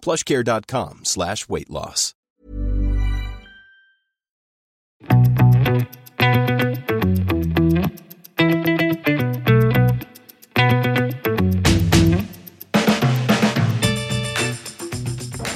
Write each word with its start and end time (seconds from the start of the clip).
plushcare.com 0.00 1.00
slash 1.04 1.48
weight 1.48 1.70
loss. 1.70 2.14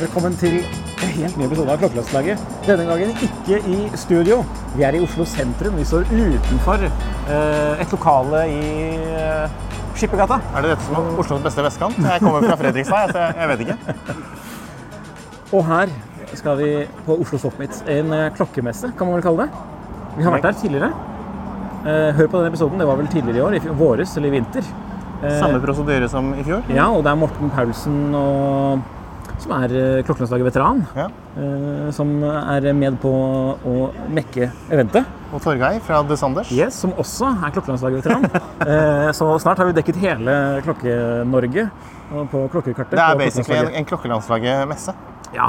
Velkommen 0.02 0.36
til 0.36 0.58
en 0.58 1.12
helt 1.14 1.36
ny 1.38 1.44
episode 1.46 1.70
av 1.70 1.78
Klokkelandslaget. 1.78 2.40
Denne 2.66 2.86
gangen 2.88 3.12
ikke 3.22 3.58
i 3.70 3.76
studio. 3.96 4.40
Vi 4.76 4.82
er 4.82 4.96
i 4.98 5.02
Oslo 5.02 5.24
sentrum. 5.24 5.76
Vi 5.78 5.86
står 5.86 6.08
utenfor 6.10 6.82
eh, 6.84 7.82
et 7.82 7.94
lokale 7.94 8.42
i 8.50 8.64
eh, 8.98 9.71
Skippergata. 9.98 10.38
Er 10.56 10.64
det 10.64 10.72
dette 10.74 10.86
som 10.86 10.96
er 10.98 11.20
Oslos 11.20 11.42
beste 11.44 11.64
vestkant? 11.64 11.98
Jeg 11.98 12.22
kommer 12.24 12.46
fra 12.46 12.56
Fredrikstad, 12.60 13.12
så 13.12 13.26
jeg, 13.28 13.48
vet 13.52 13.64
ikke. 13.66 13.76
Og 15.52 15.64
her 15.68 15.92
skal 16.38 16.56
vi 16.60 16.70
på 17.06 17.16
Oslo 17.20 17.38
Swapmeet. 17.42 17.82
En 17.92 18.12
eh, 18.16 18.28
klokkemesse, 18.36 18.92
kan 18.98 19.08
man 19.08 19.18
vel 19.18 19.26
kalle 19.26 19.46
det. 19.46 19.66
Vi 20.16 20.24
har 20.26 20.36
vært 20.36 20.48
der 20.48 20.56
tidligere. 20.62 20.92
Eh, 21.82 22.08
hør 22.16 22.30
på 22.30 22.40
den 22.40 22.52
episoden. 22.52 22.80
Det 22.80 22.86
var 22.88 22.98
vel 23.00 23.10
tidligere 23.12 23.40
i 23.40 23.44
år, 23.46 23.58
i 23.58 23.76
våres 23.82 24.16
eller 24.16 24.30
i 24.30 24.36
vinter. 24.38 24.66
Eh, 25.22 25.38
Samme 25.38 25.60
prosedyre 25.62 26.08
som 26.10 26.32
i 26.34 26.44
fjor. 26.46 26.64
Ja, 26.72 26.88
og 26.90 27.04
det 27.04 27.12
er 27.12 27.20
Morten 27.20 27.52
Paulsen 27.52 28.14
og, 28.14 28.80
som 29.40 29.52
er 29.56 29.72
eh, 29.74 30.02
Klokkelandslaget-veteran. 30.06 30.82
Ja. 30.96 31.06
eh, 31.36 31.88
Som 31.94 32.22
er 32.24 32.68
med 32.76 32.98
på 33.02 33.10
å 33.10 33.74
mekke 34.12 34.50
eventet. 34.70 35.08
Og 35.32 35.40
Torgeir 35.42 35.80
fra 35.82 36.02
The 36.06 36.16
Sanders. 36.20 36.52
Yes, 36.52 36.76
som 36.82 36.92
også 36.92 37.30
er 37.32 37.54
Klokkelandslaget-veteran. 37.56 38.28
Eh, 38.62 39.08
Så 39.16 39.26
snart 39.42 39.58
har 39.58 39.66
vi 39.66 39.74
dekket 39.74 39.96
hele 39.98 40.34
Klokke-Norge 40.62 41.64
på 42.30 42.42
klokkekartet. 42.52 42.94
Det 42.94 43.02
er 43.02 43.16
basically 43.18 43.56
en, 43.58 43.66
Klokkelandslaget. 43.66 43.78
en 43.80 43.88
Klokkelandslaget-messe. 43.88 44.94
Ja. 45.34 45.48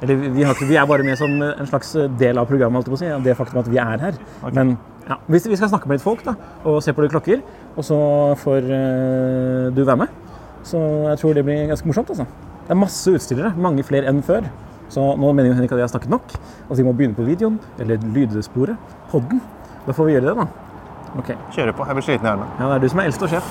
Eller 0.00 0.16
vi, 0.16 0.44
ikke, 0.46 0.68
vi 0.70 0.78
er 0.80 0.86
bare 0.88 1.04
med 1.04 1.18
som 1.20 1.34
en 1.44 1.68
slags 1.68 1.90
del 2.16 2.38
av 2.40 2.48
programmet, 2.48 2.80
holdt 2.80 2.88
jeg 2.88 2.94
på 2.94 2.98
å 2.98 3.02
si. 3.02 3.24
Det 3.26 3.36
faktum 3.36 3.60
at 3.60 3.68
vi 3.68 3.80
er 3.82 4.04
her. 4.06 4.20
Men 4.56 4.78
ja, 5.10 5.18
hvis 5.28 5.48
vi 5.50 5.58
skal 5.58 5.68
snakke 5.72 5.90
med 5.90 5.98
litt 5.98 6.06
folk 6.06 6.22
da, 6.24 6.36
og 6.64 6.80
se 6.84 6.94
på 6.96 7.04
litt 7.04 7.12
klokker. 7.12 7.42
Og 7.76 7.84
så 7.86 7.98
får 8.40 8.66
uh, 8.70 9.66
du 9.74 9.82
være 9.84 10.04
med. 10.06 10.14
Så 10.66 10.80
jeg 11.10 11.20
tror 11.20 11.36
det 11.36 11.44
blir 11.46 11.68
ganske 11.70 11.88
morsomt. 11.88 12.10
altså. 12.14 12.26
Det 12.70 12.76
er 12.76 12.78
masse 12.78 13.10
utstillere, 13.10 13.48
mange 13.58 13.82
flere 13.82 14.06
enn 14.06 14.20
før. 14.22 14.44
Så 14.94 15.02
nå 15.18 15.32
mener 15.34 15.48
jo 15.50 15.54
Henrik 15.56 15.72
at 15.74 15.80
jeg 15.80 15.88
har 15.88 15.90
snakket 15.90 16.12
nok. 16.12 16.34
At 16.70 16.78
vi 16.78 16.84
må 16.86 16.92
begynne 16.94 17.16
på 17.18 17.24
videoen, 17.26 17.56
eller 17.82 17.98
lydsporet, 18.14 18.92
podden. 19.10 19.40
Da 19.88 19.94
får 19.96 20.06
vi 20.06 20.12
gjøre 20.14 20.28
det, 20.28 20.34
da. 20.38 20.44
Ok. 21.18 21.32
Kjøre 21.56 21.72
på. 21.74 21.86
Jeg 21.88 21.96
blir 21.98 22.04
sliten 22.06 22.28
i 22.28 22.30
armen. 22.30 22.52
Ja, 22.60 22.68
det 22.68 22.76
er 22.76 22.84
du 22.84 22.92
som 22.92 23.00
er 23.02 23.08
eldst 23.10 23.24
og 23.26 23.32
sjef. 23.32 23.48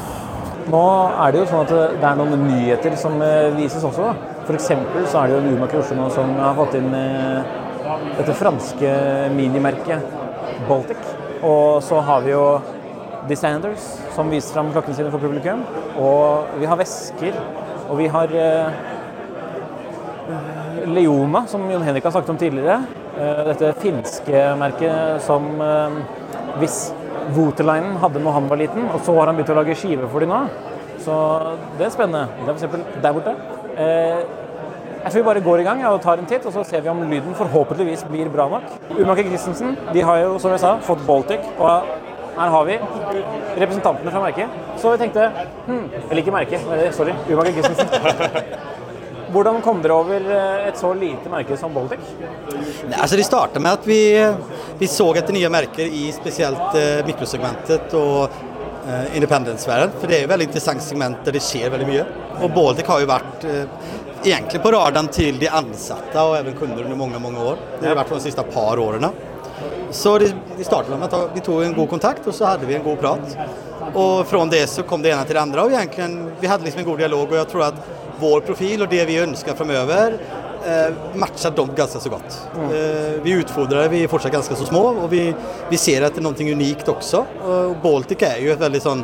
Nå 0.71 0.83
er 1.25 1.35
det 1.35 1.41
jo 1.41 1.49
sånn 1.49 1.65
at 1.65 1.73
det 1.99 2.07
er 2.07 2.15
noen 2.21 2.45
nyheter 2.45 2.95
som 3.01 3.17
eh, 3.25 3.49
vises 3.57 3.83
også. 3.89 4.13
eksempel 4.53 5.07
så 5.11 5.25
er 5.25 5.27
det 5.27 5.35
jo 5.35 5.57
i 5.57 5.79
Oslo 5.81 5.97
nå 5.97 6.05
som 6.15 6.31
har 6.39 6.55
fått 6.55 6.77
inn 6.79 6.87
eh, 6.95 7.49
dette 8.21 8.37
franske 8.39 8.93
minimerket 9.35 10.05
Baltic. 10.69 11.01
Og 11.43 11.83
så 11.83 11.99
har 12.07 12.23
vi 12.23 12.31
jo 12.31 12.45
Designers 13.27 13.83
som 14.15 14.31
viser 14.31 14.55
fram 14.55 14.71
klokkene 14.71 14.95
sine 14.95 15.11
for 15.11 15.19
publikum. 15.19 15.67
Og 15.99 16.55
vi 16.63 16.71
har 16.71 16.79
vesker. 16.79 17.35
Og 17.89 17.99
vi 17.99 18.07
har 18.07 18.31
eh, 18.31 18.87
Leoma, 20.89 21.43
som 21.47 21.63
Jon 21.71 21.81
Henrik 21.85 22.03
har 22.05 22.11
snakket 22.13 22.29
om 22.33 22.37
tidligere. 22.37 22.79
Eh, 23.19 23.43
Dette 23.49 23.73
finske 23.81 24.43
merket 24.59 25.21
som 25.25 25.47
eh, 25.61 25.99
hvis 26.61 26.79
Voterlinen 27.35 27.97
hadde 28.01 28.21
når 28.23 28.35
han 28.39 28.49
var 28.49 28.57
liten, 28.61 28.87
og 28.89 29.01
så 29.05 29.13
har 29.19 29.29
han 29.29 29.37
begynt 29.37 29.51
å 29.53 29.57
lage 29.59 29.75
skiver 29.77 30.09
for 30.09 30.23
dem 30.23 30.31
nå. 30.33 30.41
Så 31.03 31.15
det 31.79 31.87
er 31.87 31.93
spennende. 31.93 32.27
Det 32.41 32.49
er 32.49 32.55
eksempel 32.57 32.85
der 33.03 33.17
borte. 33.17 33.35
Eh, 33.77 34.21
Jeg 34.99 35.11
tror 35.13 35.21
vi 35.21 35.27
bare 35.29 35.41
går 35.41 35.59
i 35.61 35.63
gang 35.63 35.79
og 35.87 36.01
tar 36.03 36.19
en 36.19 36.25
titt, 36.27 36.43
og 36.45 36.51
så 36.51 36.63
ser 36.67 36.81
vi 36.83 36.89
om 36.91 36.99
lyden 37.07 37.31
forhåpentligvis 37.37 38.01
blir 38.09 38.27
bra 38.33 38.49
nok. 38.51 38.65
Umaker 38.97 39.23
Christensen 39.29 39.77
de 39.95 40.01
har 40.03 40.17
jo, 40.25 40.33
som 40.43 40.51
jeg 40.51 40.59
sa, 40.59 40.73
fått 40.83 41.05
Baltic. 41.07 41.45
Og 41.57 41.85
her 42.35 42.51
har 42.51 42.65
vi 42.67 42.75
representantene 43.61 44.11
fra 44.11 44.25
merket. 44.25 44.59
Så 44.75 44.91
vi 44.91 44.99
tenkte 45.05 45.29
hm, 45.69 45.85
Eller 46.09 46.21
ikke 46.21 46.35
merket, 46.35 46.67
sorry. 46.97 47.15
Umaker 47.31 47.55
Christensen. 47.61 47.87
Hvordan 49.29 49.61
kom 49.61 49.81
dere 49.83 49.93
over 49.93 50.29
eh, 50.33 50.67
et 50.69 50.77
så 50.79 50.89
lite 50.97 51.29
merke 51.29 51.57
som 51.57 51.73
Baltic? 51.73 52.01
Altså, 52.97 53.15
det 53.15 53.27
startet 53.27 53.61
med 53.61 53.77
at 53.77 53.85
vi, 53.85 54.01
vi 54.79 54.89
så 54.89 55.11
etter 55.19 55.35
nye 55.35 55.51
merker 55.53 55.85
i 55.85 56.07
spesielt 56.15 56.77
eh, 56.79 57.03
mikrosegmentet 57.05 57.93
og 57.99 58.39
eh, 58.87 59.17
independence-sfæren. 59.19 59.93
For 59.99 60.09
det 60.09 60.17
er 60.17 60.25
jo 60.25 60.31
veldig 60.33 60.49
interessant 60.49 60.85
segment 60.85 61.21
der 61.25 61.37
det 61.37 61.43
skjer 61.45 61.69
veldig 61.73 61.89
mye. 61.91 62.07
Og 62.39 62.53
Baltic 62.55 62.89
har 62.89 63.03
jo 63.03 63.11
vært 63.11 63.45
eh, 63.49 63.87
egentlig 64.25 64.63
på 64.63 64.73
radaren 64.73 65.11
til 65.13 65.37
de 65.41 65.51
ansatte 65.61 66.25
og 66.25 66.39
even 66.39 66.57
kunder 66.57 66.85
under 66.87 66.97
mange 67.03 67.21
mange 67.21 67.45
år. 67.53 67.61
Det 67.77 67.91
har 67.91 67.99
varit 67.99 68.17
de 68.17 68.23
siste 68.25 68.49
par 68.49 68.81
årene. 68.81 69.13
Så 69.93 70.17
det, 70.21 70.33
det 70.57 70.65
startade 70.65 70.97
med 70.97 71.13
at 71.13 71.35
vi 71.35 71.45
tog 71.45 71.63
en 71.63 71.77
god 71.77 71.89
kontakt 71.91 72.27
og 72.27 72.33
så 72.33 72.49
hadde 72.49 72.65
vi 72.69 72.77
en 72.77 72.85
god 72.85 72.97
prat. 73.01 73.39
Og 73.93 74.25
fra 74.29 74.43
det 74.49 74.65
så 74.69 74.83
kom 74.87 75.05
det 75.05 75.13
ene 75.13 75.25
til 75.25 75.37
det 75.37 75.41
andre. 75.41 75.65
Og 75.65 75.73
egentlig, 75.73 76.29
vi 76.41 76.49
hadde 76.49 76.65
liksom 76.65 76.83
en 76.83 76.91
god 76.91 77.01
dialog 77.05 77.31
og 77.31 77.41
jeg 77.41 77.47
tror 77.53 77.63
att 77.63 77.98
vår 78.21 78.45
profil 78.47 78.85
og 78.85 78.91
det 78.91 79.01
vi 79.09 79.17
ønsker 79.23 79.57
framover, 79.57 80.15
eh, 80.65 81.01
matchar 81.19 81.55
dem 81.55 81.73
ganske 81.75 82.01
så 82.03 82.11
gott. 82.11 82.37
Eh, 82.69 83.19
vi 83.23 83.37
utfordrer 83.39 83.89
vi 83.89 84.03
er 84.03 84.11
fortsatt 84.11 84.35
ganske 84.35 84.55
så 84.55 84.67
små 84.67 84.85
og 84.91 85.09
vi, 85.11 85.25
vi 85.69 85.77
ser 85.77 86.05
at 86.05 86.15
det 86.15 86.23
er 86.23 86.27
noe 86.27 86.53
unikt 86.53 86.91
også. 86.91 87.25
Og 87.45 87.75
Baltic 87.83 88.23
er 88.27 88.39
jo 88.43 88.53
et 88.53 88.63
veldig 88.63 88.83
sånn 88.83 89.03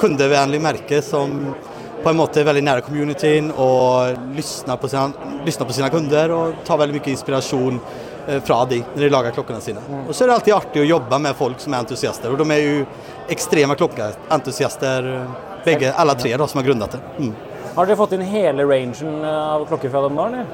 kundevennlig 0.00 0.60
merke 0.62 1.02
som 1.04 1.54
på 2.02 2.10
en 2.10 2.18
måte 2.18 2.40
er 2.40 2.46
veldig 2.48 2.64
nære 2.66 2.82
communityen 2.86 3.52
og 3.54 4.16
lyssnar 4.36 4.80
på 4.80 4.88
på 4.90 5.74
sine 5.76 5.90
kunder 5.90 6.32
og 6.34 6.64
tar 6.66 6.80
veldig 6.80 6.98
mye 6.98 7.12
inspirasjon 7.12 7.78
eh, 8.26 8.40
fra 8.42 8.64
de 8.66 8.80
når 8.82 9.04
de 9.04 9.12
lager 9.12 9.36
klokkene 9.36 9.62
sine. 9.62 9.82
Og 10.08 10.14
så 10.14 10.24
er 10.24 10.32
det 10.32 10.34
alltid 10.34 10.56
artig 10.56 10.82
å 10.82 10.88
jobbe 10.88 11.18
med 11.22 11.38
folk 11.38 11.62
som 11.62 11.74
er 11.74 11.84
entusiaster, 11.84 12.32
og 12.32 12.42
de 12.42 12.48
er 12.50 12.64
jo 12.64 12.84
ekstreme 13.30 13.78
klokkeentusiaster, 13.78 15.08
begge, 15.64 15.92
alle 15.94 16.18
tre 16.18 16.34
da, 16.34 16.48
som 16.48 16.58
har 16.58 16.66
grunnet 16.66 16.96
det. 16.96 17.02
Mm. 17.22 17.34
Har 17.74 17.86
dere 17.88 17.96
fått 17.96 18.12
inn 18.16 18.24
hele 18.28 18.64
rangen 18.68 19.24
av 19.24 19.64
klokker 19.70 19.90
fra 19.92 20.02
dem 20.04 20.16
nå, 20.18 20.26
eller? 20.28 20.46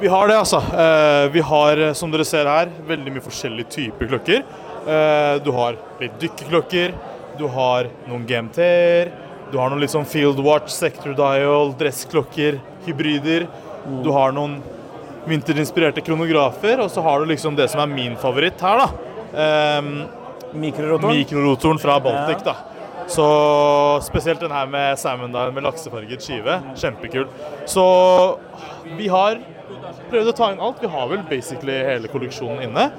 Vi 0.00 0.08
har 0.10 0.28
det, 0.28 0.36
altså. 0.40 0.58
Eh, 0.72 1.28
Vi 1.34 1.40
har, 1.40 1.76
eh, 1.78 1.92
som 1.92 2.10
dere 2.10 2.24
ser 2.24 2.48
her, 2.48 2.70
veldig 2.88 3.12
mye 3.12 3.22
forskjellige 3.22 3.68
typer 3.70 4.08
klokker. 4.08 4.42
Eh, 4.86 5.38
Du 5.44 5.52
har 5.52 5.76
litt 6.00 6.18
dykkerklokker, 6.18 6.94
du 7.38 7.46
har 7.48 7.86
noen 8.08 8.24
GMT-er, 8.26 9.12
du 9.52 9.58
har 9.58 9.70
noen 9.70 9.80
litt 9.80 9.90
sånn 9.90 10.06
field 10.06 10.40
watch, 10.40 10.70
sector 10.72 11.14
dial, 11.14 11.72
dressklokker, 11.78 12.58
hybrider. 12.86 13.46
Du 14.02 14.10
har 14.12 14.32
noen 14.32 14.62
vinterinspirerte 15.28 16.02
kronografer, 16.02 16.80
og 16.80 16.90
så 16.90 17.02
har 17.02 17.20
du 17.20 17.26
liksom 17.26 17.54
det 17.54 17.68
som 17.70 17.80
er 17.80 17.86
min 17.86 18.16
favoritt 18.16 18.58
her, 18.60 18.78
da. 18.78 18.88
Ehm, 19.38 20.06
Mikrorotoren? 20.54 21.16
Mikrorotoren 21.16 21.78
fra 21.80 21.98
Baltic, 22.00 22.42
da. 22.44 22.54
Så 23.10 23.26
spesielt 24.06 24.40
den 24.40 24.52
her 24.54 24.68
med 24.70 24.98
salmon 25.00 25.32
dial 25.34 25.52
med 25.54 25.64
laksefarget 25.66 26.22
skive. 26.24 26.58
Kjempekul. 26.78 27.26
Så 27.66 27.84
vi 28.96 29.08
har 29.12 29.40
prøvd 30.10 30.32
å 30.32 30.36
ta 30.36 30.52
inn 30.52 30.62
alt. 30.62 30.80
Vi 30.82 30.90
har 30.92 31.08
vel 31.10 31.24
basically 31.28 31.80
hele 31.86 32.10
kolleksjonen 32.12 32.62
inne. 32.68 32.90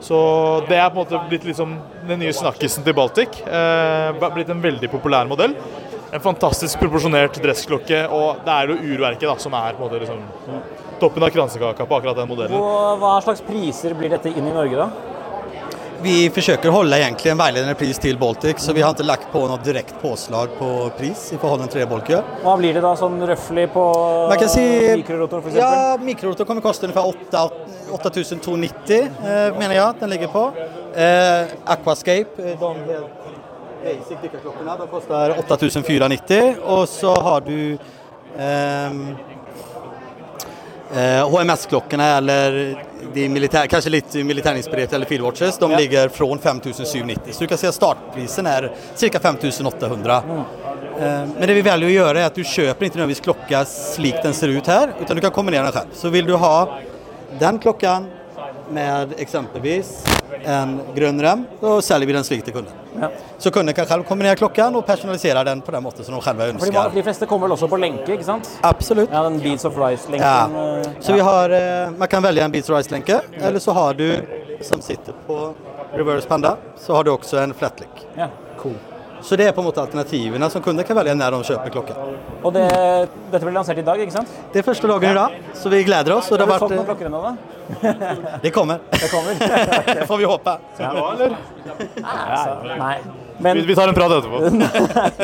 Så 0.00 0.16
det 0.68 0.78
er 0.80 0.88
på 0.88 0.96
en 0.96 1.02
måte 1.02 1.20
blitt 1.28 1.44
liksom 1.44 1.74
den 2.08 2.22
nye 2.22 2.32
snakkisen 2.32 2.84
til 2.86 2.96
Baltic. 2.96 3.42
Eh, 3.44 4.28
blitt 4.32 4.48
en 4.52 4.62
veldig 4.64 4.88
populær 4.92 5.28
modell. 5.28 5.54
en 6.10 6.20
fantastisk 6.20 6.80
proporsjonert 6.80 7.36
dressklokke, 7.38 8.00
og 8.10 8.40
det 8.42 8.50
er 8.50 8.72
jo 8.72 8.94
urverket 8.96 9.28
da, 9.28 9.36
som 9.38 9.54
er 9.54 9.76
på 9.76 9.84
en 9.84 9.84
måte 9.84 10.00
liksom, 10.02 10.24
toppen 10.98 11.22
av 11.22 11.30
kransekaka 11.30 11.86
på 11.86 11.98
akkurat 12.00 12.18
den 12.18 12.26
modellen. 12.26 12.56
Og 12.58 12.98
hva 12.98 13.12
slags 13.22 13.44
priser 13.46 13.94
blir 13.94 14.10
dette 14.10 14.32
inn 14.32 14.48
i 14.48 14.54
Norge, 14.56 14.74
da? 14.74 15.09
Vi 16.00 16.14
forsøker 16.32 16.70
å 16.70 16.78
holde 16.78 16.96
egentlig 16.96 17.28
en 17.32 17.40
veiledende 17.40 17.74
pris 17.76 17.98
til 18.00 18.16
Baltic, 18.20 18.60
så 18.64 18.72
vi 18.72 18.80
har 18.80 18.94
ikke 18.94 19.04
lagt 19.04 19.26
på 19.32 19.42
noe 19.44 19.60
direkte 19.64 19.98
påslag 20.00 20.54
på 20.56 20.68
pris 20.96 21.26
i 21.34 21.38
forhold 21.40 21.66
til 21.66 21.72
trebolker. 21.74 22.22
Hva 22.40 22.54
blir 22.56 22.76
det 22.76 22.82
da 22.84 22.94
sånn 22.96 23.18
røftlig 23.28 23.66
på 23.74 23.84
Man 24.30 24.40
kan 24.40 24.52
si 24.52 24.64
mikrorotor, 25.02 25.42
f.eks.? 25.44 25.58
Ja, 25.60 25.98
mikrorotor 26.00 26.48
kommer 26.48 26.64
koste 26.64 26.88
ungefär 26.88 27.04
8290 27.92 28.96
eh, 28.96 29.58
mener 29.58 29.76
jeg 29.76 30.00
den 30.00 30.14
ligger 30.14 30.32
på. 30.32 30.46
Eh, 30.96 31.52
Aquascape, 31.76 32.48
eh, 32.48 32.56
de 32.56 33.00
basic 33.84 34.24
dykkerklokkene, 34.24 34.78
de 34.80 34.88
koster 34.94 35.36
8490. 35.44 36.62
Og 36.64 36.88
så 36.88 37.12
har 37.28 37.44
du 37.44 37.58
eh, 37.76 39.00
HMS-klokkene 41.30 42.04
eller 42.04 42.76
de 43.14 43.28
militär, 43.28 43.66
kanske 43.66 43.90
lite 43.90 44.24
militärinspirerade 44.24 44.96
eller 44.96 45.06
Fieldwatches, 45.06 45.58
de 45.58 45.70
ligger 45.70 46.08
från 46.08 46.38
5790. 46.38 47.32
Så 47.32 47.40
du 47.40 47.46
kan 47.46 47.58
se 47.58 47.66
at 47.66 47.74
startprisen 47.74 48.46
er 48.46 48.72
cirka 48.94 49.20
5800. 49.20 50.22
Mm. 50.28 50.42
Men 51.38 51.48
det 51.48 51.54
vi 51.54 51.62
velger 51.62 51.88
å 51.88 51.92
gjøre 51.92 52.20
er 52.20 52.28
at 52.28 52.36
du 52.36 52.44
kjøper 52.44 52.86
ikke 52.86 52.98
nødvendigvis 52.98 53.24
klokka 53.24 53.62
slik 53.68 54.18
den 54.22 54.34
ser 54.36 54.52
ut 54.52 54.66
her, 54.68 54.92
utan 55.00 55.16
du 55.16 55.22
kan 55.22 55.32
kombinere 55.32 55.70
den 55.70 55.72
selv. 55.72 55.94
Så 55.96 56.10
vil 56.12 56.26
du 56.28 56.34
ha 56.36 56.78
den 57.40 57.58
klokken 57.62 58.10
med 58.70 59.14
eksempelvis 59.18 59.90
en 60.46 60.76
grønn 60.96 61.20
rem, 61.22 61.42
så 61.60 61.72
selger 61.84 62.06
vi 62.06 62.14
den 62.16 62.24
slik 62.24 62.44
til 62.46 62.54
kunden. 62.54 62.72
Ja. 63.00 63.08
Så 63.38 63.50
kunden 63.54 63.74
kan 63.74 63.86
selv 63.86 64.04
kombinere 64.08 64.36
klokken 64.40 64.76
og 64.78 64.84
personalisere 64.86 65.42
den 65.44 65.60
på 65.64 65.72
den 65.74 65.82
måten 65.84 66.04
som 66.04 66.14
de 66.16 66.22
selv 66.24 66.40
ønsker. 66.46 66.72
Fordi. 66.72 67.00
De 67.00 67.04
fleste 67.06 67.26
kommer 67.30 67.48
vel 67.48 67.56
også 67.56 67.68
på 67.70 67.78
lenke, 67.80 68.12
ikke 68.14 68.26
sant? 68.26 68.48
Absolutt. 68.66 69.10
Ja, 69.12 69.22
den 69.28 69.40
Beats 69.40 69.64
of 69.64 69.78
Rice-lenken. 69.78 70.26
Ja. 70.26 70.44
eh, 70.80 70.92
Så 71.00 71.12
vi 71.16 71.20
har, 71.20 71.50
eh, 71.50 71.90
man 71.98 72.08
kan 72.08 72.22
velge 72.22 72.44
en 72.44 72.52
Beats 72.52 72.70
of 72.70 72.76
Rice-lenke, 72.76 73.20
eller 73.40 73.58
så 73.60 73.72
har 73.72 73.94
du, 73.94 74.06
som 74.62 74.80
sitter 74.80 75.12
på 75.26 75.54
Reverse 75.94 76.28
Panda, 76.28 76.56
så 76.78 76.94
har 76.94 77.04
du 77.04 77.10
også 77.12 77.42
en 77.42 77.54
flatlink. 77.54 78.06
ja, 78.16 78.28
cool. 78.62 78.74
Så 79.22 79.36
det 79.36 79.46
er 79.48 79.52
på 79.52 79.62
en 79.62 79.68
måte 79.68 79.82
alternativene 79.82 80.48
som 80.52 80.62
kunder 80.64 80.86
kan 80.86 80.96
velge 80.96 81.14
når 81.18 81.36
de 81.36 81.48
kjøper 81.50 81.72
klokke. 81.74 81.96
Og 82.42 82.52
det, 82.56 82.66
dette 83.32 83.42
blir 83.44 83.54
lansert 83.54 83.80
i 83.80 83.84
dag, 83.84 84.00
ikke 84.00 84.14
sant? 84.14 84.32
Det 84.52 84.62
er 84.62 84.66
første 84.66 84.88
dagen 84.90 85.10
i 85.10 85.18
dag, 85.18 85.36
så 85.60 85.72
vi 85.72 85.82
gleder 85.86 86.16
oss. 86.16 86.30
Og 86.32 86.40
det, 86.40 86.46
Har 86.48 86.56
du 86.56 86.64
fått 86.64 86.74
noen 86.76 86.88
klokker 86.88 87.10
ennå, 87.10 87.20
da? 87.24 87.34
det 88.44 88.52
kommer. 88.54 88.80
Det 88.94 89.10
kommer. 89.12 89.42
Det 90.00 90.06
får 90.08 90.22
vi 90.22 90.30
håpe. 90.30 90.56
Ja, 90.80 90.90
eller? 91.12 91.36
Altså, 92.00 92.78
nei. 92.80 92.96
Men, 93.40 93.62
vi 93.66 93.76
tar 93.76 93.88
en 93.88 93.96
prat 93.96 94.16
etterpå. 94.16 94.40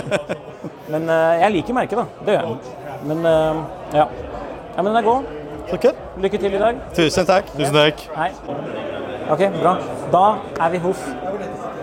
men 0.92 1.10
eh, 1.12 1.32
jeg 1.42 1.56
liker 1.58 1.76
merket, 1.76 1.98
da. 2.00 2.26
Det 2.28 2.36
gjør 2.36 2.52
jeg. 2.52 2.76
Men 3.10 3.26
eh, 3.32 3.64
ja. 3.96 4.06
ja. 4.06 4.78
Men 4.78 4.92
den 4.92 5.02
er 5.02 5.08
god. 5.08 5.34
Så 5.66 5.80
kult. 5.82 6.06
Lykke 6.22 6.40
til 6.40 6.54
i 6.54 6.62
dag. 6.62 6.80
Tusen 6.96 7.28
takk. 7.28 7.50
Tusen 7.56 7.74
takk. 7.74 8.06
Hei. 8.16 8.30
Ok, 9.34 9.44
bra. 9.58 9.76
Da 10.12 10.24
er 10.62 10.74
vi 10.76 10.82
hos 10.84 11.04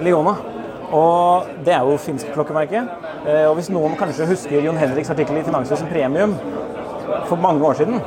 Leona. 0.06 0.53
Og 0.94 1.48
det 1.66 1.74
er 1.74 1.80
jo 1.88 1.98
finsk 1.98 2.28
klokkemerke. 2.36 2.84
Eh, 3.28 3.48
Og 3.50 3.56
hvis 3.58 3.70
noen 3.74 3.96
kanskje 3.98 4.28
husker 4.30 4.62
Jon 4.62 4.78
Henriks 4.78 5.10
artikkel 5.10 5.40
i 5.40 5.44
Finanshuset 5.48 5.90
Premium 5.90 6.36
for 7.26 7.36
mange 7.42 7.66
år 7.66 7.74
siden, 7.80 8.02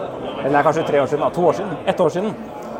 eller 0.44 0.62
kanskje 0.62 0.84
tre 0.86 1.00
år 1.02 1.06
siden, 1.10 1.30
to 1.34 1.46
år 1.48 1.52
siden, 1.52 1.72
ett 1.86 2.00
år 2.00 2.08
siden, 2.08 2.34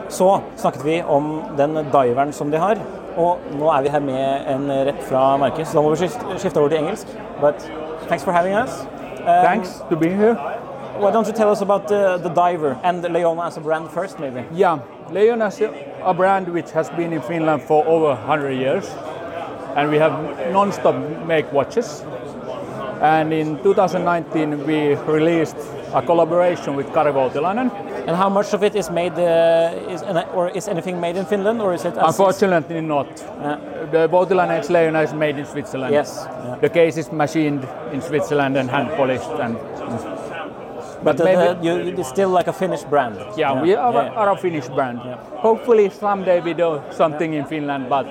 så 0.08 0.40
snakket 0.56 0.84
vi 0.84 1.02
om 1.08 1.42
den 1.58 1.74
diveren 1.92 2.32
som 2.32 2.50
de 2.50 2.58
har. 2.58 2.76
Og 3.16 3.38
nå 3.58 3.70
er 3.72 3.82
vi 3.82 3.88
her 3.88 4.00
med 4.00 4.46
en 4.54 4.68
rett 4.86 5.02
fra 5.08 5.36
merket, 5.40 5.66
så 5.66 5.78
da 5.78 5.82
må 5.82 5.90
vi 5.94 6.08
skifte, 6.38 6.60
over 6.60 6.68
til 6.68 6.78
engelsk. 6.78 7.06
But 7.40 7.54
thanks 8.08 8.24
for 8.24 8.32
having 8.32 8.54
us. 8.54 8.86
Um, 9.26 9.44
Thanks 9.44 9.82
to 9.90 9.96
be 9.96 10.08
here. 10.08 10.36
Why 11.00 11.10
don't 11.10 11.26
you 11.26 11.32
tell 11.32 11.50
us 11.50 11.60
about 11.62 11.88
the, 11.88 12.18
the 12.22 12.28
diver 12.30 12.76
and 12.84 13.02
Leona 13.02 13.46
as 13.46 13.56
a 13.56 13.60
brand 13.60 13.90
first, 13.90 14.18
maybe? 14.20 14.44
Yeah, 14.54 14.78
Leona 15.10 15.46
is 15.46 15.60
a 16.04 16.14
brand 16.14 16.48
which 16.48 16.70
has 16.72 16.90
been 16.90 17.12
in 17.12 17.20
Finland 17.20 17.62
for 17.62 17.84
over 17.86 18.08
100 18.14 18.52
years, 18.52 18.94
and 19.76 19.90
we 19.90 19.98
have 19.98 20.12
non-stop 20.52 20.94
make 21.26 21.52
watches. 21.52 22.02
And 23.02 23.32
in 23.32 23.62
2019, 23.62 24.66
we 24.66 24.94
released 24.94 25.56
a 25.94 26.00
collaboration 26.02 26.76
with 26.76 26.92
Kari 26.94 27.12
Voutilainen. 27.12 27.70
And 28.06 28.16
how 28.16 28.28
much 28.30 28.54
of 28.54 28.62
it 28.62 28.74
is 28.74 28.90
made, 28.90 29.12
uh, 29.18 29.92
is, 29.92 30.02
or 30.34 30.48
is 30.50 30.68
anything 30.68 31.00
made 31.00 31.16
in 31.16 31.26
Finland, 31.26 31.60
or 31.60 31.74
is 31.74 31.84
it? 31.84 31.96
as- 31.96 32.06
Unfortunately, 32.18 32.80
not. 32.80 33.06
Yeah. 33.42 33.58
The 33.92 34.08
Voutilainen 34.08 34.56
X 34.58 34.70
Leona 34.70 35.02
is 35.02 35.12
made 35.12 35.36
in 35.38 35.44
Switzerland. 35.46 35.92
Yes. 35.92 36.26
Yeah. 36.26 36.56
The 36.60 36.68
case 36.70 36.96
is 36.96 37.12
machined 37.12 37.66
in 37.92 38.00
Switzerland 38.00 38.56
and 38.56 38.70
hand 38.70 38.88
polished. 38.96 39.30
And 39.40 39.56
But 41.04 41.16
the, 41.18 41.24
maybe- 41.24 41.66
you, 41.66 41.74
it's 41.98 42.08
still 42.08 42.30
like 42.30 42.48
a 42.48 42.52
Finnish 42.52 42.82
brand. 42.84 43.16
yeah, 43.36 43.62
we 43.62 43.74
are, 43.74 43.92
yeah. 43.92 44.10
are 44.20 44.30
a 44.32 44.36
Finnish 44.36 44.68
brand. 44.68 44.98
Hopefully, 45.42 45.90
someday 45.90 46.40
we 46.40 46.54
do 46.54 46.80
something 46.90 47.34
in 47.34 47.44
Finland, 47.44 47.88
but 47.88 48.06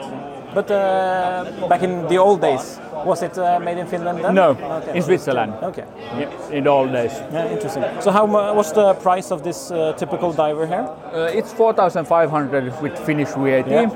But 0.56 0.72
uh, 0.72 1.68
back 1.69 1.84
in 1.84 2.07
the 2.07 2.18
old 2.18 2.40
days, 2.42 2.80
was 3.06 3.22
it 3.22 3.38
uh, 3.38 3.60
made 3.60 3.78
in 3.78 3.88
Finland 3.88 4.24
then? 4.24 4.34
no, 4.36 4.50
Okay. 4.52 4.96
in 4.98 5.04
Switzerland. 5.04 5.54
Okay. 5.63 5.84
Yeah, 6.19 6.30
in 6.52 6.63
the 6.63 6.69
old 6.69 6.92
days. 6.94 7.12
Yeah, 7.34 7.52
interesting. 7.52 7.84
So 8.00 8.12
how 8.12 8.25
what's 8.56 8.72
the 8.72 8.94
price 8.94 9.31
of 9.31 9.44
this 9.44 9.69
uh, 9.72 9.94
typical 9.98 10.31
diver 10.31 10.66
here? 10.66 10.88
Uh, 11.13 11.38
it's 11.40 11.52
4,500 11.54 12.81
with 12.81 12.98
Finnish 13.06 13.30
VAT. 13.36 13.68
Yeah. 13.68 13.90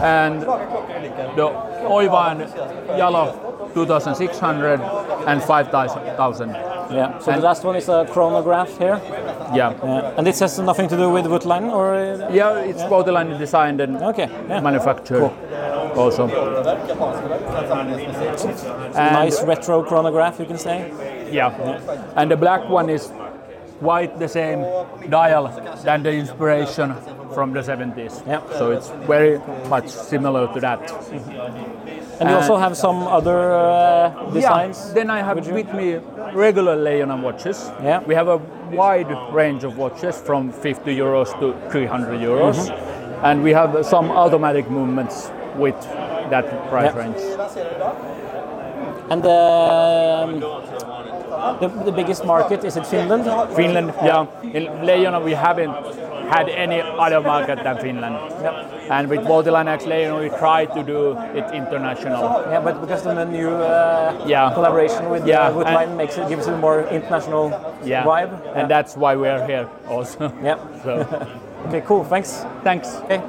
And 0.00 0.42
the 1.36 1.48
Oiva 1.90 2.30
and 2.30 2.40
Yalo 3.00 3.49
2,600 3.74 4.80
and 5.26 5.42
5,000. 5.42 6.50
Yeah. 6.90 7.18
So 7.18 7.30
And- 7.32 7.40
the 7.40 7.46
last 7.46 7.64
one 7.64 7.76
is 7.76 7.88
a 7.88 8.04
chronograph 8.10 8.76
here. 8.78 9.00
Yeah. 9.54 9.72
Yeah. 9.84 10.12
And 10.16 10.26
this 10.26 10.40
has 10.40 10.58
nothing 10.58 10.88
to 10.88 10.96
do 10.96 11.08
with 11.10 11.26
Woodline, 11.26 11.72
or? 11.72 11.94
uh, 11.94 12.28
Yeah, 12.32 12.58
it's 12.70 12.82
Voutilainen 12.84 13.38
designed 13.38 13.80
and 13.80 14.02
Okay. 14.02 14.28
Yeah. 14.48 14.60
manufactured 14.60 15.30
also. 15.96 16.28
And- 18.94 19.12
nice 19.12 19.42
retro 19.44 19.82
chronograph, 19.82 20.38
you 20.40 20.46
can 20.46 20.58
say. 20.58 20.90
Yeah. 21.32 21.52
And 22.16 22.30
the 22.30 22.36
black 22.36 22.68
one 22.68 22.88
is 22.90 23.12
quite 23.80 24.18
the 24.18 24.28
same 24.28 24.64
dial 25.08 25.48
than 25.84 26.02
the 26.02 26.10
inspiration 26.12 26.94
from 27.34 27.52
the 27.52 27.62
70s. 27.62 28.22
Yeah. 28.26 28.40
So 28.58 28.72
it's 28.72 28.88
very 29.06 29.40
much 29.68 29.88
similar 29.88 30.48
to 30.54 30.60
that. 30.60 30.80
And 32.20 32.28
you 32.28 32.36
also 32.36 32.56
have 32.58 32.76
some 32.76 33.02
other 33.08 33.52
uh, 33.52 34.30
designs. 34.30 34.84
Yeah. 34.88 34.94
Then 34.94 35.10
I 35.10 35.22
have 35.22 35.38
with 35.48 35.72
me 35.72 35.98
regular 36.34 36.76
Leona 36.76 37.16
watches. 37.16 37.70
Yeah. 37.82 38.02
We 38.06 38.14
have 38.14 38.28
a 38.28 38.36
wide 38.72 39.10
range 39.32 39.64
of 39.64 39.78
watches 39.78 40.20
from 40.20 40.52
50 40.52 40.94
euros 40.94 41.32
to 41.40 41.54
300 41.70 42.20
euros. 42.20 42.56
Mm-hmm. 42.68 43.24
And 43.24 43.42
we 43.42 43.52
have 43.52 43.86
some 43.86 44.10
automatic 44.10 44.70
movements 44.70 45.30
with 45.56 45.80
that 46.30 46.44
price 46.68 46.92
Yeah. 46.94 47.00
range. 47.02 47.20
And 49.10 49.24
um, 49.26 50.40
the, 51.60 51.68
the 51.84 51.92
biggest 51.92 52.24
market 52.24 52.64
is 52.64 52.76
it 52.76 52.86
Finland? 52.86 53.24
Finland, 53.56 53.92
yeah. 54.04 54.26
In 54.42 54.86
Leona 54.86 55.20
we 55.20 55.32
haven't 55.32 55.74
had 56.30 56.48
any 56.48 56.80
other 57.04 57.20
market 57.20 57.58
than 57.64 57.76
Finland. 57.78 58.16
Yep. 58.42 58.54
And 58.90 59.08
with 59.08 59.20
Voutilainen 59.26 59.68
X 59.74 59.86
Leona 59.86 60.16
we 60.22 60.28
try 60.44 60.64
to 60.76 60.82
do 60.82 61.00
it 61.34 61.44
international. 61.54 62.22
Yeah, 62.50 62.60
but 62.64 62.80
because 62.80 63.06
of 63.06 63.16
the 63.16 63.24
new 63.24 63.50
uh, 63.50 64.12
Yeah. 64.26 64.54
collaboration 64.54 65.10
with 65.10 65.26
Yeah, 65.26 65.48
uh, 65.48 65.86
makes 65.96 66.18
it 66.18 66.28
gives 66.28 66.46
it 66.48 66.54
a 66.54 66.56
more 66.56 66.80
international 66.90 67.44
Yeah. 67.84 68.04
vibe. 68.04 68.32
And 68.54 68.68
that's 68.70 68.96
why 68.96 69.12
we 69.16 69.28
are 69.28 69.42
here 69.46 69.66
also. 69.88 70.32
yeah. 70.48 70.58
So 70.84 70.92
Okay, 71.68 71.82
cool. 71.86 72.04
Thanks. 72.04 72.46
thanks. 72.64 72.88
Ok. 73.04 73.20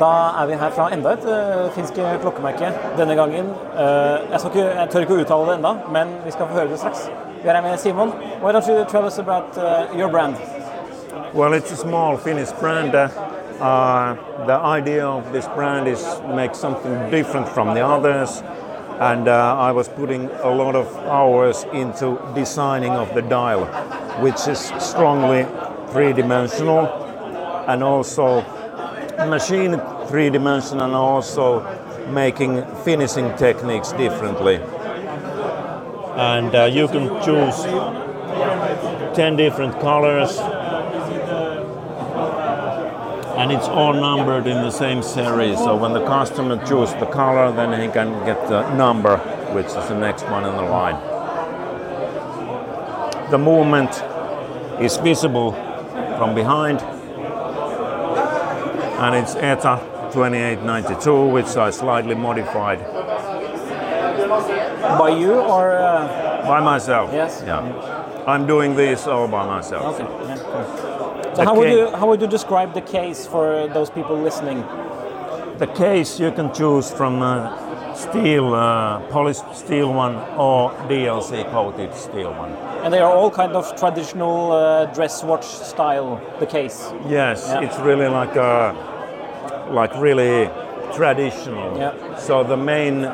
Da 0.00 0.10
er 0.42 0.46
vi 0.46 0.54
her 0.54 0.70
fra 0.70 0.88
enda 0.94 1.10
et 1.12 1.24
uh, 1.24 1.70
finsk 1.74 1.94
klokkemerke. 2.22 2.72
Denne 2.98 3.14
gangen 3.14 3.50
uh, 3.74 4.30
jeg, 4.30 4.38
skal 4.40 4.50
ikke, 4.50 4.64
jeg 4.80 4.88
tør 4.90 5.00
ikke 5.00 5.14
å 5.14 5.20
uttale 5.24 5.46
det 5.50 5.56
enda, 5.58 5.72
men 5.92 6.08
vi 6.24 6.30
skal 6.30 6.46
få 6.46 6.54
høre 6.58 6.68
det 6.70 6.78
straks. 6.78 7.10
Vi 7.42 7.48
er 7.48 7.54
her 7.54 7.62
med 7.62 7.76
Simon. 7.78 8.12
Why 8.42 8.52
don't 8.52 8.68
you 8.68 8.84
tell 8.88 9.04
us 9.04 9.18
about 9.18 9.58
uh, 9.58 9.98
your 9.98 10.08
brand? 10.08 10.34
Well, 11.12 11.52
it's 11.52 11.70
a 11.70 11.76
small 11.76 12.16
Finnish 12.16 12.50
brand. 12.52 12.94
Uh, 12.94 13.08
uh, 13.60 14.46
the 14.46 14.54
idea 14.54 15.06
of 15.06 15.30
this 15.30 15.46
brand 15.48 15.86
is 15.86 16.02
make 16.34 16.54
something 16.54 17.10
different 17.10 17.46
from 17.50 17.74
the 17.74 17.86
others, 17.86 18.42
and 18.98 19.28
uh, 19.28 19.56
I 19.58 19.72
was 19.72 19.90
putting 19.90 20.30
a 20.30 20.48
lot 20.48 20.74
of 20.74 20.88
hours 21.04 21.64
into 21.74 22.18
designing 22.34 22.92
of 22.92 23.14
the 23.14 23.20
dial, 23.20 23.66
which 24.22 24.48
is 24.48 24.72
strongly 24.78 25.44
three-dimensional, 25.92 26.86
and 27.68 27.84
also 27.84 28.40
machine 29.28 29.78
three-dimensional, 30.06 30.86
and 30.86 30.94
also 30.94 31.60
making 32.08 32.64
finishing 32.84 33.36
techniques 33.36 33.92
differently. 33.92 34.56
And 36.16 36.54
uh, 36.54 36.64
you 36.72 36.88
can 36.88 37.08
choose 37.22 37.64
10 39.14 39.36
different 39.36 39.78
colors 39.78 40.40
and 43.42 43.50
it's 43.50 43.66
all 43.66 43.92
numbered 43.92 44.46
in 44.46 44.62
the 44.62 44.70
same 44.70 45.02
series. 45.02 45.58
So 45.58 45.74
when 45.76 45.92
the 45.92 46.04
customer 46.06 46.64
chooses 46.64 46.94
the 47.00 47.06
color, 47.06 47.50
then 47.50 47.72
he 47.72 47.88
can 47.92 48.24
get 48.24 48.38
the 48.48 48.72
number, 48.76 49.16
which 49.52 49.66
is 49.66 49.88
the 49.88 49.98
next 49.98 50.22
one 50.30 50.44
in 50.44 50.54
the 50.54 50.62
line. 50.62 50.94
the 53.32 53.38
movement 53.38 53.90
is 54.80 54.96
visible 54.98 55.50
from 56.18 56.36
behind. 56.36 56.80
And 59.02 59.16
it's 59.16 59.34
ETA 59.34 59.80
2892, 60.12 61.26
which 61.26 61.56
I 61.56 61.70
slightly 61.70 62.14
modified 62.14 62.78
By 65.00 65.08
you 65.18 65.32
or? 65.32 65.72
Uh, 65.72 66.46
by 66.46 66.60
myself. 66.60 67.10
Yes. 67.12 67.42
Yeah. 67.44 67.60
I'm 68.28 68.46
doing 68.46 68.76
this 68.76 69.08
all 69.08 69.26
by 69.26 69.44
myself. 69.46 69.98
okay. 69.98 70.28
Yeah, 70.28 70.36
cool. 70.38 70.91
So 71.34 71.44
how 71.44 71.54
would 71.56 71.70
you 71.70 71.90
how 71.90 72.06
would 72.08 72.20
you 72.20 72.26
describe 72.28 72.74
the 72.74 72.80
case 72.82 73.26
for 73.26 73.66
those 73.68 73.90
people 73.90 74.16
listening? 74.16 74.60
The 75.58 75.66
case 75.66 76.20
you 76.20 76.30
can 76.32 76.52
choose 76.52 76.90
from 76.90 77.22
uh, 77.22 77.94
steel, 77.94 78.54
uh, 78.54 79.00
polished 79.10 79.44
steel 79.54 79.92
one 79.92 80.16
or 80.36 80.70
DLC 80.88 81.44
coated 81.50 81.94
steel 81.94 82.32
one. 82.32 82.52
And 82.84 82.92
they 82.92 82.98
are 82.98 83.12
all 83.12 83.30
kind 83.30 83.52
of 83.52 83.74
traditional 83.76 84.52
uh, 84.52 84.86
dress 84.86 85.22
watch 85.22 85.44
style. 85.44 86.20
The 86.40 86.46
case. 86.46 86.92
Yes, 87.08 87.48
Yeah. 87.48 87.60
it's 87.62 87.78
really 87.78 88.08
like 88.08 88.34
a, 88.36 88.74
like 89.70 89.94
really 89.96 90.50
traditional. 90.94 91.78
Yeah. 91.78 92.16
So 92.16 92.42
the 92.44 92.56
main 92.56 93.10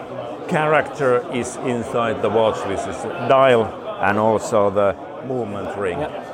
character 0.48 1.22
is 1.32 1.56
inside 1.56 2.22
the 2.22 2.30
watch, 2.30 2.58
which 2.66 2.80
is 2.80 2.96
dial 3.28 3.64
and 4.00 4.18
also 4.18 4.70
the 4.70 4.96
movement 5.26 5.76
ring. 5.76 6.00
Yeah. 6.00 6.24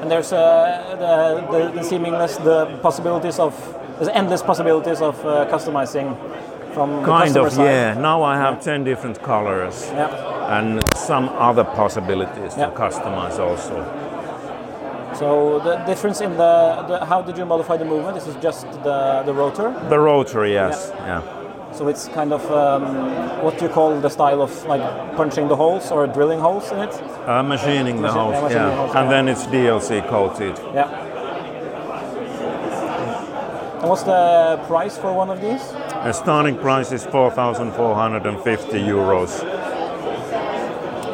And 0.00 0.10
there's 0.10 0.32
uh, 0.32 0.96
the, 0.98 1.58
the, 1.58 1.72
the 1.72 1.82
seamless, 1.84 2.36
the 2.38 2.66
possibilities 2.82 3.38
of, 3.38 3.54
there's 3.98 4.08
endless 4.08 4.42
possibilities 4.42 5.02
of 5.02 5.18
uh, 5.26 5.46
customizing 5.50 6.16
from 6.72 7.04
Kind 7.04 7.36
of, 7.36 7.52
side. 7.52 7.64
yeah. 7.64 7.94
Now 8.00 8.22
I 8.22 8.36
have 8.36 8.62
10 8.62 8.84
different 8.84 9.20
colors 9.22 9.88
Yeah. 9.92 10.58
and 10.58 10.80
some 10.96 11.28
other 11.30 11.64
possibilities 11.64 12.56
Yeah. 12.56 12.66
to 12.70 12.76
customize 12.76 13.38
also. 13.38 13.76
So 15.14 15.58
the 15.60 15.76
difference 15.84 16.20
in 16.20 16.30
the, 16.32 16.84
the, 16.88 17.04
how 17.04 17.20
did 17.20 17.36
you 17.36 17.44
modify 17.44 17.76
the 17.76 17.84
movement? 17.84 18.14
This 18.14 18.26
is 18.28 18.36
just 18.36 18.70
the, 18.84 19.22
the 19.26 19.34
rotor. 19.34 19.74
The 19.90 19.98
rotor, 19.98 20.46
yes, 20.46 20.92
yeah. 20.94 21.20
So 21.72 21.88
it's 21.88 22.08
kind 22.08 22.32
of 22.32 22.44
um, 22.50 23.42
what 23.42 23.58
do 23.58 23.64
you 23.64 23.70
call 23.70 23.98
the 24.00 24.08
style 24.10 24.42
of 24.42 24.64
like 24.66 24.82
punching 25.16 25.48
the 25.48 25.56
holes 25.56 25.90
or 25.90 26.06
drilling 26.06 26.40
holes 26.40 26.70
in 26.72 26.78
it? 26.80 26.94
Uh, 27.26 27.42
machining 27.42 27.96
the 27.96 28.02
Machi- 28.02 28.14
holes, 28.18 28.34
yeah, 28.34 28.40
machining 28.42 28.68
yeah. 28.68 28.76
holes, 28.76 28.94
and 28.96 29.04
yeah. 29.04 29.10
then 29.10 29.28
it's 29.28 29.46
DLC 29.46 30.06
coated. 30.08 30.58
Yeah. 30.74 31.06
And 33.80 33.88
what's 33.88 34.02
the 34.02 34.60
price 34.66 34.98
for 34.98 35.12
one 35.14 35.30
of 35.30 35.40
these? 35.40 35.62
The 35.72 36.12
starting 36.12 36.56
price 36.58 36.92
is 36.92 37.06
4,450 37.06 38.72
euros. 38.78 39.40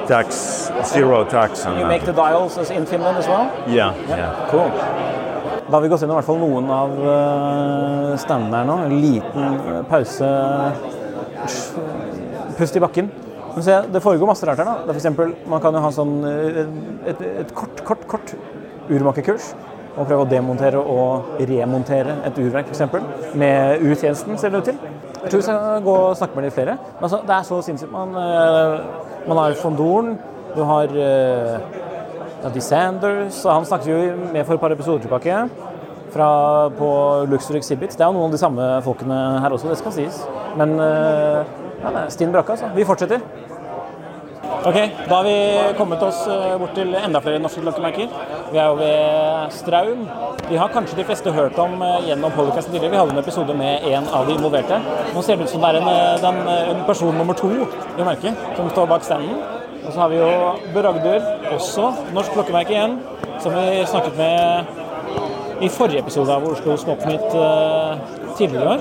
Tax, 0.09 0.71
zero 0.93 1.25
tax 1.25 1.65
on 1.65 1.75
You 1.77 1.83
that. 1.83 1.89
make 1.89 2.05
the 2.05 2.13
dials 2.13 2.59
as 2.59 2.71
in 2.71 2.87
Finland 2.87 3.19
as 3.19 3.27
well? 3.29 3.53
Yeah, 3.69 3.95
yeah. 4.09 4.49
Cool. 4.51 4.71
Da 5.67 5.75
har 5.75 5.83
vi 5.83 5.89
gått 5.91 6.03
gjennom 6.03 6.15
i 6.15 6.21
hvert 6.21 6.29
fall 6.29 6.39
noen 6.39 6.69
av 6.71 6.93
uh, 7.03 8.13
standene 8.23 8.61
her 8.61 8.67
nå. 8.69 8.77
En 8.87 9.01
liten 9.03 9.57
eh, 9.57 9.81
pause. 9.91 10.29
Pust 12.57 12.79
i 12.79 12.83
bakken. 12.85 13.09
Men 13.57 13.65
se, 13.67 13.81
det 13.91 14.03
foregår 14.05 14.31
masse 14.31 14.47
rart 14.47 14.63
her. 14.63 14.69
da. 14.69 14.85
For 14.85 15.01
eksempel, 15.01 15.33
man 15.51 15.63
kan 15.65 15.75
jo 15.75 15.83
ha 15.83 15.91
sånn 15.97 16.15
eh, 16.29 16.61
et, 17.11 17.25
et 17.43 17.51
kort, 17.57 17.83
kort, 17.89 18.07
kort 18.07 18.35
urmakerkurs. 18.93 19.51
Og 19.97 20.05
prøve 20.05 20.23
å 20.23 20.29
demontere 20.31 20.79
og 20.79 21.43
remontere 21.51 22.15
et 22.29 22.39
urverk, 22.39 22.71
f.eks. 22.71 23.35
Med 23.35 23.83
U-tjenesten, 23.83 24.39
ser 24.39 24.55
det 24.55 24.61
ut 24.61 24.71
til. 24.71 24.79
Jeg 25.17 25.33
tror 25.33 25.41
vi 25.41 25.47
skal 25.49 25.87
gå 25.89 25.99
og 26.05 26.19
snakke 26.21 26.39
med 26.39 26.47
litt 26.47 26.55
flere. 26.55 26.79
Men 27.01 27.09
altså, 27.09 27.23
det 27.27 27.39
er 27.41 27.51
så 27.51 27.63
sinnssykt. 27.67 27.91
Man, 27.91 28.15
eh, 28.23 29.27
man 29.27 29.43
har 29.43 29.59
Fondoren, 29.59 30.15
du 30.55 30.63
har 30.69 30.95
eh, 32.47 32.61
Sanders, 32.63 33.45
og 33.45 33.53
han 33.53 33.67
snakket 33.69 33.91
jo 33.91 34.31
med 34.33 34.45
for 34.45 34.55
et 34.55 34.61
par 34.61 34.75
episoder 34.75 35.03
tilbake 35.05 35.41
fra, 36.15 36.29
på 36.79 36.91
Luxor 37.31 37.57
Exhibit. 37.57 37.97
Det 37.97 38.05
er 38.05 38.11
jo 38.11 38.17
noen 38.17 38.31
av 38.31 38.37
de 38.37 38.41
samme 38.41 38.69
folkene 38.87 39.19
her 39.43 39.57
også, 39.57 39.71
det 39.73 39.81
skal 39.81 39.97
sies. 39.97 40.23
Men 40.57 40.77
eh, 40.81 41.43
ja, 41.83 41.91
det 41.91 42.05
er 42.05 42.15
stinn 42.15 42.33
brakke, 42.35 42.57
altså. 42.57 42.73
Vi 42.77 42.87
fortsetter. 42.89 43.25
Ok, 44.67 44.77
da 45.09 45.15
har 45.15 45.25
vi 45.27 45.75
kommet 45.79 46.03
oss 46.03 46.25
eh, 46.31 46.55
bort 46.59 46.73
til 46.75 46.95
enda 46.99 47.21
flere 47.23 47.39
norske 47.43 47.63
klokkemerker. 47.63 48.09
Vi 48.51 48.59
er 48.59 48.71
jo 48.71 48.79
ved 48.81 49.53
Straum. 49.55 50.07
Vi 50.49 50.59
har 50.59 50.73
kanskje 50.75 50.99
de 50.99 51.05
fleste 51.07 51.35
hørt 51.35 51.59
om 51.63 51.77
eh, 51.83 52.09
gjennom 52.09 52.35
podcasten 52.35 52.75
tidligere. 52.75 52.95
Vi 52.95 53.03
hadde 53.03 53.15
en 53.15 53.23
episode 53.23 53.55
med 53.59 53.87
en 53.93 54.09
av 54.11 54.27
de 54.27 54.35
involverte. 54.35 54.81
Nå 55.15 55.23
ser 55.23 55.39
det 55.39 55.47
ut 55.47 55.55
som 55.55 55.63
det 55.63 55.75
er 55.75 55.81
en, 55.83 55.93
den, 56.25 56.41
en 56.75 56.83
person 56.89 57.15
nummer 57.15 57.39
to 57.39 57.53
i 57.53 58.07
merket 58.07 58.49
som 58.59 58.73
står 58.73 58.91
bak 58.91 59.07
standen. 59.07 59.56
Og 59.87 59.93
så 59.93 60.01
har 60.01 60.09
vi 60.11 60.19
jo 60.19 60.31
Bragdur, 60.75 61.27
også 61.55 61.93
norsk 62.15 62.35
klokkemerke 62.35 62.75
igjen, 62.75 62.99
som 63.43 63.55
vi 63.55 63.85
snakket 63.87 64.17
med 64.19 65.63
i 65.63 65.69
forrige 65.73 66.03
episode 66.03 66.33
av 66.35 66.45
Oslo 66.51 66.75
Småpnytt 66.81 67.37
eh, 67.39 67.93
tidligere 68.37 68.65
i 68.65 68.69
år. 68.75 68.81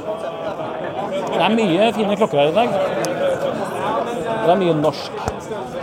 Det 1.35 1.43
er 1.45 1.55
mye 1.55 1.91
fine 1.95 2.17
klokker 2.19 2.41
her 2.41 2.51
i 2.51 2.55
dag. 2.55 2.69
Det 4.45 4.53
er 4.53 4.59
mye 4.61 4.75
norsk, 4.79 5.21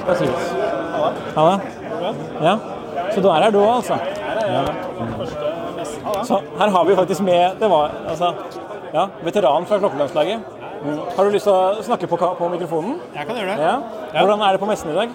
skal 0.02 0.18
sies. 0.20 0.50
Ha 1.36 1.46
det. 1.48 1.58
Ja. 2.42 2.56
Så 3.12 3.22
du 3.22 3.28
er 3.30 3.46
her 3.46 3.54
du 3.54 3.60
òg, 3.62 3.74
altså? 3.78 3.98
Ja. 4.42 4.64
Så 6.26 6.40
her 6.58 6.74
har 6.74 6.84
vi 6.84 6.96
faktisk 6.96 7.22
med 7.26 7.60
Det 7.60 7.68
var 7.70 7.90
altså 8.08 8.32
ja, 8.92 9.06
veteran 9.24 9.66
fra 9.66 9.78
klokkelandslaget. 9.78 10.51
Mm. 10.82 10.98
Har 11.16 11.24
du 11.24 11.30
lyst 11.30 11.46
til 11.46 11.54
å 11.54 11.82
snakke 11.86 12.08
på, 12.10 12.18
på 12.18 12.48
mikrofonen? 12.52 12.96
Jeg 13.14 13.28
kan 13.28 13.38
gjøre 13.38 13.54
det. 13.54 13.66
Ja. 13.68 13.74
Hvordan 14.18 14.42
er 14.42 14.56
det 14.56 14.60
på 14.62 14.68
messen 14.70 14.90
i 14.90 14.96
dag? 14.96 15.12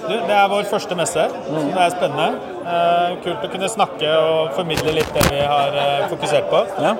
Du, 0.00 0.14
det 0.16 0.36
er 0.36 0.46
vår 0.48 0.64
første 0.70 0.96
messe, 0.96 1.26
så 1.28 1.64
det 1.66 1.82
er 1.84 1.90
spennende. 1.92 2.28
Eh, 2.64 3.18
kult 3.24 3.44
å 3.44 3.50
kunne 3.52 3.68
snakke 3.70 4.12
og 4.16 4.54
formidle 4.56 4.94
litt 4.96 5.10
det 5.16 5.26
vi 5.28 5.42
har 5.44 5.76
eh, 5.76 6.06
fokusert 6.10 6.48
på. 6.50 6.62
Ja. 6.82 6.94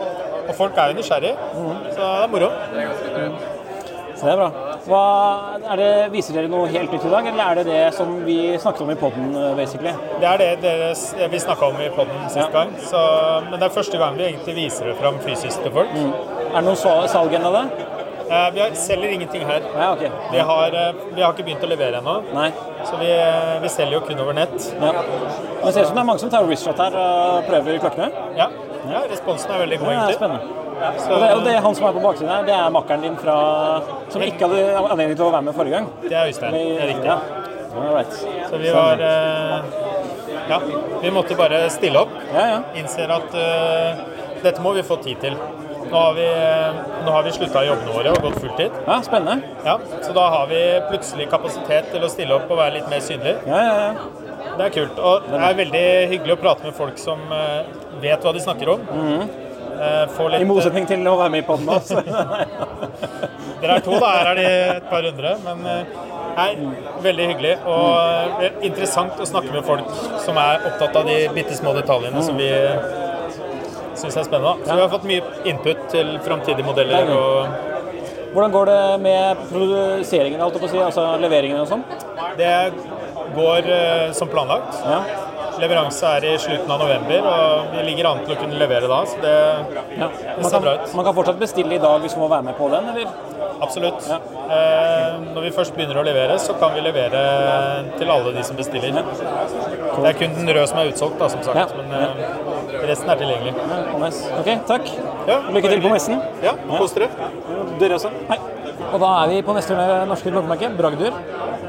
Og 0.50 0.52
folk 0.58 0.76
er 0.82 0.92
jo 0.92 0.98
nysgjerrig, 0.98 1.32
så 1.94 1.96
det 1.96 2.10
er 2.10 2.30
moro. 2.32 2.50
Så 4.20 4.26
det 4.26 4.32
er 4.34 4.40
bra. 4.40 4.48
Hva, 4.84 5.02
er 5.72 5.80
det, 5.80 5.88
viser 6.12 6.36
dere 6.36 6.48
noe 6.50 6.68
helt 6.72 6.92
nytt 6.92 7.04
i 7.06 7.12
dag, 7.12 7.28
eller 7.30 7.44
er 7.44 7.60
det 7.60 7.64
det 7.68 7.82
som 7.96 8.10
vi 8.26 8.36
snakket 8.60 8.82
om 8.84 8.90
i 8.92 8.96
poden. 9.00 9.30
Det 9.32 10.28
er 10.28 10.40
det 10.40 10.48
deres, 10.64 11.04
vi 11.32 11.40
snakka 11.40 11.70
om 11.70 11.80
i 11.80 11.88
podden 11.94 12.26
sist 12.26 12.42
Ja. 12.42 12.48
gang. 12.52 12.74
Så, 12.84 13.00
men 13.48 13.56
det 13.60 13.68
er 13.68 13.76
første 13.76 14.00
gang 14.00 14.18
vi 14.18 14.26
egentlig 14.28 14.56
viser 14.58 14.90
det 14.90 14.98
fram 15.00 15.20
fysisk 15.24 15.62
til 15.64 15.72
folk. 15.72 15.94
Er 15.96 16.58
det 16.58 16.66
noe 16.66 17.08
salg 17.08 17.36
ennå, 17.38 17.52
da? 17.54 17.64
Eh, 18.30 18.50
vi 18.54 18.76
selger 18.76 19.08
ingenting 19.08 19.46
her. 19.46 19.62
Ja, 19.76 19.92
okay. 19.92 20.10
Vi 20.32 20.38
har, 20.38 20.66
eh, 20.66 20.94
vi 21.14 21.22
har 21.22 21.32
ikke 21.32 21.44
begynt 21.48 21.64
å 21.66 21.70
levere 21.70 21.98
ennå, 21.98 22.22
Nei. 22.34 22.50
så 22.84 22.98
vi, 23.00 23.10
eh, 23.10 23.58
vi 23.62 23.68
selger 23.68 23.92
jo 23.98 24.00
kun 24.06 24.20
over 24.20 24.32
nett. 24.32 24.74
Ja. 24.80 24.92
Men 24.92 25.64
det 25.64 25.72
ser 25.74 25.80
ut 25.80 25.86
som 25.86 25.96
det 25.96 26.02
er 26.02 26.06
mange 26.12 26.20
som 26.20 26.30
tar 26.30 26.46
wristshot 26.46 26.78
her 26.78 26.94
og 26.94 27.44
prøver 27.48 27.80
klokkene. 27.82 28.12
Ja, 28.36 28.46
ja 28.86 29.00
responsen 29.10 29.50
er 29.50 29.66
veldig 29.66 29.78
god, 29.78 29.88
Det 29.88 29.96
egentlig. 29.96 30.14
spennende. 30.14 30.40
Så, 30.98 31.12
Og 31.12 31.20
det, 31.20 31.32
og 31.36 31.44
det 31.44 31.54
er 31.54 31.60
han 31.60 31.74
som 31.74 31.86
er 31.86 31.92
på 31.92 32.00
baksiden 32.00 32.28
her, 32.28 32.42
det 32.46 32.54
er 32.54 32.70
makkeren 32.70 33.02
din 33.02 33.16
fra 33.16 33.82
Som 34.08 34.22
ikke 34.22 34.48
hadde 34.48 34.76
anledning 34.78 35.16
til 35.16 35.26
å 35.26 35.32
være 35.32 35.42
med 35.42 35.54
forrige 35.54 35.70
gang. 35.76 35.88
det 36.02 36.12
er 36.12 36.26
Øystein. 36.26 36.52
Det 36.52 36.82
er 36.82 36.86
riktig. 36.86 37.04
Ja. 37.04 37.18
Right. 37.94 38.12
Så 38.50 38.56
vi 38.56 38.70
var 38.72 38.92
eh, 38.92 39.60
Ja, 40.48 40.60
vi 41.02 41.10
måtte 41.10 41.36
bare 41.36 41.68
stille 41.70 41.98
opp. 41.98 42.14
Ja, 42.34 42.46
ja. 42.46 42.60
Innser 42.74 43.10
at 43.10 43.34
uh, 43.34 44.00
dette 44.42 44.60
må 44.62 44.72
vi 44.72 44.82
få 44.82 44.96
tid 44.96 45.20
til. 45.20 45.36
Nå 45.90 45.98
har 45.98 46.14
vi, 46.14 46.26
nå 47.04 47.10
har 47.10 47.24
vi 47.26 47.32
slutta 47.34 47.64
i 47.64 47.68
jobbene 47.68 47.94
våre 47.96 48.14
og 48.14 48.22
gått 48.28 48.40
fulltid. 48.44 48.76
ja, 48.86 48.96
spennende. 49.02 49.54
Ja, 49.66 49.76
så 50.04 50.14
da 50.14 50.28
har 50.36 50.46
vi 50.50 50.60
plutselig 50.86 51.26
kapasitet 51.32 51.90
til 51.90 52.06
å 52.06 52.10
stille 52.12 52.36
opp 52.36 52.50
og 52.50 52.60
være 52.60 52.76
litt 52.78 52.90
mer 52.92 53.02
synlig. 53.02 53.36
Ja, 53.50 53.62
ja, 53.66 53.76
ja. 53.88 54.50
Det 54.58 54.66
er 54.68 54.74
kult. 54.74 54.98
Og 55.02 55.26
det 55.30 55.40
er 55.48 55.56
veldig 55.58 55.84
hyggelig 56.12 56.36
å 56.36 56.40
prate 56.44 56.68
med 56.68 56.76
folk 56.78 56.98
som 57.00 57.22
eh, 57.34 57.70
vet 58.02 58.22
hva 58.22 58.34
de 58.36 58.42
snakker 58.44 58.70
om. 58.76 58.86
Eh, 59.80 60.06
få 60.14 60.28
litt, 60.28 60.44
I 60.44 60.48
motsetning 60.48 60.86
til 60.88 61.06
å 61.08 61.16
være 61.18 61.34
med 61.34 61.42
i 61.42 61.46
poden 61.48 61.68
også. 61.74 62.02
Dere 63.60 63.76
er 63.76 63.84
to, 63.84 63.96
da. 63.98 64.10
Her 64.14 64.30
er 64.32 64.40
de 64.40 64.48
et 64.76 64.88
par 64.92 65.06
hundre. 65.10 65.34
Men 65.46 65.66
eh, 65.74 65.94
nei, 66.38 66.48
veldig 67.06 67.28
hyggelig. 67.32 67.54
Og 67.66 68.44
eh, 68.46 68.58
interessant 68.70 69.18
å 69.18 69.28
snakke 69.28 69.54
med 69.56 69.66
folk 69.66 69.90
som 70.22 70.38
er 70.40 70.68
opptatt 70.70 71.00
av 71.02 71.08
de 71.10 71.22
bitte 71.34 71.56
små 71.58 71.74
detaljene 71.78 72.22
som 72.26 72.38
vi 72.38 72.50
syns 74.02 74.16
er 74.20 74.26
spennende. 74.28 74.66
Så 74.66 74.76
vi 74.76 74.84
har 74.84 74.92
fått 74.92 75.08
mye 75.08 75.50
input 75.52 75.84
til 75.92 76.14
framtidige 76.24 76.66
modeller. 76.66 77.12
og 77.16 77.70
Hvordan 78.30 78.52
går 78.54 78.70
det 78.70 78.82
med 79.02 79.40
produseringen, 79.50 80.40
holdt 80.40 80.58
jeg 80.58 80.62
på 80.62 80.68
å 80.68 80.74
si, 80.74 80.82
altså 80.86 81.06
leveringen 81.18 81.58
og 81.64 81.66
sånn? 81.70 81.82
Det 82.38 82.52
går 83.34 83.70
eh, 83.74 84.12
som 84.14 84.30
planlagt. 84.30 84.78
Ja. 84.86 85.00
Leveranse 85.60 86.12
er 86.16 86.26
i 86.30 86.36
slutten 86.40 86.70
av 86.72 86.80
november, 86.80 87.26
og 87.26 87.74
vi 87.74 87.82
ligger 87.88 88.10
an 88.10 88.22
til 88.24 88.36
å 88.36 88.38
kunne 88.38 88.60
levere 88.60 88.88
da. 88.90 89.00
Så 89.08 89.18
det, 89.20 89.34
ja. 89.98 90.08
det 90.14 90.44
ser 90.44 90.54
ser 90.54 90.62
bra 90.64 90.76
ut. 90.78 90.94
man 90.96 91.08
kan 91.08 91.16
fortsatt 91.18 91.42
bestille 91.42 91.76
i 91.76 91.82
dag 91.82 91.98
hvis 92.04 92.16
man 92.16 92.24
må 92.24 92.30
være 92.32 92.46
med 92.48 92.56
på 92.60 92.70
den, 92.72 92.88
eller? 92.94 93.10
Absolutt. 93.60 94.06
Eh, 94.08 95.18
når 95.34 95.44
vi 95.44 95.50
først 95.52 95.74
begynner 95.76 96.00
å 96.00 96.04
levere, 96.06 96.38
så 96.40 96.54
kan 96.60 96.72
vi 96.76 96.84
levere 96.84 97.24
til 97.98 98.12
alle 98.14 98.32
de 98.36 98.44
som 98.46 98.56
bestiller. 98.56 99.02
Det 99.02 100.06
er 100.08 100.16
kun 100.22 100.38
den 100.38 100.48
røde 100.48 100.68
som 100.70 100.80
er 100.80 100.94
utsolgt, 100.94 101.18
da, 101.20 101.28
som 101.34 101.44
sagt. 101.44 101.60
Ja. 101.60 101.66
Men 101.76 101.92
eh, 101.98 102.49
resten 102.90 103.10
er 103.12 103.20
tilgjengelig. 103.20 103.54
Ja, 103.56 103.98
nice. 104.04 104.30
Ok, 104.40 104.50
takk. 104.68 104.90
Ja, 105.28 105.38
Lykke 105.54 105.70
til 105.74 105.82
på 105.84 105.92
messen. 105.94 106.20
Ja, 106.44 106.56
kos 106.76 106.96
dere. 106.96 107.08
Dere 107.80 107.96
også. 107.98 108.10
Hei. 108.30 108.38
Og 108.90 108.98
da 109.02 109.10
er 109.22 109.30
vi 109.30 109.42
på 109.46 109.54
neste 109.54 109.76
norske 110.10 110.32
klokkemerke, 110.32 110.70
Bragdur. 110.78 111.14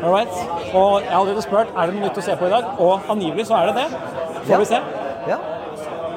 All 0.02 0.14
right. 0.16 0.38
Og 0.74 1.02
jeg 1.04 1.12
har 1.12 1.20
allerede 1.20 1.44
spurt 1.46 1.74
er 1.78 1.90
det 1.92 1.96
noe 1.98 2.08
nytt 2.08 2.18
å 2.18 2.24
se 2.26 2.36
på 2.40 2.48
i 2.48 2.54
dag, 2.54 2.70
og 2.82 3.10
angivelig 3.14 3.46
så 3.50 3.60
er 3.60 3.70
det 3.70 3.84
det. 3.84 3.88
Får 4.48 4.54
Ja. 4.56 4.58
vi 4.58 4.66
se. 4.66 4.80
Ja. 5.30 5.38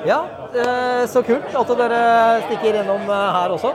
ja 0.08 0.20
eh, 0.54 1.02
så 1.12 1.22
kult 1.26 1.52
at 1.60 1.72
dere 1.80 2.00
stikker 2.46 2.80
innom 2.80 3.04
eh, 3.10 3.26
her 3.36 3.52
også. 3.58 3.74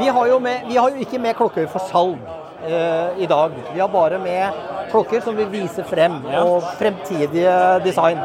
Vi, 0.00 0.08
har 0.08 0.26
jo 0.32 0.38
med, 0.42 0.66
vi 0.66 0.76
har 0.80 0.90
jo 0.90 1.04
ikke 1.06 1.20
med 1.22 1.36
klokker 1.38 1.68
for 1.70 1.78
salg 1.92 2.18
uh, 2.64 3.14
i 3.20 3.26
dag. 3.30 3.54
Vi 3.74 3.78
har 3.80 3.88
bare 3.92 4.18
med 4.18 4.50
klokker 4.90 5.22
som 5.22 5.36
vi 5.36 5.44
viser 5.44 5.84
frem, 5.86 6.18
Ja. 6.32 6.42
og 6.42 6.62
fremtidige 6.80 7.54
design. 7.84 8.18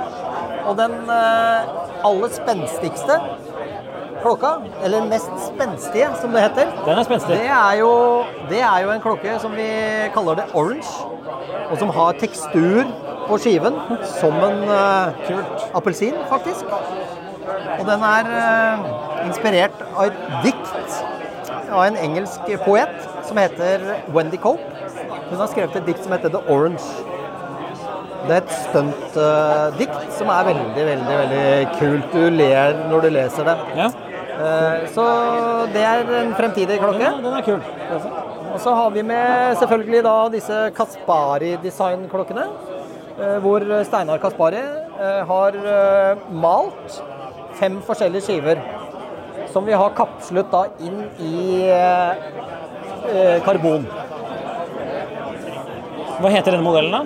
Og 0.69 0.77
den 0.77 0.95
eh, 1.09 1.69
aller 2.05 2.33
spenstigste 2.33 3.17
klokka, 4.21 4.51
eller 4.83 5.07
mest 5.09 5.31
spenstige 5.47 6.09
som 6.21 6.33
det 6.35 6.43
heter, 6.43 6.71
Den 6.85 6.97
er 6.97 7.03
spenstig. 7.07 7.37
det 7.39 7.47
er, 7.47 7.73
jo, 7.79 7.91
det 8.49 8.61
er 8.61 8.79
jo 8.83 8.91
en 8.91 9.01
klokke 9.01 9.37
som 9.39 9.55
vi 9.55 9.69
kaller 10.13 10.41
det 10.41 10.49
orange, 10.53 10.89
og 11.71 11.77
som 11.79 11.93
har 11.95 12.17
tekstur 12.19 12.83
på 13.29 13.37
skiven 13.37 13.77
som 14.19 14.35
en 14.43 14.63
uh, 14.67 15.77
appelsin, 15.77 16.17
faktisk. 16.29 16.65
Og 17.79 17.85
den 17.87 18.03
er 18.03 18.33
uh, 18.33 18.89
inspirert 19.27 19.85
av 19.95 20.09
et 20.09 20.19
dikt 20.43 21.05
av 21.69 21.85
en 21.85 21.97
engelsk 22.01 22.49
poet 22.65 23.07
som 23.27 23.37
heter 23.37 23.83
Wendy 24.13 24.37
Cope. 24.41 24.65
Hun 25.29 25.37
har 25.37 25.49
skrevet 25.51 25.75
et 25.77 25.85
dikt 25.85 26.03
som 26.03 26.15
heter 26.15 26.33
The 26.33 26.41
Orange. 26.49 26.81
Det 28.27 28.35
er 28.35 28.41
et 28.43 28.51
stuntdikt 28.65 30.13
som 30.17 30.29
er 30.33 30.47
veldig, 30.49 30.85
veldig 30.89 31.17
veldig 31.21 31.43
kult. 31.79 32.11
Du 32.13 32.29
ler 32.35 32.75
når 32.89 33.05
du 33.05 33.09
leser 33.15 33.47
det. 33.47 33.57
Ja. 33.79 33.87
Eh, 34.39 34.87
Så 34.93 35.05
det 35.73 35.83
er 35.83 36.03
en 36.21 36.33
fremtidig 36.37 36.79
klokke. 36.81 36.99
Ja, 37.03 37.13
den 37.23 37.33
er 37.39 37.45
kul. 37.45 37.61
Og 38.53 38.59
så 38.59 38.73
har 38.75 38.89
vi 38.91 39.01
med 39.03 39.55
selvfølgelig 39.61 40.03
da 40.03 40.15
disse 40.33 40.57
Kaspari-designklokkene. 40.77 42.45
eh, 43.19 43.37
Hvor 43.43 43.59
Steinar 43.85 44.17
Kaspari 44.19 44.57
eh, 44.59 45.21
har 45.31 45.51
eh, 45.75 46.15
malt 46.31 47.01
fem 47.59 47.79
forskjellige 47.81 48.21
skiver. 48.27 48.57
Som 49.53 49.65
vi 49.65 49.73
har 49.73 49.89
kapslet 49.97 50.51
da 50.51 50.65
inn 50.79 50.99
i 51.19 51.63
eh, 51.69 52.13
eh, 53.09 53.39
karbon. 53.45 53.87
Hva 56.19 56.29
heter 56.35 56.51
denne 56.51 56.63
modellen, 56.67 56.91
da? 56.91 57.05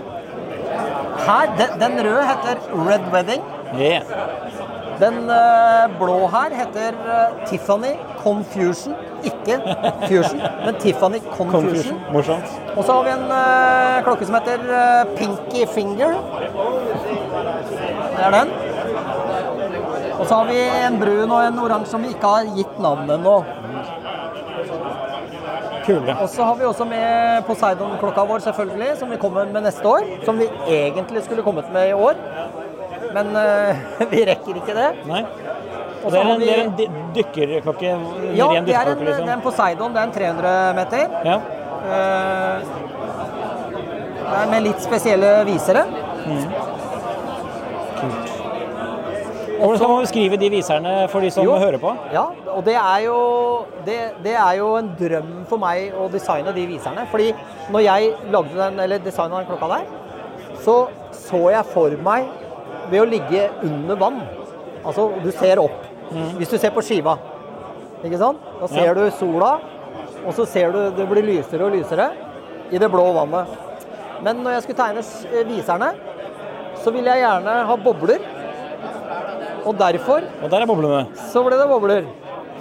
Her, 1.26 1.56
den, 1.58 1.80
den 1.82 2.00
røde 2.06 2.24
heter 2.28 2.56
Red 2.90 3.12
Wedding. 3.14 3.44
Yeah. 3.80 4.02
Den 5.00 5.30
eh, 5.30 5.98
blå 6.00 6.28
her 6.28 6.54
heter 6.54 6.94
eh, 7.14 7.48
Tiffany 7.50 7.96
Confusion. 8.24 8.96
Ikke 9.24 9.58
Fusion, 10.08 10.42
men 10.66 10.76
Tiffany 10.80 11.20
Confusion. 11.38 11.52
Confusion. 11.52 12.02
Morsomt. 12.12 12.62
Og 12.76 12.84
så 12.84 12.94
har 12.94 13.04
vi 13.04 13.16
en 13.16 13.34
eh, 13.40 14.04
klokke 14.06 14.28
som 14.28 14.38
heter 14.38 15.06
Pinky 15.18 15.66
Finger. 15.74 16.16
Det 18.14 18.26
er 18.28 18.38
den. 18.38 18.54
Og 20.20 20.26
så 20.28 20.36
har 20.36 20.46
vi 20.46 20.60
en 20.88 21.00
brun 21.02 21.32
og 21.32 21.48
en 21.48 21.60
oransje 21.60 21.92
som 21.96 22.04
vi 22.06 22.14
ikke 22.14 22.36
har 22.36 22.52
gitt 22.58 22.80
navnet 22.84 23.18
ennå. 23.18 23.38
Kule. 25.86 26.16
Og 26.22 26.30
så 26.30 26.44
har 26.48 26.56
vi 26.60 26.66
også 26.68 26.86
med 26.88 27.44
Poseidon-klokka 27.48 28.26
vår, 28.30 28.44
selvfølgelig, 28.48 28.92
som 29.00 29.12
vi 29.12 29.18
kommer 29.22 29.46
med 29.52 29.66
neste 29.68 29.88
år. 29.88 30.08
Som 30.26 30.40
vi 30.40 30.48
egentlig 30.68 31.24
skulle 31.24 31.44
kommet 31.46 31.72
med 31.74 31.90
i 31.90 31.94
år. 31.94 32.20
Men 33.14 33.34
uh, 33.36 33.84
vi 34.12 34.24
rekker 34.30 34.62
ikke 34.62 34.78
det. 34.78 34.90
Nei. 35.10 35.24
Og 36.04 36.12
Det 36.12 36.20
er 36.20 36.30
en, 36.34 36.40
vi 36.40 36.46
det 36.46 36.56
er 36.56 36.64
en 36.64 37.12
dykkerklokke? 37.16 37.92
Ja, 38.36 38.48
ren 38.52 38.66
det 38.68 38.76
er 38.76 38.92
en, 38.92 39.04
liksom. 39.06 39.24
det 39.24 39.32
er 39.32 39.38
en 39.38 39.46
Poseidon. 39.46 39.94
Det 39.94 40.02
er 40.02 40.08
en 40.08 40.16
300 40.18 40.74
meter. 40.80 41.20
Ja. 41.26 41.38
Uh, 41.84 42.82
Det 44.24 44.40
er 44.42 44.48
med 44.50 44.64
litt 44.66 44.82
spesielle 44.82 45.30
visere. 45.46 45.84
Hvordan 49.64 49.78
skal 49.80 49.90
man 49.94 50.02
beskrive 50.04 50.38
de 50.42 50.50
viserne 50.52 50.94
for 51.08 51.24
de 51.24 51.30
som 51.32 51.46
Jo. 51.46 51.54
hører 51.56 51.78
på? 51.80 51.94
Ja, 52.12 52.24
og 52.52 52.66
det 52.66 52.74
er, 52.76 52.98
jo, 53.06 53.18
det, 53.86 53.98
det 54.24 54.34
er 54.36 54.58
jo 54.60 54.74
en 54.76 54.90
drøm 55.00 55.30
for 55.48 55.58
meg 55.62 55.94
å 55.96 56.10
designe 56.12 56.52
de 56.56 56.66
viserne. 56.68 57.06
Fordi 57.12 57.30
når 57.72 57.80
jeg 57.86 58.10
lagde 58.34 58.58
den, 58.60 58.80
eller 58.84 59.00
designa 59.06 59.40
den 59.40 59.48
klokka 59.48 59.70
der, 59.78 59.86
så 60.66 60.76
så 61.24 61.40
jeg 61.54 61.66
for 61.72 61.96
meg 62.04 62.28
ved 62.92 63.00
å 63.00 63.08
ligge 63.08 63.46
under 63.64 63.96
vann. 63.96 64.20
Altså, 64.84 65.08
du 65.24 65.32
ser 65.32 65.62
opp. 65.64 65.80
Hvis 66.38 66.52
du 66.52 66.58
ser 66.60 66.74
på 66.76 66.84
skiva, 66.84 67.16
ikke 68.04 68.20
sant? 68.20 68.44
Da 68.60 68.68
ser 68.68 68.90
Ja. 68.90 68.94
du 68.94 69.06
sola, 69.16 69.54
og 70.28 70.34
så 70.36 70.46
ser 70.46 70.72
du 70.76 70.92
det 70.92 71.08
blir 71.10 71.24
lysere 71.24 71.64
og 71.64 71.72
lysere 71.72 72.10
i 72.72 72.78
det 72.78 72.92
blå 72.92 73.06
vannet. 73.16 73.48
Men 74.22 74.44
når 74.44 74.58
jeg 74.60 74.64
skulle 74.64 74.84
tegne 74.84 75.48
viserne, 75.48 75.94
så 76.84 76.92
ville 76.92 77.10
jeg 77.16 77.24
gjerne 77.24 77.66
ha 77.66 77.76
bobler. 77.78 78.20
Og 79.66 79.78
derfor 79.80 80.22
Og 80.44 80.50
der 80.52 80.62
er 80.62 80.68
boblene. 80.68 81.06
så 81.32 81.44
ble 81.46 81.58
det 81.58 81.68
bobler. 81.70 82.06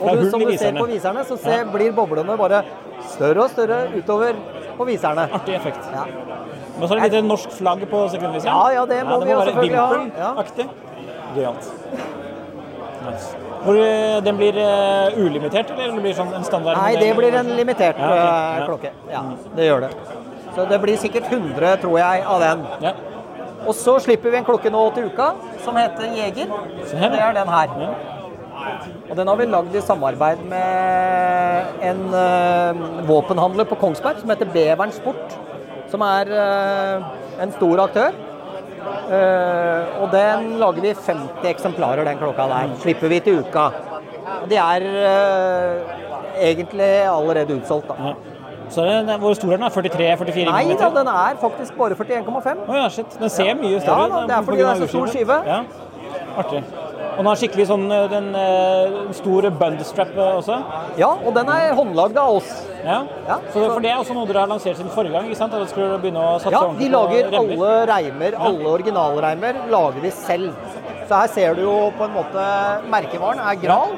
Og 0.01 0.17
du, 0.19 0.31
som 0.31 0.41
du 0.41 0.57
ser 0.59 0.75
på 0.79 0.87
viserne, 0.91 1.25
så 1.25 1.37
ser, 1.39 1.65
blir 1.73 1.93
boblene 1.95 2.37
bare 2.39 2.63
større 3.13 3.45
og 3.45 3.51
større 3.51 3.85
utover 3.97 4.39
på 4.77 4.87
viserne. 4.89 5.29
Artig 5.33 5.55
effekt. 5.55 5.85
Ja. 5.93 6.07
Men 6.79 6.89
så 6.89 6.97
er 6.97 7.05
det 7.09 7.21
litt 7.21 7.29
norsk 7.29 7.53
flagg 7.59 7.85
på 7.91 8.01
sekundviseren. 8.15 8.51
Ja, 8.51 8.81
ja, 8.81 8.87
det 8.87 9.03
må 9.07 9.21
vi 9.23 9.31
jo 9.31 9.45
selvfølgelig 9.47 9.79
ha. 9.79 9.89
Vimpel-aktig. 9.99 10.67
Gøyalt. 11.37 11.71
Nice. 13.03 13.37
Hvor 13.63 13.79
eh, 13.79 14.17
den 14.27 14.39
blir 14.41 14.57
uh, 14.59 15.15
ulimitert, 15.23 15.71
eller 15.71 15.95
det 15.95 16.03
blir 16.03 16.17
sånn 16.19 16.33
en 16.35 16.45
standard? 16.47 16.81
Nei, 16.83 16.97
det 16.99 17.13
blir 17.19 17.35
en 17.39 17.53
limitert 17.59 18.01
Ja, 18.03 18.11
Ja. 18.17 18.67
klokke. 18.67 18.91
Ja, 19.11 19.23
det 19.55 19.69
gjør 19.69 19.87
det. 19.87 19.93
Så 20.57 20.67
det 20.69 20.81
blir 20.83 20.99
sikkert 21.01 21.31
100, 21.31 21.77
tror 21.85 21.99
jeg, 22.01 22.25
av 22.27 22.43
den. 22.43 22.67
Ja. 22.83 22.93
Og 23.63 23.75
så 23.79 23.95
slipper 24.03 24.33
vi 24.33 24.41
en 24.41 24.47
klokke 24.47 24.71
nå 24.73 24.81
til 24.97 25.11
uka 25.13 25.33
som 25.63 25.79
heter 25.79 26.17
Jeger. 26.17 26.51
Det 26.83 27.21
er 27.21 27.37
den 27.37 27.53
her. 27.53 27.77
Og 29.11 29.17
den 29.19 29.29
har 29.29 29.39
vi 29.39 29.47
lagd 29.51 29.77
i 29.77 29.85
samarbeid 29.85 30.43
med 30.51 31.87
en 31.91 32.03
uh, 32.15 32.83
våpenhandler 33.09 33.69
på 33.69 33.79
Kongsberg 33.81 34.21
som 34.23 34.33
heter 34.33 34.51
Beveren 34.55 34.95
Sport. 34.95 35.37
Som 35.93 36.05
er 36.07 36.31
uh, 36.33 37.09
en 37.43 37.55
stor 37.55 37.85
aktør. 37.87 38.19
Uh, 38.83 40.03
og 40.03 40.13
den 40.15 40.57
lager 40.63 40.83
vi 40.83 40.95
50 40.95 41.49
eksemplarer, 41.53 42.05
den 42.09 42.21
klokka 42.23 42.49
der. 42.51 42.77
Slipper 42.83 43.13
vi 43.13 43.23
til 43.23 43.43
uka. 43.43 43.71
Og 44.43 44.51
de 44.51 44.59
er 44.59 44.87
egentlig 46.41 46.93
allerede 47.07 47.61
utsolgt, 47.61 47.91
da. 47.91 48.15
Ja. 48.73 48.77
Så 48.79 48.85
er 48.89 49.05
det, 49.09 49.19
hvor 49.21 49.37
stor 49.37 49.53
er 49.53 49.61
den? 49.61 49.69
43-44 49.69 50.49
Nei 50.49 50.65
da, 50.81 50.89
den 50.97 51.11
er 51.13 51.37
faktisk 51.41 51.77
bare 51.77 51.95
41,5. 51.99 52.65
Oh, 52.69 52.77
ja, 52.77 52.89
shit. 52.89 53.19
Den 53.21 53.31
ser 53.31 53.55
mye 53.61 53.77
Ja 53.77 53.85
større 53.85 54.09
da, 54.09 54.23
Ja, 54.23 54.27
det 54.31 54.37
er 54.39 54.47
fordi 54.49 54.63
den 54.63 54.67
det 54.67 54.73
er 54.73 54.87
så 54.87 54.93
stor 54.95 55.13
skive. 55.13 55.39
Ja. 55.47 55.63
Artig. 56.41 56.63
Og 57.13 57.19
den 57.21 57.29
har 57.29 57.37
skikkelig 57.37 57.67
sånn 57.69 57.83
eh, 57.93 58.07
den 58.09 58.29
eh, 58.39 58.95
store 59.19 59.51
bundstrap 59.61 60.15
eh, 60.17 60.31
også. 60.39 60.57
Ja, 60.97 61.11
og 61.13 61.35
den 61.37 61.51
er 61.53 61.75
håndlagd 61.77 62.17
av 62.17 62.39
oss. 62.39 62.53
Ja. 62.83 63.03
Ja, 63.29 63.37
Så 63.53 63.59
så, 63.59 63.67
for 63.75 63.85
det 63.85 63.91
er 63.93 64.01
også 64.01 64.17
noe 64.17 64.25
dere 64.31 64.47
har 64.47 64.51
lansert 64.51 64.79
siden 64.81 64.93
forrige 64.95 65.13
gang? 65.19 65.29
ikke 65.29 65.41
sant? 65.43 65.53
At 65.53 65.61
dere 65.61 65.73
skulle 65.75 65.99
begynne 66.03 66.23
å 66.25 66.39
satse 66.41 66.55
Ja, 66.57 66.63
de 66.79 66.89
lager 66.95 67.29
på 67.35 67.43
alle 67.43 67.75
reimer, 67.93 68.39
alle 68.49 68.73
originalreimer 68.73 69.61
lager 69.73 70.01
vi 70.07 70.15
selv. 70.23 70.57
Så 71.05 71.21
her 71.21 71.29
ser 71.35 71.59
du 71.59 71.67
jo 71.67 71.77
på 71.99 72.09
en 72.09 72.17
måte 72.17 72.49
merkevaren 72.91 73.45
er 73.45 73.61
Gral. 73.61 73.93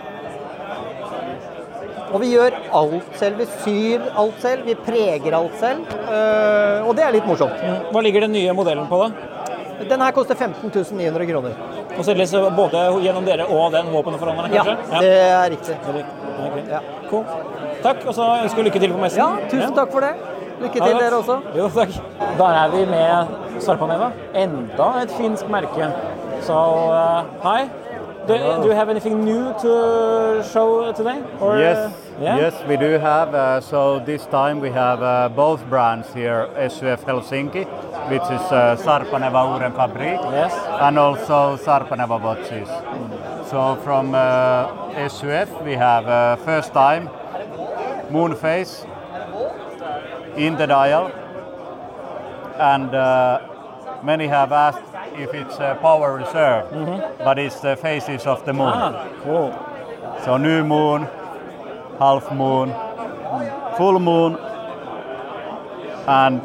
Og 2.14 2.20
vi 2.22 2.31
gjør 2.31 2.55
alt 2.79 3.16
selv. 3.18 3.40
Vi 3.42 3.46
syr 3.64 4.05
alt 4.14 4.42
selv, 4.42 4.66
vi 4.68 4.77
preger 4.87 5.35
alt 5.35 5.57
selv. 5.61 5.87
Eh, 6.07 6.87
og 6.87 6.94
det 6.96 7.05
er 7.07 7.16
litt 7.16 7.27
morsomt. 7.27 7.62
Hva 7.90 8.03
ligger 8.07 8.29
den 8.29 8.37
nye 8.37 8.55
modellen 8.55 8.87
på, 8.90 9.00
da? 9.03 9.31
Den 9.90 10.00
her 10.00 10.14
koster 10.14 10.38
15 10.38 10.70
900 10.94 11.27
kroner. 11.27 11.57
Og 11.98 12.05
selges 12.07 12.33
både 12.57 12.85
gjennom 13.03 13.27
dere 13.27 13.46
og 13.50 13.72
den 13.74 13.90
våpenforhandleren, 13.92 14.55
Ja, 14.55 14.62
kanskje? 14.64 15.00
det 15.03 15.11
er 15.18 15.50
riktig. 15.50 15.74
Det 15.83 15.90
er 15.90 15.98
riktig. 15.98 16.14
Ok. 16.44 16.57
Ja. 16.70 16.81
Cool. 17.11 17.24
Takk, 17.83 18.07
og 18.07 18.14
så 18.14 18.29
ønsker 18.44 18.62
vi 18.62 18.68
lykke 18.68 18.81
til 18.81 18.94
på 18.94 19.03
messen. 19.03 19.18
Ja, 19.18 19.48
tusen 19.50 19.74
takk 19.77 19.92
for 19.92 20.00
det. 20.07 20.14
Lykke 20.62 20.79
til 20.79 20.94
ja, 20.94 20.98
dere 21.03 21.18
også. 21.18 21.40
Jo, 21.59 21.68
takk. 21.74 21.96
Der 22.38 22.59
er 22.62 22.68
vi 22.72 22.85
med 22.90 23.61
Sarpaneva. 23.61 24.12
Enda 24.35 24.90
et 25.03 25.11
finsk 25.18 25.50
merke. 25.50 25.90
Så 26.46 26.55
uh, 26.55 27.24
hi. 27.44 27.66
Do, 28.27 28.35
do 28.62 28.68
you 28.68 28.74
have 28.74 28.88
anything 28.88 29.24
new 29.24 29.53
to 29.61 30.42
show 30.53 30.92
today? 30.96 31.18
Or, 31.40 31.59
Yes, 31.59 31.79
uh, 31.79 31.90
yeah? 32.20 32.37
yes, 32.37 32.55
we 32.68 32.77
do 32.77 32.98
have. 32.98 33.35
Uh, 33.35 33.61
so 33.61 33.98
this 34.00 34.27
time 34.27 34.61
we 34.61 34.70
have 34.70 35.03
uh, 35.03 35.29
both 35.29 35.64
brands 35.68 36.12
here, 36.14 36.48
SUF 36.68 37.05
Helsinki, 37.05 37.64
which 38.11 38.22
is 38.22 38.53
uh, 38.53 38.77
Sarpaneva 38.79 39.42
Uren 39.59 39.72
Fabrik, 39.74 40.20
Yes. 40.33 40.53
and 40.81 40.98
also 40.98 41.57
Sarpaneva 41.57 42.20
watches. 42.20 42.68
So 43.50 43.77
from 43.85 44.14
uh, 44.14 45.09
SUF 45.09 45.62
we 45.62 45.72
have 45.72 46.07
uh, 46.07 46.37
first 46.37 46.72
time 46.72 47.09
moon 48.11 48.35
phase 48.37 48.85
in 50.37 50.57
the 50.57 50.66
dial, 50.66 51.11
and 52.59 52.94
uh, 52.94 53.40
many 54.03 54.27
have 54.27 54.53
asked 54.53 54.83
if 55.16 55.33
it's 55.33 55.57
a 55.59 55.79
power 55.81 56.14
reserve, 56.16 56.68
but 57.18 57.38
it's 57.38 57.61
the 57.61 57.77
phases 57.77 58.27
of 58.27 58.44
the 58.44 58.53
moon. 58.53 58.72
Ah, 58.74 59.09
cool. 59.22 59.53
So 60.24 60.37
new 60.37 60.64
moon, 60.64 61.07
half 62.00 62.33
moon, 62.33 62.72
full 63.76 63.98
moon, 63.98 64.37
and 66.07 66.40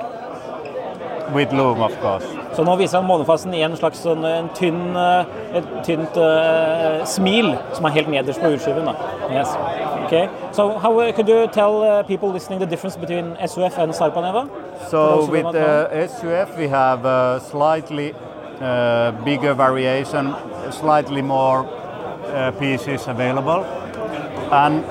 with 1.33 1.51
loom, 1.53 1.81
of 1.81 1.99
course. 2.01 2.25
Så 2.53 2.63
nå 2.63 2.75
viser 2.75 2.97
han 2.97 3.07
månefasen 3.07 3.53
i 3.53 3.61
en 3.63 3.75
slags 3.77 4.01
sånn, 4.03 4.23
en 4.25 4.49
tynn, 4.57 4.95
eh, 4.97 5.59
et 5.59 5.67
tynt 5.85 6.17
eh, 6.17 7.03
smil 7.07 7.53
som 7.77 7.85
er 7.85 7.93
helt 7.99 8.09
nederst 8.11 8.41
på 8.41 8.49
urskiven. 8.55 8.89
Da. 8.89 8.95
Yes. 9.31 9.53
Okay. 10.05 10.27
So 10.51 10.79
how 10.79 10.91
uh, 10.99 11.11
could 11.13 11.29
you 11.29 11.47
tell 11.47 11.83
uh, 11.83 12.03
people 12.03 12.31
listening 12.33 12.59
the 12.59 12.65
difference 12.65 12.97
between 12.97 13.37
SUF 13.45 13.77
and 13.77 13.93
Sarpaneva? 13.93 14.49
So 14.89 15.25
with 15.29 15.45
uh. 15.45 16.07
SUF 16.07 16.57
we 16.57 16.67
have 16.67 17.05
a 17.05 17.39
slightly 17.39 18.13
uh, 18.59 19.11
bigger 19.23 19.53
variation, 19.53 20.33
slightly 20.71 21.21
more 21.21 21.65
uh, 22.33 22.51
pieces 22.59 23.07
available, 23.07 23.63
and 24.51 24.83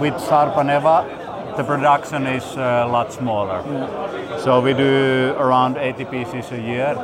with 0.00 0.14
Sarpaneva 0.14 1.26
the 1.56 1.64
production 1.64 2.26
is 2.26 2.44
uh, 2.56 2.84
a 2.86 2.88
lot 2.88 3.12
smaller. 3.12 3.62
So 4.44 4.60
we 4.60 4.74
do 4.74 5.34
around 5.38 5.78
80 5.78 6.04
pieces 6.04 6.52
a 6.52 6.60
year. 6.60 6.94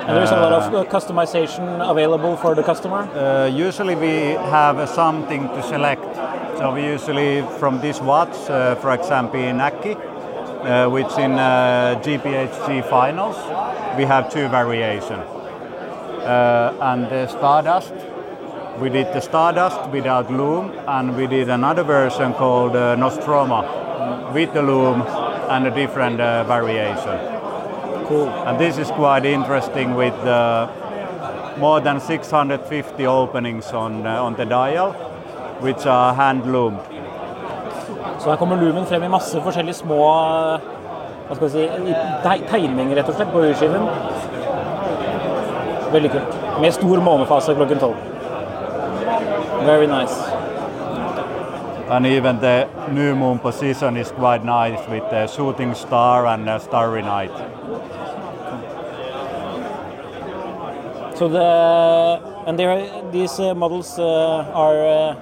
And 0.00 0.16
there's 0.16 0.30
a 0.30 0.36
lot 0.36 0.52
of 0.52 0.74
uh, 0.74 0.84
customization 0.90 1.90
available 1.90 2.36
for 2.36 2.54
the 2.54 2.62
customer. 2.62 3.08
Uh, 3.14 3.46
usually 3.46 3.94
we 3.94 4.36
have 4.50 4.78
uh, 4.78 4.86
something 4.86 5.48
to 5.48 5.62
select. 5.62 6.04
So 6.58 6.74
we 6.74 6.84
usually 6.84 7.42
from 7.58 7.80
this 7.80 8.00
watch, 8.00 8.36
uh, 8.50 8.74
for 8.76 8.92
example, 8.92 9.40
in 9.40 9.60
Aki, 9.60 9.94
uh, 9.94 10.90
which 10.90 11.12
in 11.16 11.32
uh, 11.32 12.00
GPHG 12.04 12.88
finals, 12.90 13.36
we 13.96 14.04
have 14.04 14.30
two 14.30 14.48
variations. 14.48 15.24
Uh, 16.20 16.76
and 16.82 17.04
the 17.04 17.26
Stardust, 17.28 17.94
we 18.80 18.88
did 18.88 19.12
the 19.12 19.20
Stardust 19.20 19.90
without 19.90 20.30
loom, 20.32 20.72
and 20.88 21.14
we 21.14 21.26
did 21.26 21.50
another 21.50 21.82
version 21.82 22.32
called 22.32 22.74
uh, 22.74 22.96
Nostroma 22.96 24.32
with 24.32 24.54
the 24.54 24.62
loom 24.62 25.02
and 25.50 25.66
a 25.66 25.70
different 25.70 26.18
uh, 26.18 26.44
variation. 26.44 27.18
Cool. 28.06 28.28
And 28.46 28.58
this 28.58 28.78
is 28.78 28.88
quite 28.88 29.26
interesting 29.26 29.94
with 29.94 30.14
uh, 30.24 30.68
more 31.58 31.80
than 31.80 32.00
650 32.00 33.06
openings 33.06 33.66
on, 33.72 34.06
uh, 34.06 34.22
on 34.22 34.34
the 34.34 34.46
dial, 34.46 34.92
which 35.60 35.84
are 35.84 36.14
hand 36.14 36.50
loomed. 36.50 36.80
Så 38.18 38.30
her 38.30 38.36
kommer 38.36 38.56
lumen 38.56 38.86
frem 38.86 39.02
i 39.02 39.08
masse 39.08 39.40
forskjellige 39.40 39.74
små 39.74 39.98
hva 41.28 41.36
skal 41.36 41.46
vi 41.46 41.50
si, 41.52 42.44
tegninger 42.50 42.96
rett 42.96 43.08
og 43.08 43.14
slett 43.14 43.32
på 43.32 43.44
urskiven. 43.44 43.86
Veldig 45.92 46.10
kult. 46.10 46.40
Med 46.60 46.74
stor 46.74 47.04
månefase 47.06 47.54
klokken 47.54 47.78
tolv. 47.78 48.09
Very 49.64 49.86
nice. 49.86 50.16
And 51.90 52.06
even 52.06 52.40
the 52.40 52.68
new 52.90 53.16
moon 53.16 53.38
position 53.38 53.96
is 53.96 54.10
quite 54.12 54.44
nice 54.44 54.88
with 54.88 55.02
the 55.10 55.26
shooting 55.26 55.74
star 55.74 56.26
and 56.26 56.48
uh, 56.48 56.58
starry 56.58 57.02
night. 57.02 57.32
So 61.16 61.28
the 61.28 62.20
and 62.46 62.58
there 62.58 63.10
these 63.12 63.38
uh, 63.38 63.54
models 63.54 63.98
uh, 63.98 64.50
are 64.54 64.86
uh, 64.86 65.16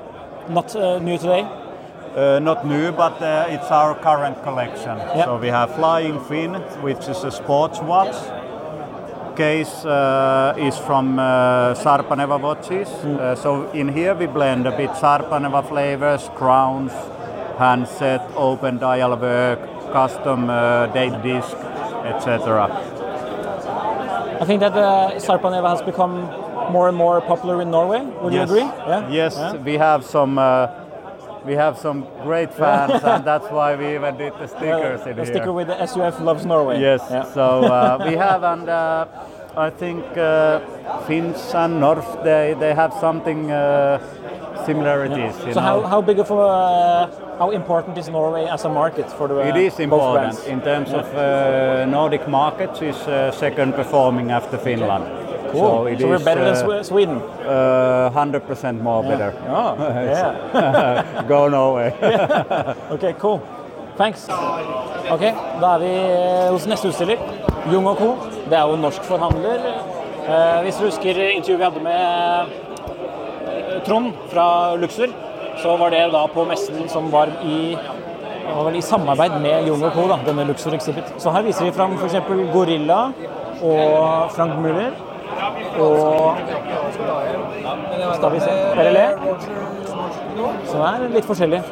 not 0.48 0.76
uh, 0.76 0.98
new 1.00 1.18
today. 1.18 1.42
Uh, 2.14 2.38
not 2.38 2.66
new, 2.66 2.92
but 2.92 3.20
uh, 3.20 3.46
it's 3.48 3.70
our 3.70 3.94
current 3.94 4.42
collection. 4.42 4.98
Yeah. 4.98 5.24
So 5.24 5.38
we 5.38 5.48
have 5.48 5.74
Flying 5.74 6.20
Fin, 6.24 6.54
which 6.82 7.08
is 7.08 7.24
a 7.24 7.30
sports 7.30 7.80
watch. 7.80 8.14
Case 9.38 9.84
uh, 9.84 10.52
is 10.58 10.76
from 10.78 11.16
uh, 11.16 11.72
Sarpaneva 11.74 12.40
watches. 12.40 12.88
Uh, 12.88 13.36
so 13.36 13.70
in 13.70 13.86
here 13.86 14.12
we 14.12 14.26
blend 14.26 14.66
a 14.66 14.76
bit 14.76 14.90
Sarpaneva 14.90 15.62
flavors, 15.68 16.28
crowns, 16.34 16.90
handset, 17.56 18.20
open 18.34 18.78
dial 18.78 19.16
work, 19.16 19.60
custom 19.92 20.50
uh, 20.50 20.86
date 20.88 21.22
disc, 21.22 21.54
etc. 22.04 22.66
I 24.40 24.44
think 24.44 24.58
that 24.58 24.72
uh, 24.72 25.12
Sarpaneva 25.20 25.70
has 25.70 25.82
become 25.82 26.14
more 26.72 26.88
and 26.88 26.96
more 26.96 27.20
popular 27.20 27.62
in 27.62 27.70
Norway. 27.70 28.00
Would 28.22 28.34
you 28.34 28.42
agree? 28.42 28.66
Yeah. 28.88 29.08
Yes, 29.08 29.36
Yeah. 29.36 29.52
we 29.52 29.74
have 29.74 30.04
some. 30.04 30.36
We 31.44 31.54
have 31.54 31.78
some 31.78 32.06
great 32.22 32.52
fans, 32.52 33.02
and 33.04 33.24
that's 33.24 33.48
why 33.50 33.76
we 33.76 33.94
even 33.94 34.16
did 34.16 34.32
the 34.38 34.46
stickers 34.48 35.00
in 35.06 35.16
the 35.16 35.24
here. 35.24 35.32
sticker 35.34 35.52
with 35.52 35.68
the 35.68 35.86
SUF 35.86 36.20
loves 36.20 36.44
Norway. 36.44 36.80
Yes. 36.80 37.00
Yeah. 37.10 37.24
So 37.32 37.64
uh, 37.64 38.04
we 38.08 38.14
have, 38.16 38.42
and 38.42 38.68
uh, 38.68 39.06
I 39.56 39.70
think 39.70 40.04
uh, 40.16 40.60
Finns 41.06 41.54
and 41.54 41.80
North 41.80 42.22
they 42.24 42.54
they 42.58 42.74
have 42.74 42.92
something 43.00 43.50
uh, 43.50 43.98
similarities. 44.66 45.34
You 45.46 45.52
So 45.54 45.60
how, 45.60 45.80
how 45.82 46.00
big 46.02 46.18
of 46.18 46.30
a 46.30 46.34
uh, 46.34 47.38
how 47.38 47.50
important 47.50 47.96
is 47.98 48.08
Norway 48.08 48.44
as 48.46 48.64
a 48.64 48.68
market 48.68 49.10
for 49.12 49.28
the 49.28 49.38
it 49.48 49.56
is 49.56 49.78
important 49.80 50.38
in 50.46 50.60
terms 50.60 50.90
Yeah. 50.90 51.00
of 51.00 51.06
uh, 51.14 51.86
Nordic 51.86 52.28
markets. 52.28 52.82
Is 52.82 52.96
uh, 53.08 53.30
second 53.32 53.74
performing 53.74 54.30
after 54.30 54.58
Finland. 54.58 55.04
Cool. 55.52 55.60
So, 55.60 55.98
So 55.98 56.08
we're 56.08 56.16
is, 56.16 56.24
better 56.24 56.44
than 56.44 56.54
uh, 56.54 56.64
Swe- 56.64 56.84
Sweden. 56.84 57.20
Hundred 58.12 58.46
percent 58.46 58.82
more 58.82 59.02
better. 59.02 59.32
Oh, 59.48 59.74
yeah. 59.80 61.24
Go 61.28 61.48
Norway. 61.48 61.92
Ok, 62.94 63.14
cool. 63.18 63.40
Thanks. 63.96 64.28
Ok, 65.10 65.22
da 65.60 65.74
er 65.74 65.78
vi 65.82 65.92
eh, 65.92 66.50
hos 66.52 66.66
neste 66.70 66.88
utstiller. 66.92 67.18
Jung 67.72 67.88
Co. 67.98 68.12
Det 68.48 68.54
er 68.58 68.66
jo 68.68 68.76
en 68.76 68.84
norsk 68.84 69.02
forhandler. 69.08 69.64
Eh, 70.28 70.58
hvis 70.66 70.76
du 70.78 70.84
husker 70.86 71.18
intervjuet 71.32 71.58
vi 71.58 71.64
hadde 71.64 71.82
med 71.82 72.52
eh, 73.48 73.80
Trond 73.86 74.12
fra 74.30 74.74
Luxor, 74.78 75.10
så 75.62 75.74
var 75.80 75.90
det 75.90 76.04
da 76.12 76.26
på 76.30 76.44
messen 76.46 76.86
som 76.92 77.10
var 77.10 77.32
i 77.42 77.76
var 78.48 78.72
i 78.74 78.80
samarbeid 78.82 79.34
med 79.42 79.66
Jung 79.68 79.82
Co, 79.92 80.06
da, 80.08 80.16
denne 80.26 80.46
Luxor 80.48 80.74
Exhibit. 80.74 81.10
Så 81.20 81.30
her 81.34 81.42
viser 81.46 81.66
vi 81.68 81.72
fram 81.74 81.96
f.eks. 81.98 82.16
Gorilla 82.52 83.00
og 83.62 84.30
Frank 84.34 84.56
Müller. 84.62 84.94
Og 85.78 86.36
skal 88.16 88.32
vi 88.34 88.40
se 88.40 88.56
RLE. 88.78 89.06
Det 90.38 90.82
er 90.88 91.06
litt 91.14 91.28
forskjellig. 91.28 91.62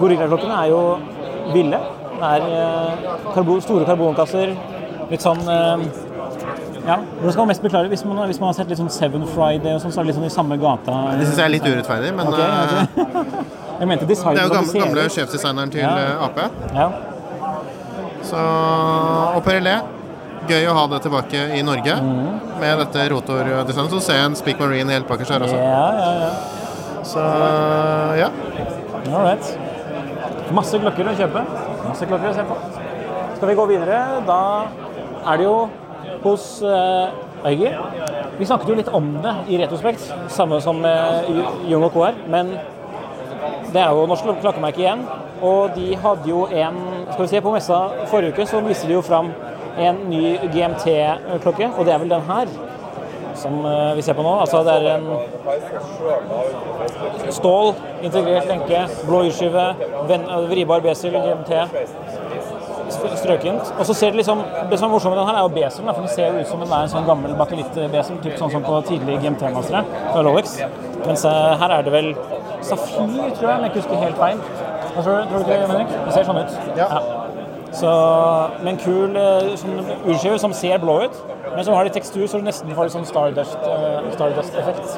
Gorillaklokkene 0.00 0.56
er 0.62 0.72
jo 0.72 0.80
ville. 1.54 1.78
Det 2.16 2.30
er 2.32 2.40
karbon, 3.34 3.60
store 3.64 3.84
karbonkasser. 3.88 4.54
Litt 5.10 5.22
sånn 5.22 5.42
eh, 5.46 5.86
Ja, 6.86 6.96
hvordan 7.18 7.32
skal 7.32 7.42
man 7.42 7.50
mest 7.52 7.62
beklage? 7.64 7.90
Hvis 7.92 8.04
man, 8.06 8.18
hvis 8.30 8.40
man 8.42 8.50
har 8.50 8.56
sett 8.58 8.70
litt 8.70 8.78
sånn 8.80 8.90
Seven 8.94 9.26
Friday 9.34 9.74
og 9.76 9.80
sånn, 9.82 9.92
så 9.94 10.00
er 10.00 10.06
det 10.06 10.12
litt 10.12 10.18
sånn 10.20 10.28
i 10.28 10.34
samme 10.34 10.58
gata. 10.62 10.96
Det 11.18 11.26
syns 11.28 11.40
jeg 11.42 11.46
er 11.46 11.52
litt 11.54 11.66
urettferdig, 11.66 12.12
men 12.16 12.30
okay, 12.30 12.48
okay. 12.64 13.44
Jeg 13.80 13.88
mente 13.90 14.06
design 14.08 14.32
det 14.38 14.40
er 14.40 14.46
jo 14.48 14.54
gamle, 14.54 14.80
gamle 14.86 15.02
sjefsdesigneren 15.12 15.72
til 15.74 15.82
Ja. 15.82 15.90
eh, 16.00 16.24
Ap. 16.24 16.38
Ja. 16.72 16.86
Så, 18.24 18.40
og 19.36 19.42
Perrelé. 19.44 19.74
Gøy 20.46 20.68
å 20.70 20.74
ha 20.76 20.84
det 20.92 21.00
tilbake 21.06 21.40
i 21.56 21.62
Norge 21.66 21.96
med 22.60 22.82
dette 22.82 23.06
rotordesignet. 23.12 23.94
Så 23.96 24.02
ser 24.04 24.20
jeg 24.20 24.30
en 24.30 24.36
Speak 24.38 24.60
Marine 24.62 24.94
helt 24.94 25.08
bakerst 25.08 25.34
her 25.34 25.46
også. 25.46 25.58
Ja, 25.58 25.86
ja, 25.96 26.12
ja. 26.22 26.56
Så 27.06 27.24
ja. 28.20 28.30
All 29.12 29.24
right. 29.26 29.50
Masse 30.54 30.78
klokker 30.82 31.10
å 31.10 31.16
kjøpe. 31.18 31.42
Masse 31.86 32.06
klokker 32.08 32.30
å 32.30 32.36
se 32.36 32.46
på. 32.46 32.58
Skal 33.36 33.50
vi 33.50 33.58
gå 33.58 33.66
videre? 33.70 34.00
Da 34.26 34.40
er 35.26 35.40
det 35.40 35.46
jo 35.48 35.56
hos 36.24 36.46
uh, 36.62 37.10
Øyger. 37.46 37.76
Vi 38.38 38.46
snakket 38.48 38.70
jo 38.70 38.78
litt 38.78 38.90
om 38.94 39.10
det 39.24 39.34
i 39.52 39.58
retrospekt, 39.60 40.06
samme 40.32 40.60
som 40.64 40.82
uh, 40.84 41.26
Jung 41.68 41.86
og 41.86 41.94
Co. 41.94 42.06
Men 42.32 42.54
det 43.72 43.82
er 43.82 43.90
jo 43.92 44.06
norsk 44.08 44.30
klokkemerke 44.42 44.82
igjen. 44.82 45.04
Og 45.44 45.74
de 45.76 45.90
hadde 46.00 46.30
jo 46.30 46.46
en 46.48 46.78
Skal 47.12 47.22
vi 47.22 47.28
se, 47.28 47.40
på 47.44 47.52
messa 47.52 47.80
forrige 48.10 48.34
uke 48.34 48.46
så 48.48 48.62
viste 48.64 48.88
de 48.88 48.96
jo 48.96 49.02
fram 49.04 49.28
en 49.78 49.96
ny 50.10 50.38
GMT-klokke, 50.52 51.70
og 51.76 51.84
det 51.86 51.92
er 51.94 51.98
vel 52.02 52.10
den 52.10 52.26
her. 52.30 52.46
Som 53.36 53.58
eh, 53.68 53.96
vi 53.96 54.02
ser 54.02 54.16
på 54.16 54.22
nå. 54.24 54.32
Altså 54.40 54.62
det 54.64 54.72
er 54.72 54.96
en 54.96 55.06
stål, 57.32 57.74
integrert 58.02 58.48
lenke, 58.48 58.86
blå 59.04 59.18
vribar 60.48 60.80
eh, 60.80 60.86
besel, 60.88 61.12
GMT. 61.12 61.52
Strøkent. 63.16 63.72
Og 63.78 63.86
så 63.86 63.94
ser 63.94 64.14
det 64.14 64.20
liksom 64.20 64.38
Det 64.70 64.78
som 64.78 64.86
er 64.88 64.92
morsomt 64.92 65.14
med 65.14 65.18
den 65.18 65.28
her, 65.28 65.36
er 65.36 65.42
jo 65.42 65.48
beselen. 65.48 65.94
For 65.94 66.00
den 66.00 66.08
ser 66.14 66.40
ut 66.40 66.48
som 66.48 66.60
den 66.62 66.72
er 66.72 66.86
en 66.86 66.92
sånn 66.94 67.08
gammel 67.08 67.34
bakelittbesel, 67.36 68.22
typ 68.24 68.38
sånn 68.40 68.52
som 68.54 68.62
på 68.64 68.80
tidlige 68.88 69.20
GMT-mastere 69.24 69.84
fra 70.12 70.22
Rolex. 70.22 70.56
Mens 71.04 71.24
eh, 71.28 71.52
her 71.60 71.76
er 71.76 71.84
det 71.86 71.92
vel 71.92 72.14
safir, 72.64 73.04
tror 73.36 73.50
jeg, 73.50 73.58
om 73.58 73.66
jeg 73.66 73.70
ikke 73.70 73.82
husker 73.82 73.96
helt 74.06 74.18
feil. 74.22 74.38
Hva 74.96 75.02
tror 75.04 75.20
du, 75.20 75.28
tror 75.28 75.38
du 75.38 75.44
ikke 75.44 75.60
Henrik? 75.66 75.96
Det 76.06 76.12
ser 76.16 76.28
sånn 76.30 76.40
ut. 76.40 76.50
Ja. 76.78 77.15
Så, 77.76 77.90
med 78.62 78.70
en 78.72 78.78
kul 78.80 79.16
eh, 79.20 79.50
sånn 79.60 79.80
urskive 80.08 80.38
som 80.40 80.54
ser 80.56 80.80
blå 80.80 80.94
ut, 81.04 81.16
men 81.50 81.64
som 81.66 81.74
har 81.76 81.84
litt 81.84 81.96
tekstur, 81.96 82.24
så 82.24 82.40
du 82.40 82.46
nesten 82.46 82.72
får 82.76 82.88
litt 82.88 82.94
sånn 82.94 83.08
Stardust, 83.08 83.58
eh, 83.68 84.06
Stardust-effekt. 84.14 84.94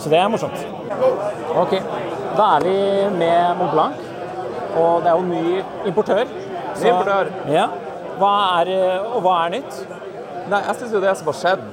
Så 0.00 0.12
det 0.12 0.20
er 0.20 0.30
morsomt. 0.32 0.64
Ok, 1.60 1.76
da 2.38 2.48
er 2.56 2.64
vi 2.64 2.76
med 3.18 3.60
Mont 3.60 3.74
Blanc, 3.74 4.06
og 4.80 5.04
det 5.04 5.12
er 5.12 5.18
jo 5.18 5.26
ny 5.28 5.90
importør. 5.90 6.24
Ny 6.80 6.88
importør. 6.94 7.32
Ja. 7.52 7.68
Hva 8.22 8.32
er, 8.62 8.72
eh, 8.78 9.12
og 9.12 9.26
hva 9.26 9.36
er 9.44 9.58
nytt? 9.58 9.82
Nei, 10.48 10.58
jeg 10.66 10.78
syns 10.80 10.96
jo 10.96 11.00
det 11.04 11.12
som 11.18 11.28
har 11.30 11.36
skjedd, 11.38 11.66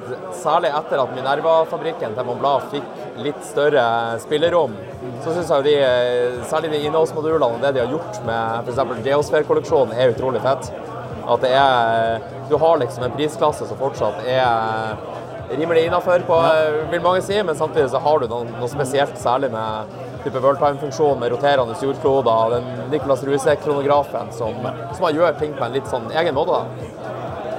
særlig 0.43 0.69
etter 0.77 1.01
at 1.01 1.15
Minerva-fabrikken 1.15 2.13
til 2.15 2.27
Mont 2.27 2.43
Blanc 2.43 2.67
fikk 2.73 3.23
litt 3.23 3.39
større 3.47 3.83
spillerom, 4.23 4.75
så 5.23 5.33
syns 5.33 5.49
jeg 5.49 5.59
jo 5.59 5.67
de, 5.67 5.75
eh, 5.83 6.41
særlig 6.49 6.71
de 6.73 6.81
innholdsmodulene 6.87 7.47
og 7.55 7.63
det 7.63 7.73
de 7.75 7.83
har 7.83 7.91
gjort 7.91 8.19
med 8.27 8.69
f.eks. 8.69 9.05
Geosphere-kolleksjonen, 9.05 9.95
er 9.95 10.13
utrolig 10.13 10.41
fett. 10.43 10.71
At 11.29 11.41
det 11.45 11.53
er 11.53 12.19
Du 12.49 12.57
har 12.57 12.79
liksom 12.81 13.03
en 13.05 13.11
prisklasse 13.13 13.67
som 13.69 13.77
fortsatt 13.77 14.23
er 14.25 14.95
rimelig 15.53 15.83
innafor, 15.85 16.23
vil 16.89 17.01
mange 17.01 17.21
si, 17.21 17.37
men 17.43 17.55
samtidig 17.55 17.91
så 17.91 18.01
har 18.01 18.19
du 18.19 18.27
noe, 18.27 18.47
noe 18.57 18.69
spesielt, 18.71 19.17
særlig 19.21 19.51
med 19.53 19.93
type 20.23 20.41
worldtime-funksjon 20.43 21.19
med 21.21 21.31
roterende 21.31 21.75
jordkloder, 21.81 22.55
den 22.55 22.89
Nicolas 22.91 23.23
Ruise-kronografen 23.23 24.33
som, 24.35 24.57
som 24.97 25.07
gjør 25.15 25.37
ting 25.39 25.53
på 25.57 25.65
en 25.65 25.77
litt 25.77 25.87
sånn 25.89 26.09
egen 26.11 26.35
måte. 26.35 26.57
da. 26.57 26.98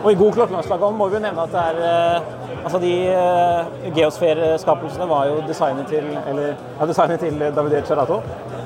Og 0.01 0.13
i 0.13 0.17
god 0.17 0.33
klokkelandslag 0.33 0.85
må 0.97 1.09
vi 1.09 1.19
jo 1.19 1.23
nevne 1.23 1.43
at 1.45 1.53
det 1.53 1.65
er 1.71 1.81
eh, 1.89 2.37
Altså 2.61 2.79
de 2.79 2.93
uh, 3.09 3.95
geosfæreskapelsene 3.97 5.07
var 5.09 5.31
jo 5.31 5.39
designet 5.49 5.87
til 5.89 6.05
eller, 6.29 6.51
ja, 6.81 6.87
designet 6.87 7.23
til 7.25 7.41
Davide 7.57 7.81
Cerato. 7.89 8.19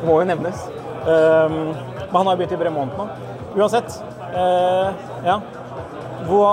Må 0.02 0.16
jo 0.18 0.24
nevnes. 0.26 0.64
Um, 1.06 1.52
men 1.54 2.16
han 2.16 2.26
har 2.26 2.32
jo 2.32 2.40
begynt 2.40 2.56
i 2.56 2.58
Bremont 2.58 2.96
nå. 2.98 3.06
Uansett. 3.54 4.00
Uh, 4.34 4.90
ja. 5.22 5.36
Hva, 6.26 6.50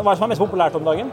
hva 0.00 0.06
er 0.06 0.08
det 0.08 0.16
som 0.16 0.24
er 0.24 0.32
mest 0.32 0.44
populært 0.46 0.80
om 0.80 0.88
dagen? 0.88 1.12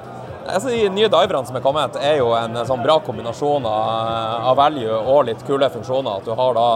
Altså, 0.49 0.69
de 0.73 0.89
nye 0.93 1.09
diverne 1.11 1.45
som 1.45 1.57
er 1.57 1.63
kommet, 1.63 1.97
er 2.01 2.17
jo 2.19 2.31
en 2.37 2.57
sånn 2.67 2.81
bra 2.83 2.97
kombinasjon 3.05 3.65
av, 3.69 4.47
av 4.51 4.57
value 4.57 4.97
og 4.97 5.27
litt 5.27 5.43
kule 5.47 5.69
funksjoner. 5.73 6.19
At 6.19 6.25
du 6.25 6.33
har 6.37 6.57
da 6.57 6.67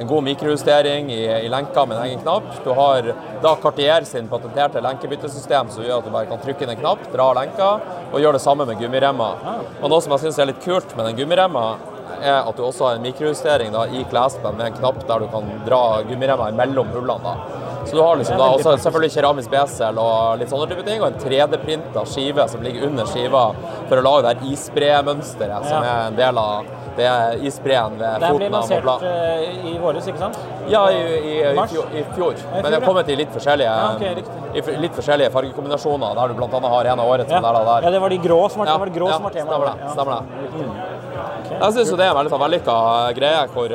en 0.00 0.08
god 0.08 0.26
mikrojustering 0.30 1.10
i, 1.12 1.20
i 1.44 1.50
lenka 1.52 1.84
med 1.84 1.98
en 1.98 2.06
egen 2.08 2.22
knapp. 2.24 2.48
Du 2.64 2.72
har 2.78 3.12
da 3.44 3.54
Cartier 3.62 4.06
sin 4.08 4.30
patenterte 4.32 4.82
lenkebyttesystem 4.84 5.72
som 5.74 5.84
gjør 5.84 6.00
at 6.00 6.08
du 6.08 6.14
bare 6.14 6.30
kan 6.30 6.42
trykke 6.42 6.64
inn 6.64 6.74
en 6.74 6.80
knapp, 6.80 7.04
dra 7.12 7.28
lenka, 7.36 7.70
og 8.08 8.18
gjøre 8.22 8.38
det 8.38 8.44
samme 8.46 8.68
med 8.68 8.80
gummiremmer. 8.80 9.44
Og 9.82 9.88
noe 9.92 10.02
som 10.04 10.16
jeg 10.16 10.26
syns 10.26 10.40
er 10.42 10.52
litt 10.52 10.64
kult 10.64 10.96
med 10.96 11.10
den 11.10 11.20
gummiremma, 11.20 11.66
er 12.18 12.40
at 12.40 12.56
du 12.56 12.64
også 12.66 12.88
har 12.88 12.98
en 12.98 13.06
mikrojustering 13.06 13.72
da, 13.74 13.86
i 13.92 14.04
klespen 14.10 14.58
med 14.58 14.70
en 14.70 14.78
knapp 14.80 15.00
der 15.08 15.24
du 15.24 15.30
kan 15.32 15.50
dra 15.66 15.82
gummiremmer 16.08 16.56
mellom 16.58 16.92
hullene. 16.94 17.18
da. 17.24 17.66
Så 17.88 17.96
du 17.96 18.02
har 18.02 18.16
liksom 18.20 18.36
da 18.36 18.48
også 18.52 18.74
selvfølgelig 18.82 19.14
keramisk 19.14 19.52
besel 19.52 20.00
og 20.02 20.40
litt 20.40 20.50
sånne 20.52 20.66
type 20.68 20.84
ting, 20.84 21.00
og 21.00 21.12
en 21.12 21.22
3D-printa 21.22 22.04
skive 22.08 22.44
som 22.52 22.64
ligger 22.64 22.88
under 22.90 23.08
skiva 23.08 23.46
for 23.88 23.96
å 23.96 24.04
lage 24.04 24.26
det 24.26 24.34
her 24.34 24.52
isbremønsteret 24.52 25.70
som 25.70 25.86
er 25.86 26.10
en 26.10 26.18
del 26.18 26.42
av 26.42 26.74
det 26.98 27.06
er 27.06 27.44
isbreen 27.46 27.94
ved 27.98 28.24
foten 28.24 28.54
av 28.58 28.64
Mopla. 28.72 28.74
Det 28.74 28.80
ble 28.82 29.12
lansert 29.14 29.68
i 29.70 29.74
våres, 29.78 30.08
ikke 30.10 30.22
sant? 30.24 30.38
Ja, 30.68 30.80
i, 30.90 31.02
i, 31.16 31.34
i, 31.46 31.66
fjor, 31.70 31.92
i 31.94 32.02
fjor. 32.16 32.40
Men 32.52 32.66
det 32.66 32.74
har 32.74 32.86
kommet 32.86 33.12
i 33.12 33.18
litt 33.20 33.30
forskjellige, 33.36 33.70
ja, 33.70 33.92
okay, 33.94 34.72
litt 34.82 34.98
forskjellige 34.98 35.30
fargekombinasjoner, 35.36 36.18
der 36.18 36.32
du 36.32 36.40
bl.a. 36.40 36.62
har 36.74 36.90
en 36.92 37.04
av 37.04 37.12
årets 37.14 37.30
ja. 37.30 37.38
modeller 37.38 37.70
der. 37.70 37.86
Ja, 37.86 37.94
det 37.94 38.02
var 38.02 38.14
de 38.14 38.18
grå 38.24 38.40
som 38.50 38.64
var, 38.64 38.72
ja, 38.72 38.78
var, 38.82 38.92
grå 38.98 39.12
ja, 39.12 39.20
som 39.20 39.28
var 39.28 39.36
temaet. 39.38 39.54
Stemmer 39.54 39.68
det. 39.70 39.92
Stemmer 39.94 40.16
det. 40.18 40.56
Mm. 40.58 40.97
Jeg 41.58 41.74
syns 41.74 41.94
det 41.98 42.04
er 42.04 42.12
en 42.12 42.18
veldig 42.20 42.30
sånn 42.32 42.44
vellykka 42.44 42.74
greie 43.18 43.46
hvor 43.54 43.72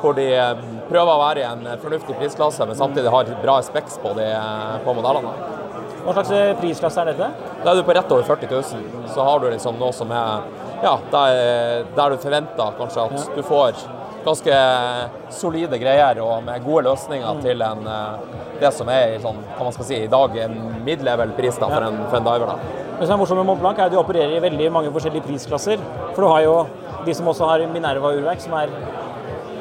hvor 0.00 0.16
de 0.16 0.26
eh, 0.36 0.64
prøver 0.90 1.12
å 1.12 1.20
være 1.20 1.42
i 1.42 1.46
en 1.48 1.64
fornuftig 1.82 2.16
prisklasse, 2.20 2.66
men 2.68 2.78
samtidig 2.78 3.12
har 3.12 3.30
bra 3.42 3.58
speks 3.64 3.98
på, 4.02 4.12
de, 4.18 4.28
eh, 4.28 4.76
på 4.84 4.94
modellene. 4.96 5.32
Hva 6.04 6.14
slags 6.14 6.32
eh, 6.36 6.52
prisklasse 6.60 7.02
er 7.02 7.12
dette? 7.12 7.30
Da 7.64 7.72
er 7.72 7.80
du 7.80 7.86
på 7.86 7.96
rett 7.96 8.12
over 8.14 8.26
40 8.28 8.52
000. 8.52 9.10
Så 9.14 9.26
har 9.26 9.42
du 9.42 9.48
liksom 9.50 9.80
noe 9.80 9.94
som 9.96 10.12
er 10.14 10.46
ja, 10.84 10.92
der, 11.10 11.86
der 11.96 12.12
du 12.12 12.20
forventer 12.20 12.76
kanskje 12.78 13.06
at 13.06 13.30
du 13.34 13.42
får 13.46 13.80
ganske 14.26 14.56
solide 15.34 15.78
greier 15.80 16.20
og 16.24 16.42
med 16.46 16.64
gode 16.66 16.82
løsninger 16.88 17.38
mm. 17.38 17.42
til 17.44 17.62
en, 17.62 17.80
det 18.60 18.72
som 18.74 18.88
er 18.90 19.20
sånn, 19.22 19.38
hva 19.54 19.62
man 19.68 19.74
skal 19.76 19.86
si, 19.88 19.96
i 20.02 20.10
dag 20.10 20.36
en 20.42 20.56
mid-level 20.86 21.30
pris 21.38 21.56
da, 21.60 21.66
for, 21.70 21.82
en, 21.86 21.96
for 22.10 22.18
en 22.18 22.26
diver. 22.26 22.46
Da. 22.50 22.56
Det 22.96 23.06
som 23.06 23.14
er 23.14 23.20
morsomt 23.20 23.40
med 23.42 23.48
Mont 23.50 23.62
Blanc, 23.62 23.76
er 23.78 23.86
at 23.90 23.94
de 23.94 24.00
opererer 24.00 24.32
i 24.38 24.42
veldig 24.42 24.68
mange 24.72 24.90
forskjellige 24.94 25.26
prisklasser. 25.28 25.78
For 26.14 26.20
du 26.24 26.28
har 26.32 26.42
jo 26.46 26.54
de 27.06 27.12
som 27.14 27.28
også 27.30 27.44
har 27.50 27.58
Minerva-urverk, 27.70 28.40
som 28.42 28.52
er 28.58 28.68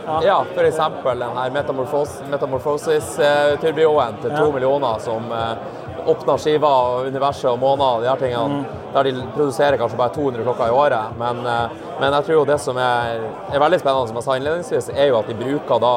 ja, 0.06 0.22
ja 0.24 0.46
f.eks. 0.54 0.78
denne 1.04 1.28
her 1.36 1.50
Metamorphosis-turbioen 1.56 4.14
til 4.22 4.32
to 4.32 4.46
ja. 4.46 4.52
millioner 4.54 5.00
som 5.04 5.24
eh, 5.34 5.56
åpner 6.06 6.38
skiva 6.42 6.70
og 6.70 7.08
universet 7.10 7.48
og 7.52 7.60
måneder 7.62 8.04
de 8.04 8.10
her 8.10 8.22
tingene. 8.22 8.60
Mm. 8.60 8.84
Der 8.96 9.08
de 9.08 9.26
produserer 9.36 9.80
kanskje 9.80 10.00
bare 10.00 10.14
200 10.16 10.46
klokker 10.46 10.70
i 10.70 10.76
året. 10.76 11.18
Men, 11.20 11.42
eh, 11.46 11.82
men 12.00 12.14
jeg 12.14 12.28
tror 12.30 12.46
det 12.46 12.60
som 12.64 12.78
er, 12.78 13.26
er, 13.52 13.60
veldig 13.60 13.82
spennende, 13.82 14.08
som 14.08 14.22
jeg 14.22 14.28
sa 14.28 14.38
innledningsvis, 14.40 14.90
er 14.96 15.12
jo 15.12 15.20
at 15.20 15.30
de 15.32 15.38
bruker 15.40 15.82
da 15.84 15.94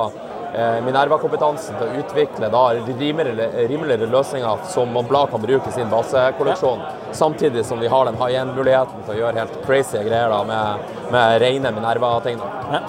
eh, 0.52 0.78
Minerva-kompetansen 0.86 1.78
til 1.78 1.86
å 1.86 2.02
utvikle 2.02 2.50
da 2.52 2.64
rimeligere, 2.88 3.66
rimeligere 3.70 4.10
løsninger 4.12 4.64
som 4.72 4.92
Montblad 4.94 5.32
kan 5.32 5.44
bruke 5.44 5.70
i 5.70 5.76
sin 5.76 5.90
basekolleksjon. 5.92 6.84
Ja. 6.84 7.14
Samtidig 7.22 7.66
som 7.66 7.80
de 7.82 7.90
har 7.92 8.08
den 8.08 8.18
high 8.20 8.40
end-muligheten 8.42 9.04
til 9.04 9.16
å 9.16 9.20
gjøre 9.22 9.44
helt 9.44 9.60
crazy 9.66 10.02
greier 10.02 10.32
da, 10.34 10.42
med, 10.48 10.94
med 11.14 11.40
rene 11.44 11.74
Minerva-ting. 11.76 12.40
Ja, 12.72 12.82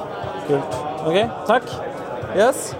kult. 0.48 0.80
OK, 1.10 1.20
takk. 1.48 1.76
Yes. 2.36 2.72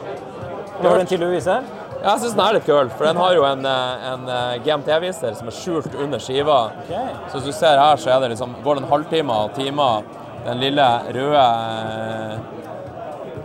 Har 0.80 0.96
du 0.96 1.04
en 1.04 1.10
til 1.10 1.24
å 1.26 1.30
vise 1.32 1.60
her? 1.60 1.89
Ja, 2.00 2.14
jeg 2.14 2.22
syns 2.22 2.36
den 2.38 2.42
er 2.46 2.56
litt 2.56 2.68
kul, 2.68 2.90
for 2.96 3.08
den 3.10 3.18
har 3.20 3.34
jo 3.36 3.42
en, 3.44 3.66
eh, 3.68 4.06
en 4.14 4.30
eh, 4.32 4.60
GMT-viser 4.64 5.34
som 5.36 5.50
er 5.52 5.56
skjult 5.56 5.96
under 6.00 6.22
skiva. 6.24 6.60
Okay. 6.86 7.10
Så 7.28 7.42
hvis 7.42 7.50
du 7.50 7.58
ser 7.58 7.82
her, 7.82 8.00
så 8.00 8.20
det 8.24 8.30
liksom, 8.36 8.56
går 8.64 8.80
det 8.80 8.84
en 8.86 8.92
halvtime 8.94 9.36
og 9.36 9.52
timer. 9.58 10.08
Den 10.46 10.62
lille 10.64 10.86
røde 11.12 11.46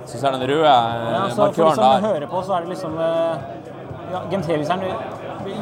Så 0.07 0.21
ser 0.21 0.31
den 0.37 0.45
røde 0.47 0.62
ja, 0.62 1.25
så 1.31 1.49
markøren 1.49 1.57
der. 1.57 1.57
For 1.57 1.67
de 1.67 1.75
som 1.75 2.05
hører 2.05 2.27
på, 2.31 2.43
så 2.47 2.55
er 2.55 2.61
det 2.61 2.69
liksom 2.69 2.99
ja, 3.01 4.21
GMT-viseren 4.31 4.85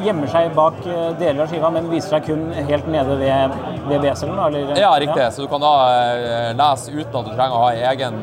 gjemmer 0.03 0.29
seg 0.31 0.53
bak 0.55 0.79
eh, 0.87 1.09
deler 1.19 1.43
av 1.43 1.51
skiva, 1.51 1.69
men 1.73 1.89
viser 1.91 2.15
seg 2.15 2.27
kun 2.27 2.43
helt 2.69 2.87
nede 2.91 3.17
ved, 3.19 3.55
ved 3.87 4.03
beselen? 4.03 4.39
Eller? 4.45 4.73
Ja, 4.79 4.91
riktig. 5.01 5.25
Så 5.35 5.45
du 5.45 5.49
kan 5.51 5.63
da 5.63 5.71
uh, 5.87 6.51
lese 6.59 6.93
uten 6.93 7.17
at 7.19 7.27
du 7.27 7.31
trenger 7.31 7.57
å 7.57 7.63
ha 7.63 7.71
egen, 7.91 8.21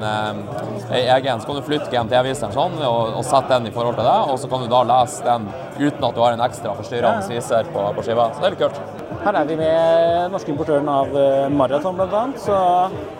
egen 1.01 1.43
Så 1.43 1.49
kan 1.49 1.59
du 1.59 1.67
flytte 1.67 1.91
GMT-viseren 1.93 2.55
sånn 2.55 2.79
og, 2.87 3.17
og, 3.19 3.25
sette 3.27 3.53
den 3.53 3.71
i 3.71 3.75
forhold 3.75 3.99
til 3.99 4.09
det, 4.09 4.17
og 4.33 4.41
så 4.41 4.51
kan 4.51 4.65
du 4.65 4.71
da 4.73 4.81
lese 4.89 5.27
den 5.27 5.51
uten 5.81 6.09
at 6.09 6.17
du 6.17 6.23
har 6.25 6.37
en 6.37 6.47
ekstra 6.47 6.75
forstyrrende 6.79 7.27
ja. 7.27 7.37
viser 7.37 7.71
på, 7.75 7.85
på, 7.97 8.07
skiva. 8.07 8.31
Så 8.33 8.43
det 8.43 8.51
er 8.51 8.57
litt 8.57 8.65
kult. 8.65 8.81
Her 9.21 9.37
er 9.43 9.51
vi 9.51 9.59
med 9.61 10.33
norske 10.33 10.53
importøren 10.53 10.89
av 10.89 11.13
Maraton 11.53 11.99
bl.a. 11.99 12.25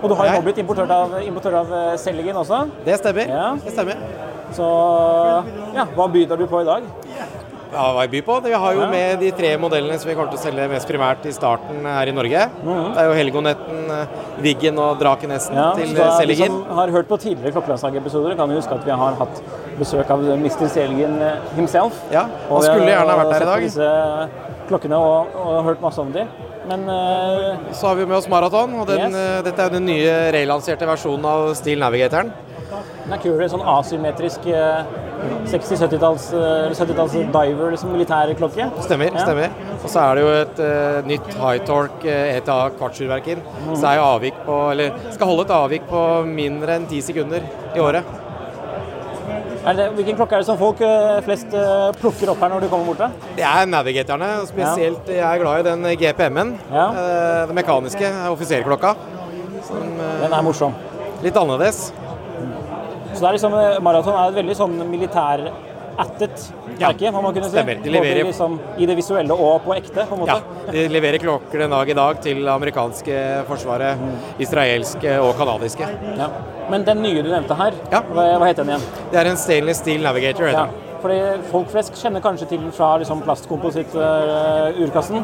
Og 0.01 0.09
du 0.09 0.17
har 0.17 0.31
jo 0.31 0.39
nå 0.39 0.47
blitt 0.49 0.63
importør 0.63 0.97
av, 0.97 1.21
importør 1.27 1.61
av 1.61 1.77
Celligin 2.01 2.41
også? 2.41 2.65
Det 2.89 2.97
stemmer. 3.03 3.37
Ja. 3.37 3.53
det 3.61 3.77
stemmer. 3.77 4.01
Så 4.57 4.67
ja, 5.77 5.87
hva 5.95 6.09
byr 6.11 6.35
du 6.35 6.47
på 6.51 6.65
i 6.65 6.67
dag? 6.67 6.87
Byr 7.71 8.23
på. 8.23 8.41
Vi 8.45 8.53
har 8.53 8.75
jo 8.75 8.87
med 8.91 9.21
de 9.21 9.31
tre 9.31 9.57
modellene 9.59 9.99
som 9.99 10.09
vi 10.09 10.15
kommer 10.15 10.31
til 10.33 10.41
å 10.41 10.43
selge 10.43 10.69
mest 10.69 10.89
primært 10.89 11.27
i 11.27 11.33
starten 11.33 11.87
her 11.87 12.11
i 12.11 12.13
Norge. 12.13 12.49
Mm. 12.65 12.93
Det 12.95 13.03
er 13.03 13.09
jo 13.09 13.17
Helgonetten, 13.19 13.81
eh, 13.91 14.19
Viggen 14.41 14.79
og 14.79 14.99
Drakenesten 15.01 15.57
ja, 15.57 15.71
til 15.79 15.95
Seligin. 15.95 16.53
De 16.53 16.65
som 16.67 16.77
har 16.79 16.91
hørt 16.91 17.09
på 17.09 17.19
tidligere 17.21 17.53
Klokkelandslag-episoder, 17.57 18.37
kan 18.37 18.51
jo 18.51 18.61
huske 18.61 18.75
at 18.75 18.85
vi 18.87 18.91
har 18.91 19.19
hatt 19.21 19.43
besøk 19.79 20.11
av 20.11 20.23
Mr. 20.37 20.69
Seligin 20.69 21.19
eh, 21.23 21.41
himself. 21.57 21.99
Ja, 22.13 22.27
han 22.51 22.63
skulle 22.63 22.91
gjerne 22.91 23.11
ha 23.11 23.19
vært 23.25 23.35
her 23.39 23.47
i 23.47 23.51
dag. 23.55 23.67
Disse 23.69 23.91
klokkene 24.71 25.01
og, 25.01 25.35
og 25.35 25.65
hørt 25.71 25.83
masse 25.83 26.01
om 26.03 26.13
dem. 26.15 26.31
Men 26.71 26.85
uh, 26.87 27.73
Så 27.73 27.89
har 27.89 27.97
vi 27.99 28.07
med 28.07 28.19
oss 28.19 28.29
Maraton, 28.31 28.77
og 28.79 28.87
den, 28.87 29.09
yes. 29.09 29.17
uh, 29.17 29.41
dette 29.47 29.59
er 29.59 29.71
jo 29.71 29.79
den 29.79 29.89
nye 29.89 30.13
relanserte 30.37 30.87
versjonen 30.87 31.27
av 31.27 31.51
Steel 31.59 31.81
Navigatoren. 31.83 32.31
Den 32.71 33.15
er 33.17 33.23
kul. 33.23 33.43
Sånn 33.51 33.65
asymmetrisk 33.75 34.47
uh, 34.53 34.87
60-70-talls 35.51 36.31
70 36.79 37.31
diver, 37.35 37.75
liksom 37.75 37.93
militærklokke. 37.95 38.71
Stemmer. 38.87 39.13
Ja. 39.15 39.27
stemmer. 39.27 39.77
Og 39.81 39.89
så 39.91 40.07
er 40.07 40.17
det 40.17 40.25
jo 40.25 40.33
et 40.39 40.65
uh, 40.65 41.11
nytt 41.11 41.31
high 41.41 41.67
torque 41.69 42.09
uh, 42.09 42.39
ETA 42.39 42.59
kvartsurverk 42.79 43.31
inn. 43.35 43.45
Mm. 43.67 43.75
Så 43.75 43.91
er 43.91 44.01
jo 44.01 44.09
avvik 44.09 44.43
på, 44.47 44.59
eller 44.73 44.99
skal 45.15 45.33
holde 45.33 45.47
et 45.49 45.55
avvik 45.61 45.87
på 45.91 46.09
mindre 46.31 46.81
enn 46.81 46.91
ti 46.91 47.03
sekunder 47.05 47.47
i 47.75 47.83
året. 47.83 48.19
Det, 49.61 49.87
hvilken 49.93 50.17
klokke 50.17 50.39
er 50.39 50.43
det 50.43 50.49
som 50.49 50.59
folk 50.59 50.81
uh, 50.81 51.19
flest 51.25 51.53
uh, 51.53 51.91
plukker 52.01 52.33
opp 52.33 52.41
her 52.41 52.53
når 52.55 52.65
de 52.65 52.71
kommer 52.73 52.89
bort? 52.89 53.03
til? 53.03 53.33
Det 53.37 53.45
er 53.45 53.69
navigatorene. 53.69 54.31
Spesielt 54.49 55.11
ja. 55.11 55.19
jeg 55.19 55.27
er 55.29 55.43
glad 55.43 55.61
i 55.61 55.67
den 55.69 55.89
GPM-en. 56.01 56.55
Ja. 56.73 56.87
Uh, 56.89 57.49
den 57.51 57.59
mekaniske 57.61 58.13
offiserklokka. 58.33 58.95
den 59.69 60.33
er 60.33 60.47
morsom. 60.47 60.75
Litt 61.21 61.37
annerledes. 61.37 61.91
Så 63.21 63.27
det 63.27 63.29
er 63.29 63.37
liksom, 63.37 63.55
eh, 63.55 63.81
Maraton 63.85 64.15
er 64.17 64.31
et 64.31 64.37
veldig 64.39 64.55
sånn 64.57 64.79
militær-attet 64.89 66.45
merke, 66.81 67.05
ja, 67.05 67.11
må 67.13 67.21
man 67.21 67.35
kunne 67.37 67.51
si. 67.51 67.53
Stemmer. 67.53 67.83
De 67.85 67.91
leverer... 67.93 68.25
Liksom, 68.25 68.55
I 68.81 68.87
det 68.89 68.95
visuelle 68.97 69.37
og 69.37 69.59
på 69.67 69.75
ekte, 69.77 70.07
på 70.09 70.17
en 70.17 70.23
måte. 70.23 70.39
Ja, 70.41 70.73
de 70.73 70.87
leverer 70.89 71.21
klokker 71.21 71.61
den 71.61 71.75
dag 71.77 71.93
i 71.93 71.97
dag 71.99 72.23
til 72.25 72.49
amerikanske 72.49 73.19
forsvaret, 73.51 74.01
mm. 74.01 74.15
israelske 74.47 75.19
og 75.21 75.35
canadiske. 75.37 75.85
Ja. 76.17 76.31
Men 76.73 76.89
den 76.89 77.05
nye 77.05 77.21
du 77.21 77.29
nevnte 77.29 77.61
her, 77.61 77.77
ja. 77.93 78.01
hva, 78.09 78.25
hva, 78.39 78.49
heter 78.49 78.65
den 78.65 78.79
igjen? 78.79 78.87
Det 79.13 79.21
er 79.21 79.29
en 79.35 79.43
Stainless 79.43 79.85
Steel 79.85 80.01
Navigator. 80.07 80.49
heter 80.49 80.65
ja. 80.65 80.87
Fordi 81.01 81.19
Folk 81.51 81.71
flest 81.73 81.97
kjenner 82.01 82.21
kanskje 82.25 82.47
til 82.55 82.61
den 82.65 82.73
fra 82.77 82.89
liksom 83.01 83.19
plastkompositt-urkassen, 83.25 85.19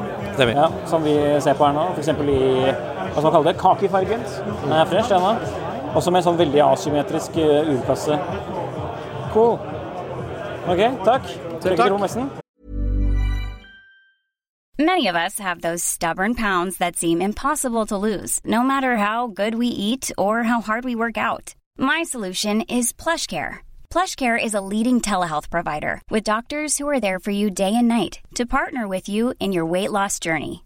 ja, 0.52 0.68
som 0.92 1.00
vi 1.04 1.14
ser 1.44 1.54
på 1.56 1.64
her 1.64 1.72
nå. 1.76 1.84
F.eks. 1.96 2.08
i 2.12 2.12
hva 2.12 3.16
skal 3.16 3.30
man 3.30 3.34
kalle 3.38 3.48
det, 3.48 3.56
kakifargen. 3.60 4.22
Den 4.66 4.72
er 4.76 4.84
fresh, 4.92 5.10
den 5.12 5.22
Også 5.96 6.12
med 6.12 6.20
en 6.20 6.26
sånn 6.28 6.40
veldig 6.40 6.60
asymmetrisk 6.60 7.38
uh, 7.40 7.70
urkasse. 7.72 8.18
Cool. 9.32 9.56
OK, 10.68 10.82
takk. 11.06 11.30
Lykke 11.64 11.76
til 11.78 11.94
på 11.94 12.02
messen. 12.02 12.28
Many 14.78 15.06
of 15.06 15.16
us 15.16 15.38
have 15.38 15.62
those 15.62 15.82
stubborn 15.82 16.34
pounds 16.34 16.76
that 16.76 16.96
seem 16.96 17.22
impossible 17.22 17.86
to 17.86 17.96
lose, 17.96 18.40
no 18.44 18.62
matter 18.62 18.96
how 18.96 19.26
good 19.26 19.54
we 19.54 19.68
eat 19.68 20.10
or 20.18 20.42
how 20.42 20.60
hard 20.60 20.84
we 20.84 20.94
work 20.94 21.16
out. 21.16 21.54
My 21.78 22.02
solution 22.02 22.60
is 22.68 22.92
PlushCare. 22.92 23.60
PlushCare 23.88 24.36
is 24.36 24.52
a 24.52 24.60
leading 24.60 25.00
telehealth 25.00 25.48
provider 25.48 26.02
with 26.10 26.24
doctors 26.24 26.76
who 26.76 26.86
are 26.90 27.00
there 27.00 27.18
for 27.18 27.30
you 27.30 27.48
day 27.48 27.74
and 27.74 27.88
night 27.88 28.20
to 28.34 28.44
partner 28.44 28.86
with 28.86 29.08
you 29.08 29.32
in 29.40 29.52
your 29.52 29.64
weight 29.64 29.92
loss 29.92 30.18
journey. 30.20 30.65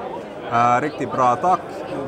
Uh, 0.51 0.81
riktigt 0.81 1.11
bra, 1.11 1.35
tack. 1.35 1.59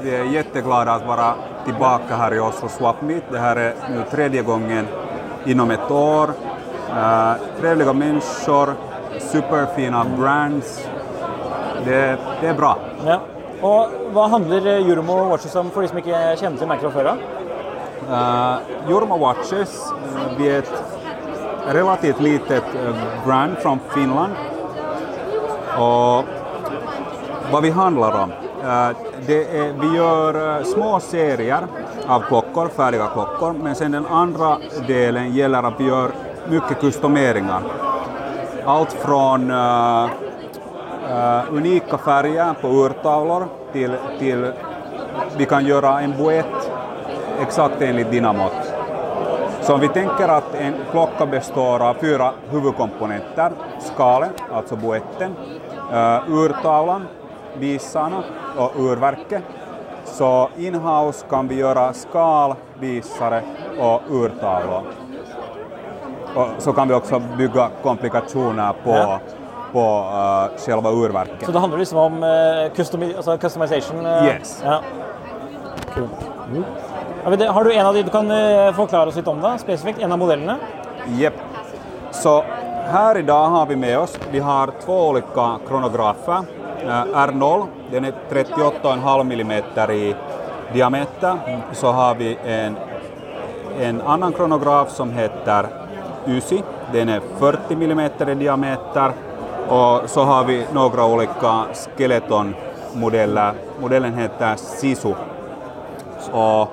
Vi 0.02 0.16
är 0.16 0.24
jätteglada 0.24 0.92
att 0.92 1.06
vara 1.06 1.34
tillbaka 1.66 2.16
här 2.16 2.34
i 2.34 2.40
Oslo 2.40 2.70
Swap 2.70 3.02
Meet. 3.02 3.24
Det 3.32 3.40
här 3.40 3.56
är 3.56 3.74
nu 3.90 4.04
tredje 4.12 4.42
gången 4.42 4.88
inom 5.46 5.72
ett 5.72 5.92
år. 5.92 6.30
Uh, 6.90 7.34
trevliga 7.60 7.94
människor, 7.94 8.74
superfina 9.20 10.06
brands. 10.18 10.88
Det, 11.86 12.18
det 12.42 12.48
är 12.48 12.54
bra. 12.54 12.78
Ja. 13.06 13.20
Og 13.64 13.94
hva 14.12 14.28
handler 14.28 14.66
eh, 14.68 14.88
Jurmo 14.88 15.16
Watches 15.30 15.56
om 15.56 15.70
for 15.72 15.82
de 15.82 15.88
som 15.88 16.00
ikke 16.02 16.20
kjenner 16.36 16.60
til 16.60 16.68
merket 16.68 16.92
fra 16.92 17.00
før? 17.00 17.12
Uh, 18.10 18.90
Jurmo 18.90 19.18
Watches, 19.18 19.78
uh, 19.88 20.34
vi 20.38 20.50
är 20.50 20.60
ett 20.60 20.74
relativt 21.68 22.20
litet 22.20 22.64
brand 23.26 23.58
från 23.58 23.80
Finland. 23.94 24.34
Och 25.78 26.43
vad 27.54 27.64
vi 27.64 27.70
handlar 27.70 28.22
om? 28.24 28.32
Det 29.28 29.58
är, 29.58 29.74
vi 29.82 29.98
gör 29.98 30.60
uh, 30.60 30.64
små 30.64 31.00
serier 31.00 31.68
av 32.08 32.20
klockor, 32.20 32.68
färdiga 32.68 33.08
klockor, 33.08 33.54
men 33.64 33.76
sen 33.76 33.92
den 33.92 34.06
andra 34.06 34.58
delen 34.88 35.34
gäller 35.34 35.64
att 35.64 35.74
vi 35.80 35.84
gör 35.88 36.12
mycket 36.50 36.80
customeringar. 36.82 37.62
Allt 38.66 38.94
från 38.94 39.52
uh, 39.52 40.10
uh, 41.12 41.54
unika 41.54 41.98
färger 41.98 42.54
på 42.62 42.68
urtavlor 42.68 43.48
till, 43.74 43.92
till 44.20 44.52
vi 45.38 45.46
kan 45.46 45.66
göra 45.66 46.02
en 46.02 46.18
boett 46.18 46.72
exakt 47.42 47.82
enligt 47.82 48.12
dina 48.12 48.34
mått. 48.34 48.74
Så 49.62 49.74
om 49.74 49.80
vi 49.80 49.88
tänker 49.88 50.28
att 50.28 50.56
en 50.56 50.74
klocka 50.92 51.26
består 51.26 51.90
av 51.90 51.94
fyra 51.94 52.32
huvudkomponenter, 52.50 53.52
skalet, 53.80 54.44
alltså 54.54 54.76
boetten, 54.76 55.36
uh, 55.94 56.38
urtavlan, 56.38 57.06
visarna 57.60 58.24
och 58.58 58.72
urverket. 58.80 59.44
Så 60.06 60.50
inhouse 60.58 61.26
kan 61.30 61.48
vi 61.48 61.56
göra 61.56 61.94
skal, 61.94 62.56
visare 62.80 63.42
och 63.80 64.02
urtavlor. 64.12 64.82
Och 66.36 66.48
så 66.58 66.74
kan 66.74 66.88
vi 66.88 66.94
också 66.94 67.22
bygga 67.38 67.70
komplikationer 67.84 68.74
på, 68.84 68.90
Ja. 68.90 69.20
på 69.72 69.80
uh, 69.80 70.60
själva 70.66 70.90
urverket. 70.92 71.46
Så 71.46 71.52
det 71.52 71.60
handler 71.60 71.80
liksom 71.80 71.98
om 71.98 72.24
uh, 72.24 72.74
customi 72.76 73.14
altså 73.16 73.38
customization? 73.38 74.06
Uh, 74.06 74.26
Yes. 74.26 74.62
Ja. 74.66 74.82
Kult. 75.94 76.10
Mm. 76.52 77.48
har 77.48 77.64
du 77.64 77.74
en 77.74 77.86
av 77.86 77.94
de 77.94 78.04
du 78.04 78.10
kan 78.10 78.32
uh, 78.32 78.74
forklare 78.74 79.10
oss 79.10 79.16
litt 79.16 79.28
om, 79.28 79.42
da? 79.42 79.58
Spesifikt? 79.58 80.00
En 80.00 80.12
av 80.12 80.20
modellene? 80.20 80.58
Japp. 81.08 81.34
Så 82.12 82.44
här 82.86 83.18
idag 83.18 83.46
har 83.48 83.66
vi 83.66 83.76
med 83.76 84.00
oss, 84.00 84.20
vi 84.32 84.40
har 84.40 84.72
två 84.86 85.08
olika 85.08 85.56
kronografer. 85.68 86.44
Eh, 86.84 87.06
R0, 87.14 87.68
den 87.92 88.06
är 88.06 88.14
38,5 88.30 89.22
mm 89.22 89.52
i 89.92 90.16
diameter. 90.74 91.38
Så 91.72 91.88
har 91.88 92.16
vi 92.16 92.38
en, 92.46 92.78
en 93.80 94.02
annan 94.02 94.34
kronograf 94.34 94.92
som 94.92 95.12
heter 95.12 95.66
Ysi, 96.28 96.64
den 96.92 97.10
är 97.10 97.22
40 97.40 97.74
mm 97.74 98.00
i 98.30 98.36
diameter. 98.36 99.12
Och 99.68 100.10
så 100.10 100.24
har 100.24 100.44
vi 100.44 100.66
några 100.74 101.06
olika 101.06 101.64
skeletonmodeller. 101.74 103.54
Modellen 103.80 104.14
heter 104.14 104.56
Sisu. 104.56 105.14
Och 106.32 106.70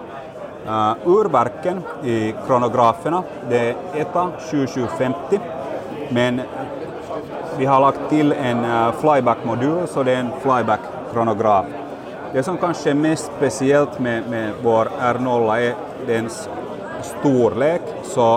Uh, 0.67 0.93
urverken 1.05 1.83
i 2.05 2.35
kronograferna, 2.47 3.23
det 3.49 3.59
är 3.59 3.75
ETA 3.95 4.31
7750, 4.51 5.41
men 6.09 6.41
vi 7.61 7.67
har 7.67 7.81
lagt 7.81 8.01
til 8.09 8.33
en 8.33 8.65
uh, 8.65 8.93
flyback-modul, 9.03 9.83
så 9.89 10.03
det 10.03 10.15
er 10.17 10.23
en 10.23 10.31
flyback-kronograf. 10.41 11.67
Det 12.33 12.41
som 12.47 12.57
kanskje 12.57 12.95
er 12.95 12.97
mest 12.97 13.29
spesielt 13.37 13.99
med, 14.01 14.31
med 14.33 14.63
vår 14.65 14.89
R0 15.11 15.45
er 15.59 15.75
dens 16.09 16.39
storlek. 17.05 17.85
Så, 18.15 18.29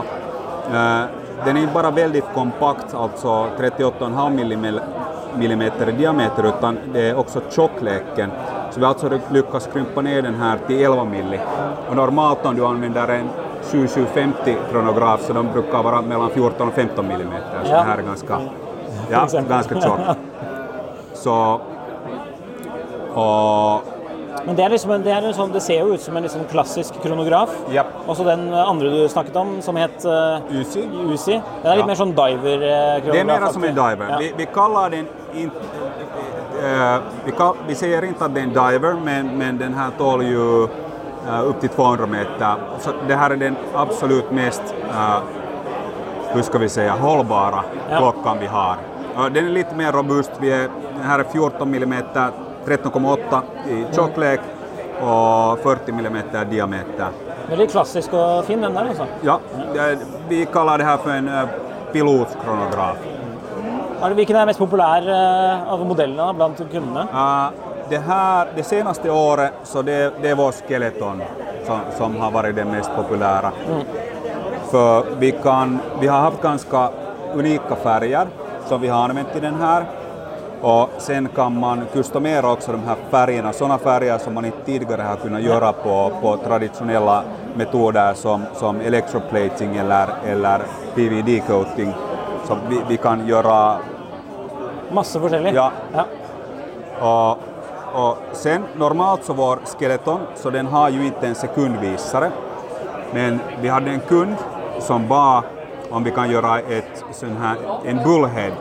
uh, 0.67 1.05
den 1.45 1.57
är 1.57 1.61
inte 1.61 1.73
bara 1.73 1.91
väldigt 1.91 2.33
kompakt, 2.33 2.93
alltså 2.93 3.47
38,5 3.59 4.41
mm 5.35 5.61
i 5.89 5.91
diameter, 5.97 6.47
utan 6.47 6.77
det 6.93 7.09
är 7.09 7.17
också 7.17 7.41
tjockleken. 7.49 8.31
Så 8.71 8.79
vi 8.79 8.85
har 8.85 8.93
alltså 8.93 9.19
lyckats 9.31 9.69
krympa 9.73 10.01
ner 10.01 10.21
den 10.21 10.35
här 10.35 10.57
till 10.67 10.83
11 10.85 11.03
milli. 11.03 11.39
Och 11.89 11.95
normalt 11.95 12.45
om 12.45 12.55
du 12.55 12.65
använder 12.65 13.07
en 13.07 13.29
7750 13.61 14.55
kronograf 14.71 15.21
så 15.21 15.33
de 15.33 15.47
brukar 15.53 15.83
vara 15.83 16.01
mellan 16.01 16.29
14 16.29 16.67
och 16.67 16.73
15 16.73 17.07
millimeter. 17.07 17.59
Så 17.63 17.69
Ja. 17.69 17.75
det 17.77 17.83
här 17.83 17.97
är 17.97 18.01
ganska, 18.01 18.39
ja, 19.13 19.43
ganske 19.49 19.81
tjock. 19.81 19.99
Så, 21.23 21.35
og 23.15 23.81
Men 24.45 24.55
det 24.57 24.65
liksom 24.73 24.91
det, 25.05 25.13
sånn, 25.37 25.51
det 25.53 25.61
ser 25.63 25.83
jo 25.85 25.93
ut 25.95 26.01
som 26.03 26.17
en 26.17 26.25
liksom 26.25 26.41
klassisk 26.51 26.97
kronograf. 27.03 27.51
Og 28.07 28.17
så 28.17 28.25
den 28.27 28.47
eh, 28.49 28.59
andre 28.59 28.89
du 28.91 29.03
snakket 29.07 29.37
om, 29.39 29.53
som 29.63 29.77
het 29.79 30.03
uh, 30.09 30.41
Uzi. 30.51 30.83
Uzi. 30.83 31.37
Den 31.37 31.69
er 31.71 31.77
litt 31.77 31.85
Ja. 31.85 31.87
mer 31.87 31.99
sånn 32.01 32.11
diver-kronograf. 32.17 33.13
Det 33.13 33.21
er 33.21 33.29
mer 33.29 33.45
som 33.55 33.63
en 33.69 33.77
diver. 33.77 34.15
Vi, 34.19 34.31
vi 34.41 34.47
kaller 34.51 34.89
den 34.97 35.07
in, 35.39 35.51
uh, 36.59 36.97
vi, 37.23 37.35
kall, 37.37 37.61
vi 37.69 37.77
sier 37.79 38.09
ikke 38.09 38.25
at 38.27 38.35
det 38.35 38.43
er 38.43 38.49
en 38.49 38.55
diver, 38.57 38.99
men, 39.05 39.31
men 39.39 39.61
den 39.61 39.77
her 39.79 39.93
tåler 40.01 40.27
jo 40.33 40.47
uh, 40.67 41.41
upp 41.47 41.61
till 41.63 41.69
200 41.77 42.09
meter. 42.17 42.67
Så 42.83 42.97
det 43.07 43.15
her 43.15 43.37
er 43.37 43.39
den 43.47 43.55
absolut 43.75 44.31
mest, 44.35 44.75
uh, 44.89 45.21
hur 46.33 46.41
ska 46.41 46.57
vi 46.57 46.69
säga, 46.69 46.97
hållbara 46.99 47.63
Ja. 47.89 47.97
klockan 48.01 48.39
vi 48.43 48.47
har. 48.47 48.75
Och 49.17 49.31
den 49.31 49.45
är 49.45 49.49
lite 49.49 49.75
mer 49.75 49.91
robust. 49.91 50.31
Vi 50.39 50.51
är, 50.51 50.69
här 51.03 51.19
är 51.19 51.23
14 51.23 51.73
mm, 51.75 52.03
13,8 52.65 53.41
i 53.69 53.95
tjocklek 53.95 54.39
och 55.01 55.59
40 55.59 55.91
mm 55.91 56.17
diameter. 56.49 57.07
Veldig 57.49 57.69
klassisk 57.71 58.13
og 58.13 58.45
fin, 58.45 58.61
den 58.61 58.73
der, 58.73 58.87
altså. 58.89 59.05
Ja, 59.21 59.39
det- 59.73 59.97
vi 60.29 60.45
kallar 60.45 60.77
det 60.77 60.83
här 60.83 60.97
för 60.97 61.09
en 61.09 61.27
eh, 61.27 61.43
pilotkronograf. 61.91 62.97
Mm. 64.01 64.15
Vilken 64.15 64.35
er 64.35 64.45
mest 64.45 64.59
populær 64.59 65.09
eh, 65.09 65.73
av 65.73 65.85
modellene 65.85 66.33
bland 66.33 66.57
kundene? 66.71 67.07
Uh, 67.13 67.49
det, 67.89 67.97
här, 67.97 68.47
det 68.55 68.63
senaste 68.63 69.11
året 69.11 69.53
så 69.63 69.81
det, 69.81 70.13
det 70.21 70.29
är 70.29 70.35
vår 70.35 70.51
skeleton 70.51 71.21
som, 71.65 71.79
som 71.97 72.15
har 72.15 72.31
varit 72.31 72.55
den 72.55 72.67
mest 72.71 72.89
populära. 72.95 73.51
För 74.71 75.05
vi, 75.19 75.31
kan, 75.31 75.79
vi 75.99 76.07
har 76.07 76.19
haft 76.19 76.41
ganska 76.41 76.89
unika 77.33 77.75
färger 77.75 78.27
som 78.67 78.81
vi 78.81 78.87
har 78.87 79.03
använt 79.03 79.35
i 79.35 79.39
den 79.39 79.55
här. 79.55 79.85
Och 80.61 80.89
sen 80.97 81.29
kan 81.35 81.59
man 81.59 81.81
customera 81.93 82.51
också 82.51 82.71
de 82.71 82.83
här 82.83 82.95
färgerna, 83.09 83.53
sådana 83.53 83.77
färger 83.77 84.17
som 84.17 84.33
man 84.33 84.45
inte 84.45 84.65
tidigare 84.65 85.01
har 85.01 85.15
kunnat 85.15 85.41
göra 85.41 85.73
på, 85.73 86.11
på 86.21 86.37
traditionella 86.37 87.23
metoder 87.55 88.13
som, 88.13 88.41
som 88.55 88.81
electroplating 88.81 89.75
eller, 89.75 90.07
eller 90.25 90.61
PVD-coating. 90.95 91.93
Så 92.47 92.57
vi, 92.69 92.81
vi 92.89 92.97
kan 92.97 93.27
göra 93.27 93.77
Masse 94.91 95.19
forskjellig? 95.19 95.53
Ja. 95.55 95.71
Och, 96.99 97.31
och 98.03 98.17
sen 98.31 98.63
normalt 98.75 99.23
så 99.23 99.33
vår 99.33 99.59
skeleton, 99.65 100.19
så 100.35 100.49
den 100.49 100.65
har 100.67 100.89
ju 100.89 101.05
inte 101.05 101.27
en 101.27 101.35
sekundvisare. 101.35 102.31
Men 103.13 103.39
vi 103.61 103.67
hade 103.67 103.91
en 103.91 103.99
kund 103.99 104.35
som 104.79 105.07
bad 105.07 105.43
om 105.93 106.03
vi 106.03 106.11
kan 106.11 106.29
göra 106.31 106.59
ett 106.59 107.03
sån 107.11 107.37
här, 107.41 107.55
en 107.85 107.97
bullhead 108.03 108.51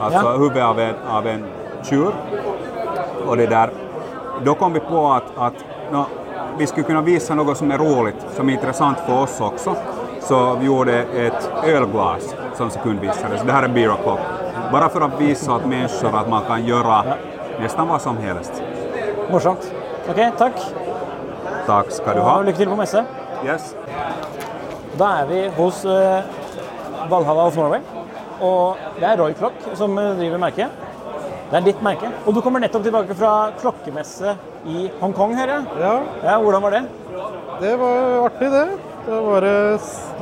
alltså 0.00 0.20
Ja. 0.24 0.30
huvudet 0.36 0.64
av 0.64 0.80
en, 0.80 0.94
av 1.10 1.26
en 1.26 1.44
tjur. 1.82 2.12
Och 3.26 3.36
det 3.36 3.46
där, 3.46 3.70
då 4.44 4.54
kom 4.54 4.72
vi 4.72 4.80
på 4.80 5.12
att, 5.12 5.22
att 5.36 5.54
no, 5.92 6.04
vi 6.58 6.66
skulle 6.66 6.86
kunna 6.86 7.02
visa 7.02 7.34
något 7.34 7.56
som 7.56 7.70
är 7.70 7.78
roligt, 7.78 8.16
som 8.36 8.48
är 8.48 8.52
intressant 8.52 8.98
för 9.06 9.22
oss 9.22 9.40
också. 9.40 9.76
Så 10.20 10.54
vi 10.60 10.66
gjorde 10.66 10.98
ett 11.02 11.50
ölglas 11.64 12.34
som 12.54 12.70
sekundvisare. 12.70 13.38
Så 13.38 13.44
det 13.46 13.52
här 13.52 13.62
är 13.62 13.68
Beer 13.68 13.88
O'Clock. 13.90 14.18
Bara 14.72 14.88
för 14.88 15.00
att 15.00 15.20
visa 15.20 15.54
åt 15.54 15.64
människor 15.66 16.16
att 16.18 16.28
man 16.28 16.42
kan 16.48 16.64
göra 16.66 17.04
nästan 17.60 17.88
vad 17.88 18.02
som 18.02 18.16
helst. 18.16 18.62
Morsomt. 19.30 19.72
Ok, 20.10 20.16
takk. 20.38 20.52
Tack 21.66 21.90
ska 21.90 22.14
du 22.14 22.20
Og 22.20 22.26
ha. 22.26 22.42
lykke 22.42 22.58
til 22.58 22.68
på 22.68 22.76
messe. 22.76 23.04
Yes. 23.46 23.74
Da 24.98 25.08
er 25.20 25.26
vi 25.26 25.48
hos 25.56 25.84
uh, 25.84 26.20
Valhalla 27.10 27.48
Norway. 27.56 27.80
Og 28.44 28.76
det 29.00 29.06
er 29.08 29.20
Roy 29.20 29.36
Klock 29.38 29.54
som 29.78 29.96
eh, 29.98 30.12
driver 30.18 30.42
merket. 30.42 30.84
Det 31.46 31.60
er 31.60 31.66
ditt 31.68 31.82
merke. 31.84 32.10
Og 32.26 32.34
du 32.34 32.40
kommer 32.42 32.62
nettopp 32.62 32.82
tilbake 32.86 33.14
fra 33.16 33.32
klokkemesse 33.60 34.34
i 34.66 34.88
Hongkong, 35.00 35.36
hører 35.38 35.54
jeg. 35.54 35.78
Ja. 35.84 35.92
ja. 36.26 36.38
Hvordan 36.42 36.64
var 36.66 36.74
det? 36.74 36.82
Det 37.62 37.76
var 37.80 38.26
artig, 38.26 38.50
det. 38.52 38.64
Da 39.06 39.20
var 39.22 39.46
det 39.46 39.54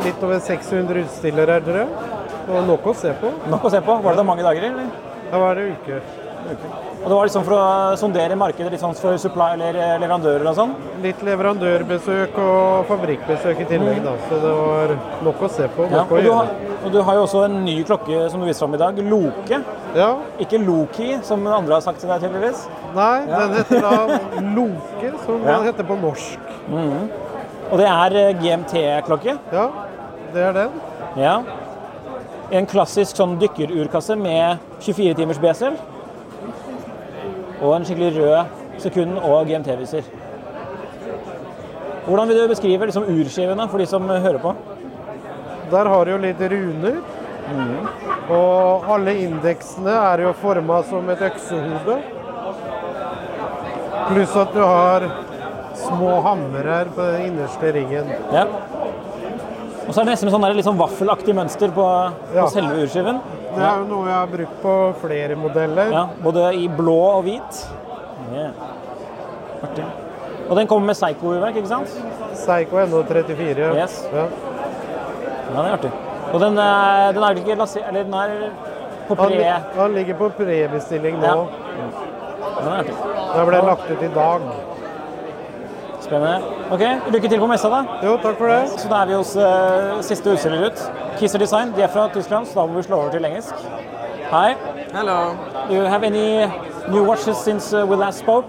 litt 0.04 0.26
over 0.26 0.42
600 0.44 1.06
utstillere 1.06 1.56
her, 1.56 1.64
tror 1.64 1.80
jeg. 1.80 2.12
Det 2.44 2.52
var 2.52 2.68
nok 2.68 2.90
å 2.92 2.94
se 3.00 3.14
på. 3.22 3.32
Nok 3.48 3.64
å 3.64 3.72
se 3.72 3.80
på. 3.86 3.96
Var 4.04 4.12
det 4.12 4.20
da 4.20 4.26
mange 4.28 4.44
dager, 4.44 4.68
eller? 4.68 4.92
Da 5.30 5.40
var 5.40 5.56
det 5.56 5.70
uke. 5.72 6.23
Og 6.44 7.10
det 7.10 7.16
var 7.18 7.26
liksom 7.28 7.44
for 7.44 7.54
å 7.56 7.96
sondere 8.00 8.36
markedet 8.40 8.70
litt 8.72 8.80
sånn 8.80 8.94
for 8.96 9.16
supply 9.20 9.50
eller 9.58 9.76
eh, 9.76 9.94
leverandører 10.00 10.46
og 10.48 10.54
sånn? 10.56 10.70
Litt 11.04 11.20
leverandørbesøk 11.26 12.38
og 12.40 12.86
fabrikkbesøk 12.88 13.60
i 13.60 13.66
tillegg, 13.68 13.98
da. 14.06 14.14
Så 14.30 14.38
det 14.40 14.52
var 14.56 14.94
nok 15.26 15.42
å 15.44 15.50
se 15.52 15.68
på. 15.76 15.88
Ja, 15.92 16.04
og, 16.06 16.14
du 16.24 16.30
har, 16.32 16.48
og 16.80 16.94
du 16.94 16.98
har 17.04 17.18
jo 17.18 17.26
også 17.26 17.42
en 17.48 17.58
ny 17.66 17.76
klokke 17.84 18.22
som 18.32 18.40
du 18.40 18.48
viser 18.48 18.64
fram 18.64 18.78
i 18.78 18.80
dag. 18.80 19.02
Loke. 19.10 19.60
Ja. 19.96 20.08
Ikke 20.40 20.60
Loki, 20.64 21.10
som 21.28 21.44
andre 21.46 21.76
har 21.76 21.84
sagt 21.84 22.00
til 22.00 22.08
deg 22.12 22.24
tydeligvis. 22.24 22.64
Nei, 22.96 23.12
Ja. 23.28 23.44
den 23.44 23.58
heter 23.60 23.84
da 23.84 23.92
Loke, 24.56 25.12
som 25.26 25.44
den 25.44 25.68
heter 25.68 25.90
på 25.92 26.00
norsk. 26.00 26.50
Mhm. 26.68 27.04
Og 27.70 27.78
det 27.80 27.86
er 27.90 28.16
eh, 28.22 28.34
GMT-klokke? 28.40 29.38
Ja, 29.52 29.68
det 30.32 30.42
er 30.48 30.56
den. 30.56 30.80
Ja. 31.20 31.36
En 32.54 32.66
klassisk 32.68 33.16
sånn 33.16 33.36
dykkerurkasse 33.40 34.16
med 34.20 34.60
24 34.84 35.14
timers 35.20 35.40
besel. 35.42 35.76
Og 37.64 37.72
en 37.78 37.84
skikkelig 37.86 38.12
rød 38.18 38.80
sekund- 38.82 39.18
og 39.24 39.46
GMT-viser. 39.48 40.04
Hvordan 42.04 42.28
vil 42.28 42.42
du 42.42 42.48
beskrive 42.50 42.86
liksom, 42.90 43.06
urskivene 43.08 43.68
for 43.70 43.80
de 43.80 43.86
som 43.88 44.08
hører 44.08 44.38
på? 44.42 44.52
Der 45.70 45.88
har 45.88 46.04
du 46.04 46.10
jo 46.12 46.18
litt 46.20 46.40
runer. 46.52 46.98
Og 48.34 48.84
alle 48.94 49.14
indeksene 49.24 49.92
er 50.12 50.22
jo 50.26 50.32
forma 50.40 50.82
som 50.90 51.08
et 51.12 51.22
øksehode. 51.24 51.96
Pluss 54.10 54.36
at 54.36 54.52
du 54.52 54.60
har 54.60 55.08
små 55.80 56.20
hamrer 56.24 56.90
på 56.94 57.08
den 57.12 57.30
innerste 57.30 57.72
ringen. 57.72 58.12
Ja. 58.32 58.44
Og 59.84 59.92
så 59.92 60.00
er 60.00 60.04
det 60.04 60.14
nesten 60.14 60.32
sånn 60.32 60.44
der 60.44 60.56
litt 60.56 60.68
sånn 60.68 60.80
vaffelaktig 60.80 61.34
mønster 61.36 61.72
på, 61.72 61.84
Ja. 62.34 62.44
på 62.44 62.50
selve 62.52 62.84
urskiven. 62.84 63.20
Det 63.54 63.64
er 63.64 63.76
jo 63.80 63.84
noe 63.90 64.06
jeg 64.08 64.16
har 64.18 64.30
brukt 64.32 64.56
på 64.62 64.74
flere 65.02 65.36
modeller. 65.38 65.92
Ja, 65.94 66.04
både 66.24 66.46
i 66.58 66.68
blå 66.68 66.96
og 67.18 67.22
hvit. 67.26 67.60
Yeah. 68.32 68.50
Artig. 69.64 69.84
Og 70.48 70.56
den 70.58 70.66
kommer 70.68 70.86
med 70.92 70.98
Psycho-urverk, 70.98 71.56
ikke 71.56 71.70
sant? 71.70 71.94
Seigo 72.36 72.82
NO34. 72.84 73.70
Yes. 73.78 74.00
Ja. 74.12 74.26
Ja, 75.54 75.62
det 75.62 75.64
er 75.68 75.72
artig. 75.78 75.92
Og 76.34 76.40
den, 76.42 76.58
er- 76.58 77.12
den 77.14 77.22
er 77.22 77.38
ikke 77.38 77.54
lansert 77.54 77.84
Eller 77.88 78.02
den 78.02 78.14
er 78.14 78.50
på 79.08 79.14
pre... 79.14 79.28
Han, 79.44 79.62
han 79.78 79.92
ligger 79.94 80.16
på 80.18 80.28
prebestilling 80.38 81.18
nå. 81.20 81.26
Ja. 81.26 81.88
Den 82.58 82.68
er 82.72 82.78
artig. 82.80 82.94
Den 83.36 83.46
ble 83.50 83.60
lagt 83.68 83.90
ut 83.90 84.02
i 84.02 84.10
dag. 84.14 84.48
Spennende. 86.04 86.40
Ok, 86.70 86.80
Lykke 87.12 87.28
til 87.28 87.38
på 87.40 87.46
messa, 87.46 87.68
da. 87.72 87.82
Jo, 88.04 88.16
takk 88.22 88.36
for 88.38 88.46
det. 88.50 88.68
Så 88.80 88.88
da 88.90 88.94
er 89.02 89.06
vi 89.06 89.14
hos 89.14 89.36
eh, 89.36 90.02
siste 90.04 90.30
utstiller 90.34 90.66
ut. 90.66 90.82
Kisser 91.18 91.38
Design. 91.38 91.72
De 91.76 91.82
er 91.82 91.88
fra 91.88 92.08
Tyskland, 92.14 92.46
så 92.46 92.60
da 92.60 92.66
må 92.66 92.76
vi 92.76 92.82
slå 92.82 92.96
over 92.96 93.10
til 93.10 93.24
engelsk. 93.24 93.54
Hi. 94.30 94.54
Hello. 94.92 95.34
Do 95.68 95.74
you 95.74 95.84
have 95.88 96.04
any 96.04 96.46
new 96.90 97.04
watches 97.08 97.36
since 97.36 97.72
uh, 97.72 97.86
we 97.86 97.96
last 97.96 98.18
spoke? 98.18 98.46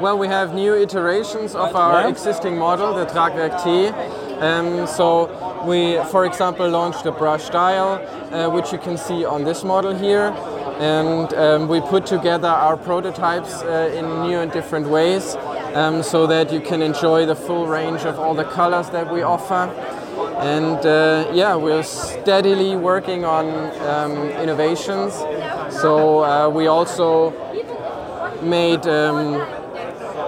Well, 0.00 0.18
we 0.18 0.28
have 0.28 0.54
new 0.54 0.74
iterations 0.74 1.54
of 1.54 1.74
our 1.74 2.00
Yeah. 2.00 2.08
existing 2.10 2.58
model, 2.58 2.92
the 2.94 3.04
Tragwerk 3.06 3.62
T. 3.64 3.88
Um, 4.40 4.86
so 4.86 5.28
we, 5.66 5.98
for 6.10 6.24
example, 6.24 6.68
launched 6.68 7.06
a 7.06 7.12
brush 7.12 7.48
dial, 7.50 7.98
uh, 8.32 8.50
which 8.50 8.72
you 8.72 8.78
can 8.78 8.96
see 8.98 9.24
on 9.24 9.44
this 9.44 9.64
model 9.64 9.94
here. 9.94 10.32
And 10.80 11.32
um, 11.34 11.68
we 11.68 11.80
put 11.80 12.06
together 12.06 12.48
our 12.48 12.76
prototypes 12.76 13.62
uh, 13.62 13.92
in 13.98 14.04
new 14.28 14.38
and 14.40 14.50
different 14.50 14.88
ways 14.88 15.36
um, 15.74 16.02
so 16.02 16.26
that 16.26 16.52
you 16.52 16.60
can 16.60 16.82
enjoy 16.82 17.26
the 17.26 17.36
full 17.36 17.66
range 17.66 18.04
of 18.04 18.18
all 18.18 18.34
the 18.34 18.44
colors 18.44 18.90
that 18.90 19.12
we 19.12 19.22
offer. 19.22 19.70
And 20.40 20.84
uh, 20.84 21.30
yeah, 21.32 21.54
we're 21.56 21.82
steadily 21.82 22.76
working 22.76 23.24
on 23.24 23.46
um, 23.88 24.28
innovations. 24.30 25.14
So 25.80 26.24
uh, 26.24 26.48
we 26.48 26.66
also 26.66 27.30
made 28.42 28.86
um, 28.86 29.46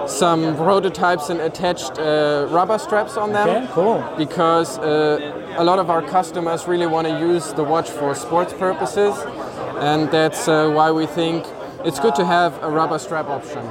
some 0.07 0.55
prototypes 0.55 1.29
and 1.29 1.41
attached 1.41 1.99
uh, 1.99 2.47
rubber 2.49 2.77
straps 2.77 3.17
on 3.17 3.33
them. 3.33 3.49
Okay, 3.49 3.67
cool. 3.73 4.03
Because 4.17 4.77
uh, 4.79 5.55
a 5.57 5.63
lot 5.63 5.79
of 5.79 5.89
our 5.89 6.01
customers 6.01 6.67
really 6.67 6.87
want 6.87 7.07
to 7.07 7.19
use 7.19 7.53
the 7.53 7.63
watch 7.63 7.89
for 7.89 8.15
sports 8.15 8.53
purposes, 8.53 9.15
and 9.79 10.09
that's 10.11 10.47
uh, 10.47 10.69
why 10.69 10.91
we 10.91 11.05
think 11.05 11.45
it's 11.83 11.99
good 11.99 12.15
to 12.15 12.25
have 12.25 12.61
a 12.63 12.69
rubber 12.69 12.99
strap 12.99 13.27
option. 13.27 13.63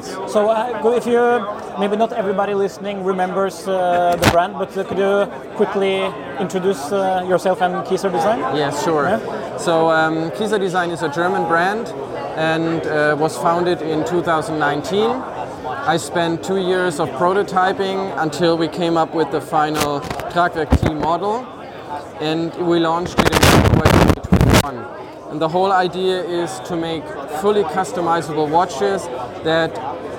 Nice. 0.00 0.32
So 0.32 0.48
uh, 0.50 0.96
if 0.96 1.06
you, 1.06 1.46
maybe 1.78 1.96
not 1.96 2.12
everybody 2.12 2.54
listening 2.54 3.04
remembers 3.04 3.66
uh, 3.68 4.16
the 4.16 4.30
brand, 4.30 4.54
but 4.54 4.76
uh, 4.76 4.84
could 4.84 4.98
you 4.98 5.26
quickly 5.56 6.04
introduce 6.38 6.92
uh, 6.92 7.24
yourself 7.28 7.60
and 7.60 7.86
Kisser 7.86 8.10
Design? 8.10 8.38
Yes, 8.56 8.82
sure. 8.84 9.20
So 9.58 9.90
um, 9.90 10.30
Kisa 10.32 10.58
Design 10.58 10.90
is 10.90 11.02
a 11.02 11.08
German 11.08 11.46
brand 11.46 11.88
and 12.36 12.86
uh, 12.86 13.16
was 13.18 13.36
founded 13.36 13.82
in 13.82 14.04
2019. 14.06 15.10
I 15.10 15.96
spent 15.96 16.42
two 16.42 16.58
years 16.58 17.00
of 17.00 17.08
prototyping 17.10 18.16
until 18.18 18.56
we 18.56 18.68
came 18.68 18.96
up 18.96 19.14
with 19.14 19.30
the 19.30 19.40
final 19.40 20.00
Tragwerk 20.32 20.70
T 20.80 20.94
model, 20.94 21.44
and 22.20 22.54
we 22.66 22.78
launched 22.78 23.18
it 23.18 23.32
in 23.32 23.40
February 23.40 24.14
2021. 24.14 25.09
And 25.30 25.40
the 25.40 25.48
whole 25.48 25.70
idea 25.70 26.24
is 26.24 26.58
to 26.68 26.76
make 26.76 27.04
fully 27.40 27.62
customizable 27.62 28.50
watches 28.50 29.04
that 29.44 29.78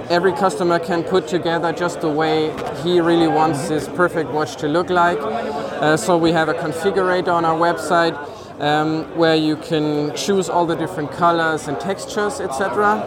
every 0.10 0.32
customer 0.32 0.80
can 0.80 1.04
put 1.04 1.28
together 1.28 1.74
just 1.74 2.00
the 2.00 2.10
way 2.10 2.52
he 2.82 3.02
really 3.02 3.28
wants 3.28 3.68
his 3.68 3.90
perfect 3.90 4.32
watch 4.32 4.56
to 4.58 4.70
look 4.70 4.90
like. 4.90 5.18
Uh, 5.20 5.98
so 5.98 6.18
we 6.18 6.32
have 6.32 6.48
a 6.48 6.54
configurator 6.54 7.34
on 7.34 7.44
our 7.44 7.58
website 7.58 8.16
um, 8.62 9.04
where 9.18 9.36
you 9.36 9.58
can 9.58 10.16
choose 10.16 10.48
all 10.48 10.66
the 10.66 10.76
different 10.76 11.12
colors 11.12 11.68
and 11.68 11.78
textures, 11.80 12.40
etc. 12.40 13.02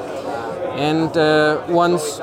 And 0.76 1.16
uh, 1.16 1.64
once 1.68 2.20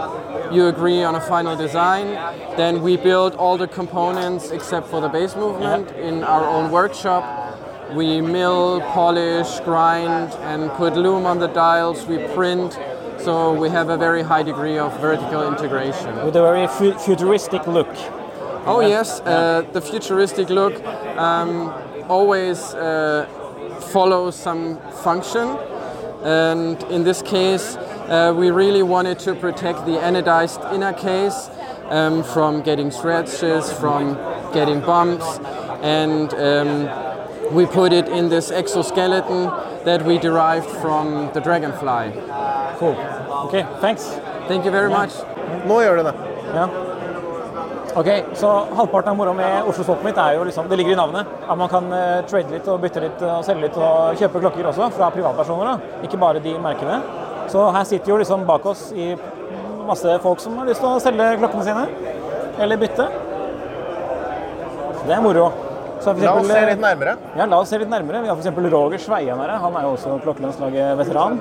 you 0.52 0.68
agree 0.68 1.02
on 1.02 1.16
a 1.16 1.22
final 1.22 1.56
design, 1.56 2.08
then 2.56 2.84
we 2.84 2.98
build 2.98 3.34
all 3.36 3.58
the 3.58 3.68
components 3.68 4.52
except 4.52 4.88
for 4.90 5.02
the 5.02 5.10
base 5.10 5.36
movement 5.36 5.90
in 5.92 6.24
our 6.24 6.46
own 6.46 6.70
workshop. 6.70 7.51
We 7.94 8.22
mill, 8.22 8.80
polish, 8.94 9.60
grind, 9.62 10.34
and 10.44 10.72
put 10.72 10.96
loom 10.96 11.26
on 11.26 11.40
the 11.40 11.48
dials. 11.48 12.06
We 12.06 12.20
print, 12.34 12.80
so 13.18 13.54
we 13.54 13.70
have 13.70 13.90
a 13.90 13.98
very 13.98 14.22
high 14.22 14.44
degree 14.44 14.78
of 14.78 14.98
vertical 15.02 15.46
integration. 15.48 16.16
With 16.26 16.36
a 16.38 16.42
very 16.42 16.68
fu- 16.68 16.98
futuristic 16.98 17.68
look. 17.68 17.90
Oh 18.66 18.80
yes, 18.80 19.20
uh, 19.22 19.66
the 19.74 19.82
futuristic 19.82 20.50
look 20.50 20.82
um, 21.18 21.74
always 22.08 22.74
uh, 22.76 23.28
follows 23.92 24.36
some 24.36 24.78
function, 25.04 25.58
and 26.24 26.82
in 26.84 27.04
this 27.04 27.22
case, 27.22 27.76
uh, 27.76 28.34
we 28.38 28.52
really 28.52 28.84
wanted 28.84 29.20
to 29.20 29.36
protect 29.36 29.86
the 29.86 29.98
anodized 29.98 30.74
inner 30.74 30.94
case 30.94 31.50
um, 31.90 32.24
from 32.24 32.62
getting 32.62 32.90
scratches, 32.92 33.72
from 33.74 34.14
getting 34.54 34.80
bumps, 34.80 35.40
and 35.82 36.34
um, 36.36 37.11
we 37.54 37.66
put 37.66 37.94
it 37.94 38.08
in 38.08 38.30
this 38.30 38.52
exoskeleton 38.52 39.46
that 39.86 40.06
we 40.06 40.18
derived 40.18 40.70
from 40.82 41.30
the 41.34 41.40
dragonfly. 41.40 42.12
Cool. 42.78 42.96
Okay, 43.46 43.66
thanks. 43.80 44.20
Thank 44.48 44.66
you 44.66 44.72
very 44.72 44.90
much. 44.90 45.12
Nå 45.68 45.82
gjør 45.82 45.96
du 45.98 46.04
det. 46.04 46.14
Ja. 46.56 46.68
Ok, 47.96 48.08
så 48.40 48.50
Halvparten 48.76 49.12
av 49.12 49.18
moroa 49.18 49.34
med 49.36 49.68
Oslo 49.68 49.84
Swap 49.84 50.04
mitt 50.04 50.18
er 50.18 50.38
jo 50.38 50.46
liksom, 50.48 50.70
det 50.70 50.78
ligger 50.80 50.94
i 50.94 51.00
navnet. 51.00 51.28
At 51.44 51.58
man 51.60 51.70
kan 51.70 51.90
uh, 51.92 52.22
trade 52.30 52.54
litt 52.54 52.68
og 52.72 52.80
bytte 52.82 53.04
litt 53.04 53.24
og 53.28 53.44
selge 53.46 53.68
litt 53.68 53.80
og 53.80 54.22
kjøpe 54.22 54.44
klokker 54.46 54.70
også 54.72 54.88
fra 54.96 55.10
privatpersoner. 55.12 55.74
da. 55.74 56.04
Ikke 56.08 56.20
bare 56.22 56.40
de 56.44 56.56
merkene. 56.62 57.02
Så 57.52 57.66
her 57.76 57.84
sitter 57.90 58.14
jo 58.14 58.22
liksom 58.22 58.46
bak 58.48 58.66
oss 58.72 58.92
i 58.96 59.12
masse 59.88 60.16
folk 60.24 60.40
som 60.40 60.56
har 60.62 60.72
lyst 60.72 60.80
til 60.80 60.92
å 60.92 61.02
selge 61.04 61.34
klokkene 61.42 61.68
sine. 61.68 61.84
Eller 62.64 62.80
bytte. 62.80 63.10
Det 65.04 65.18
er 65.18 65.22
moro. 65.26 65.50
Så 66.02 66.16
for 66.16 66.24
La 66.26 66.34
oss 66.34 66.48
se 66.50 66.62
litt 66.66 66.82
nærmere. 66.82 67.12
Ja, 67.38 67.46
la 67.46 67.60
oss 67.62 67.70
se 67.70 67.78
litt 67.78 67.92
nærmere. 67.92 68.24
Vi 68.24 68.30
har 68.32 68.40
f.eks. 68.40 68.72
Roger 68.74 69.02
Sveian 69.02 69.42
her. 69.44 69.52
Han 69.62 69.76
er 69.78 69.86
jo 69.86 69.92
også 69.94 70.16
klokkelandslaget 70.24 70.98
veteran. 70.98 71.38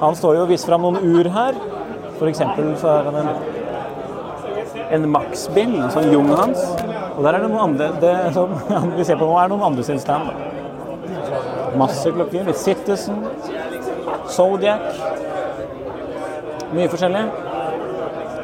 Han 0.00 0.18
står 0.18 0.38
jo 0.38 0.44
og 0.44 0.52
viser 0.52 0.70
fram 0.70 0.86
noen 0.86 1.00
ur 1.02 1.30
her. 1.34 1.58
F.eks. 2.14 2.42
så 2.78 2.92
er 2.92 3.08
han 3.08 3.18
en, 3.24 3.30
en 4.98 5.08
Max-bil, 5.16 5.74
en 5.80 5.90
sånn 5.90 6.12
Junghans. 6.12 6.62
Og 7.14 7.22
der 7.26 7.36
er 7.36 7.42
det 7.42 7.48
noen 7.50 7.64
andre 7.68 7.90
Det 8.02 8.12
som 8.36 8.54
vi 8.94 9.06
ser 9.06 9.18
på 9.18 9.26
nå, 9.26 9.34
er 9.42 9.50
noen 9.50 9.66
andre 9.72 9.86
sin 9.86 9.98
stand. 10.02 10.30
Masse 11.80 12.14
klokker. 12.14 12.46
Litt 12.46 12.60
Citizen, 12.62 13.18
Zodiac. 14.30 14.86
Mye 16.74 16.86
forskjellig. 16.90 17.26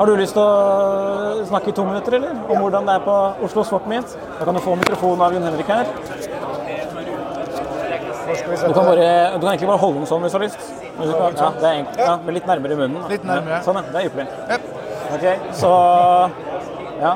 Har 0.00 0.08
du 0.08 0.14
lyst 0.16 0.32
til 0.32 0.40
å 0.40 1.42
snakke 1.44 1.68
i 1.68 1.72
to 1.76 1.82
minutter, 1.84 2.14
eller? 2.16 2.36
Om 2.48 2.62
hvordan 2.64 2.86
det 2.88 2.92
er 2.96 3.02
på 3.04 3.16
Oslo 3.44 3.60
Swap 3.68 3.88
Meet? 3.90 4.14
Da 4.38 4.46
kan 4.48 4.56
du 4.56 4.60
få 4.64 4.72
mikrofonen 4.80 5.24
av 5.26 5.34
Jon 5.36 5.44
Henrik 5.44 5.68
her. 5.68 5.90
Du 8.30 8.72
kan, 8.72 8.86
bare, 8.86 9.08
du 9.34 9.42
kan 9.42 9.50
egentlig 9.50 9.68
bare 9.68 9.82
holde 9.82 10.00
den 10.00 10.08
sånn 10.08 10.24
hvis 10.24 10.32
du 10.32 10.38
har 10.38 10.44
lyst. 10.46 10.70
Ja, 11.04 11.50
det 11.52 11.66
er 11.66 11.74
egentlig, 11.74 12.06
ja, 12.06 12.14
men 12.24 12.38
litt 12.38 12.48
nærmere 12.48 12.72
i 12.72 12.78
munnen. 12.80 12.96
da. 13.02 13.10
Litt 13.12 13.28
nærmere. 13.28 13.60
Sånn, 13.66 13.76
ja. 13.76 13.92
Det 13.92 14.00
er 14.00 14.08
ypperlig. 14.08 14.26
Ok, 15.18 15.26
så 15.60 15.74
ja, 17.04 17.12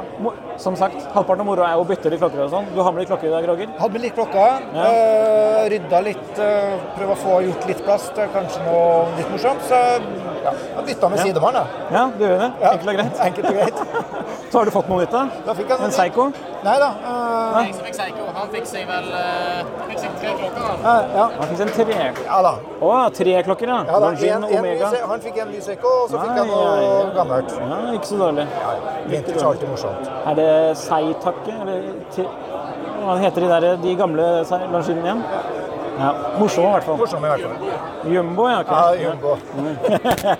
som 0.62 0.76
sagt, 0.78 0.96
halvparten 1.14 1.40
av 1.42 1.46
moroa 1.48 1.70
er 1.72 1.80
å 1.80 1.86
bytte 1.88 2.10
litt 2.12 2.20
klokker 2.22 2.44
og 2.46 2.50
sånn. 2.52 2.68
Du 2.74 2.80
har 2.82 2.92
med 2.92 3.04
litt 3.04 3.10
klokker 3.10 3.28
i 3.28 3.32
dag, 3.34 3.48
Roger? 3.50 3.72
Hadde 3.80 3.92
med 3.96 4.04
litt 4.06 4.14
klokka. 4.18 4.44
Ja. 4.74 4.86
Øh, 4.86 5.62
rydda 5.74 6.00
litt. 6.06 6.30
Øh, 6.38 6.76
prøve 6.98 7.16
å 7.16 7.20
få 7.24 7.40
gjort 7.48 7.66
litt 7.70 7.82
plass 7.86 8.08
til 8.16 8.30
kanskje 8.34 8.62
noe 8.68 8.86
litt 9.18 9.30
morsomt. 9.34 9.66
Så 9.68 9.80
ja, 10.44 10.52
jeg 10.52 10.84
bytta 10.90 11.08
med 11.10 11.18
Ja. 11.18 11.24
sidemann, 11.24 11.54
jeg. 11.54 11.66
Ja, 11.92 12.04
du 12.18 12.24
gjør 12.24 12.38
det. 12.38 12.50
Enkelt 12.72 12.88
og 12.88 12.94
greit. 12.98 13.20
Enkelt 13.28 13.46
og 13.46 13.54
greit. 13.54 13.78
Så 14.54 14.58
har 14.58 14.64
du 14.64 14.70
fått 14.70 14.88
noe 14.88 15.00
nytt, 15.02 15.10
da? 15.10 15.24
Da 15.46 15.54
fikk 15.58 15.70
jeg 15.72 15.80
En 15.82 15.90
Seigo? 15.94 16.28
Nei 16.64 16.74
da. 16.80 16.90
Øh... 17.04 17.56
Jeg 17.66 17.74
som 17.74 17.84
fikk 17.84 17.96
Seiko, 17.98 18.26
han 18.34 18.52
fikk 18.52 18.68
seg 18.70 18.84
vel 18.88 19.08
øh, 19.18 19.72
fikk 19.90 19.98
seg 20.00 20.12
tre 20.20 20.30
klokker. 20.38 20.62
han. 20.64 20.78
ja, 20.84 20.94
ja. 21.18 21.24
Han 21.40 21.50
fikk 21.50 21.60
en 21.64 21.72
tre... 21.74 21.96
Ja 22.24 22.38
da. 22.46 22.52
Å, 22.84 22.92
tre 23.18 23.34
klokker, 23.48 23.72
ja. 23.72 23.80
Ja, 23.88 23.98
da, 24.00 24.12
en, 24.14 24.46
en 24.48 25.10
han 25.10 25.24
fikk 25.26 25.40
en 25.42 25.50
ny 25.52 25.60
Seiko, 25.64 25.92
og 26.04 26.12
så 26.12 26.22
fikk 26.22 26.38
han 26.38 26.48
noe 26.48 27.10
gammelt. 27.18 27.52
Ja, 27.58 27.80
ikke 27.98 28.08
så 28.12 28.20
dårlig. 28.22 28.46
Vintage 29.10 29.42
er 29.42 29.48
alltid 29.50 29.72
morsomt. 29.74 30.08
Er 30.24 30.38
det 30.40 30.43
Seitakke, 30.78 31.58
eller 31.64 31.90
hva 33.04 33.18
heter 33.20 33.44
de 33.44 33.50
der, 33.52 33.68
de 33.82 33.94
gamle 33.98 34.30
langskinnene 34.44 35.04
igjen? 35.04 35.24
Ja, 35.94 36.10
morsomme 36.40 36.68
i 36.68 36.72
hvert 36.74 36.88
fall. 36.88 36.96
Morsomme 36.98 37.28
i 37.28 37.34
hvert 37.34 37.42
fall. 37.44 38.14
Jumbo, 38.14 38.48
ja. 38.50 38.62
ok. 38.64 38.72
Ja, 38.72 38.94
Jumbo. 39.04 39.36
Mm. 39.54 39.76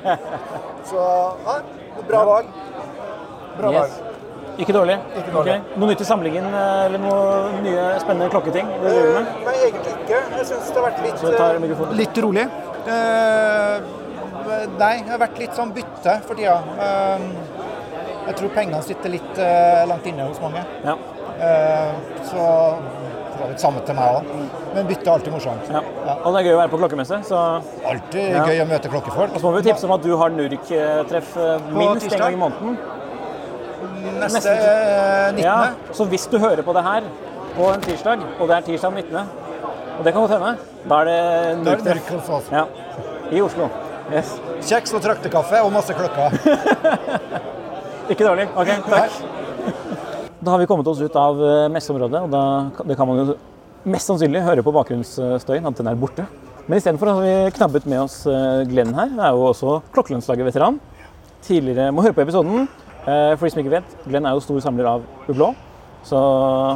Så 0.91 1.05
ja, 1.47 1.61
bra 2.09 2.25
valg. 2.31 2.51
Bra 3.59 3.71
valg. 3.71 3.93
Yes. 3.93 4.01
Ikke 4.59 4.75
dårlig. 4.75 4.97
Ikke 5.19 5.33
dårlig. 5.35 5.55
Okay. 5.59 5.79
Noe 5.81 5.91
nytt 5.91 6.03
i 6.03 6.07
samlingen, 6.07 6.47
eh, 6.47 6.85
eller 6.87 7.03
noe 7.03 7.63
nye 7.65 7.87
spennende 8.03 8.31
klokketing? 8.31 8.71
Det 8.83 8.93
med? 9.17 9.33
Nei, 9.47 9.55
egentlig 9.67 9.95
ikke. 9.97 10.21
Jeg 10.39 10.47
syns 10.51 10.71
det 10.71 10.81
har 10.81 10.87
vært 10.89 11.03
litt, 11.07 11.25
eh, 11.25 11.95
litt 11.99 12.23
rolig. 12.23 12.47
Uh, 12.85 13.81
nei, 14.79 14.95
det 15.01 15.11
har 15.11 15.21
vært 15.23 15.39
litt 15.41 15.57
sånn 15.57 15.73
bytte 15.75 16.19
for 16.27 16.39
tida. 16.39 16.59
Eh, 16.87 17.27
jeg 18.27 18.37
tror 18.39 18.53
pengene 18.57 18.83
sitter 18.85 19.13
litt 19.13 19.39
eh, 19.43 19.83
langt 19.89 20.07
inne 20.09 20.29
hos 20.29 20.41
mange. 20.43 20.63
Ja. 20.85 20.95
Eh, 21.35 21.93
så 22.31 22.45
det 23.35 23.41
var 23.41 23.51
litt 23.51 23.63
samme 23.63 23.83
til 23.87 23.97
meg 23.99 24.19
òg. 24.19 24.29
Men 24.75 24.89
bytte 24.89 25.07
er 25.09 25.13
alltid 25.17 25.35
morsomt. 25.35 25.71
Ja. 25.75 25.83
Og 26.15 26.29
det 26.35 26.41
er 26.41 26.49
gøy 26.49 26.55
å 26.55 26.61
være 26.63 26.73
på 26.73 26.81
klokkemesse, 26.83 27.21
så 27.29 27.41
Alltid 27.91 28.31
Ja. 28.37 28.45
gøy 28.47 28.63
å 28.63 28.67
møte 28.71 28.91
klokkefolk. 28.93 29.35
Og 29.35 29.41
så 29.43 29.49
må 29.51 29.57
vi 29.59 29.65
tipse 29.69 29.89
om 29.89 29.95
at 29.97 30.03
du 30.07 30.13
har 30.17 30.31
NURK-treff 30.35 31.37
eh, 31.37 31.71
minst 31.75 32.13
en 32.13 32.19
gang 32.25 32.37
i 32.39 32.43
måneden. 32.45 32.79
Neste 34.21 34.51
eh, 34.55 35.33
19. 35.35 35.43
Ja, 35.45 35.57
så 35.93 36.07
hvis 36.09 36.27
du 36.31 36.39
hører 36.39 36.63
på 36.67 36.73
det 36.77 36.85
her 36.87 37.09
på 37.57 37.71
en 37.73 37.83
tirsdag, 37.85 38.23
og 38.39 38.49
det 38.51 38.57
er 38.57 38.69
tirsdag 38.71 38.95
19., 38.95 39.17
og 39.95 40.05
det 40.05 40.13
kan 40.13 40.25
godt 40.25 40.33
hende, 40.35 40.55
da 40.91 41.01
er 41.01 41.11
det 41.11 41.19
NURK-treff. 41.65 42.31
NURK. 42.31 42.53
Ja. 42.55 42.65
I 43.35 43.43
Oslo. 43.43 43.69
Yes. 44.13 44.35
Kjeks 44.69 44.93
og 44.95 45.03
traktekaffe 45.05 45.61
og 45.65 45.73
masse 45.75 45.95
klokker. 45.97 46.35
Ikke 48.13 48.27
dårlig. 48.27 48.47
Ok, 48.59 48.71
takk. 48.89 49.19
Da 50.45 50.53
har 50.53 50.61
vi 50.61 50.67
kommet 50.69 50.89
oss 50.91 51.01
ut 51.01 51.15
av 51.17 51.39
eh, 51.41 51.69
messeområdet, 51.73 52.21
og 52.27 52.33
da, 52.33 52.41
det 52.85 52.97
kan 52.99 53.09
man 53.09 53.21
jo 53.23 53.37
mest 53.89 54.11
sannsynlig 54.11 54.43
høre 54.45 54.65
på 54.65 54.73
bakgrunnsstøyen, 54.77 55.65
at 55.71 55.79
den 55.81 55.89
er 55.89 55.97
borte. 56.01 56.27
Men 56.67 56.81
istedenfor 56.81 57.11
har 57.11 57.23
vi 57.25 57.55
knabbet 57.57 57.87
med 57.89 58.03
oss 58.05 58.19
eh, 58.29 58.65
Glenn 58.69 58.93
her. 58.97 59.09
Han 59.15 59.23
er 59.25 59.33
jo 59.37 59.47
også 59.51 59.79
Klokkelønnslaget-veteran. 59.97 60.79
Tidligere 61.45 61.91
Må 61.93 62.05
høre 62.05 62.17
på 62.17 62.25
episoden. 62.25 62.67
Eh, 63.05 63.33
For 63.37 63.45
de 63.47 63.53
som 63.55 63.61
ikke 63.65 63.75
vet, 63.79 63.97
Glenn 64.09 64.29
er 64.29 64.37
jo 64.37 64.45
stor 64.45 64.61
samler 64.65 64.89
av 64.95 65.09
Ublå. 65.29 65.51
Så 66.05 66.21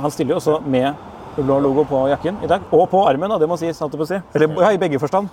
han 0.00 0.12
stiller 0.12 0.36
jo 0.36 0.40
også 0.40 0.58
med 0.64 1.38
Ublå 1.38 1.60
logo 1.64 1.84
på 1.88 2.06
jakken 2.10 2.40
i 2.44 2.48
dag. 2.50 2.64
Og 2.72 2.88
på 2.92 3.04
armen, 3.08 3.28
da, 3.32 3.36
det 3.40 3.48
må 3.48 3.56
sies. 3.60 3.80
holdt 3.84 3.94
jeg 3.96 4.00
på 4.00 4.08
å 4.08 4.10
si. 4.10 4.20
Eller 4.36 4.56
ja, 4.64 4.72
i 4.76 4.80
begge 4.80 5.00
forstand. 5.00 5.28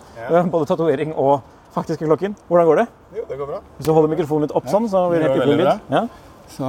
Både 0.51 0.67
tatovering 0.69 1.15
og 1.15 1.39
faktiske 1.76 2.07
klokken. 2.07 2.34
Hvordan 2.49 2.71
går 2.71 2.82
det? 2.82 2.88
Jo, 3.19 3.28
det 3.30 3.38
går 3.39 3.51
bra. 3.51 3.61
Hvis 3.78 3.88
du 3.88 3.93
holder 3.93 4.11
mikrofonen 4.15 4.47
litt 4.47 4.55
opp 4.57 4.71
sånn, 4.71 4.89
så 4.91 5.05
blir 5.11 5.21
det 5.21 5.30
helt 5.30 5.43
veldig 5.43 5.59
lyd. 5.61 5.86
Ja. 5.93 6.03
Så 6.55 6.65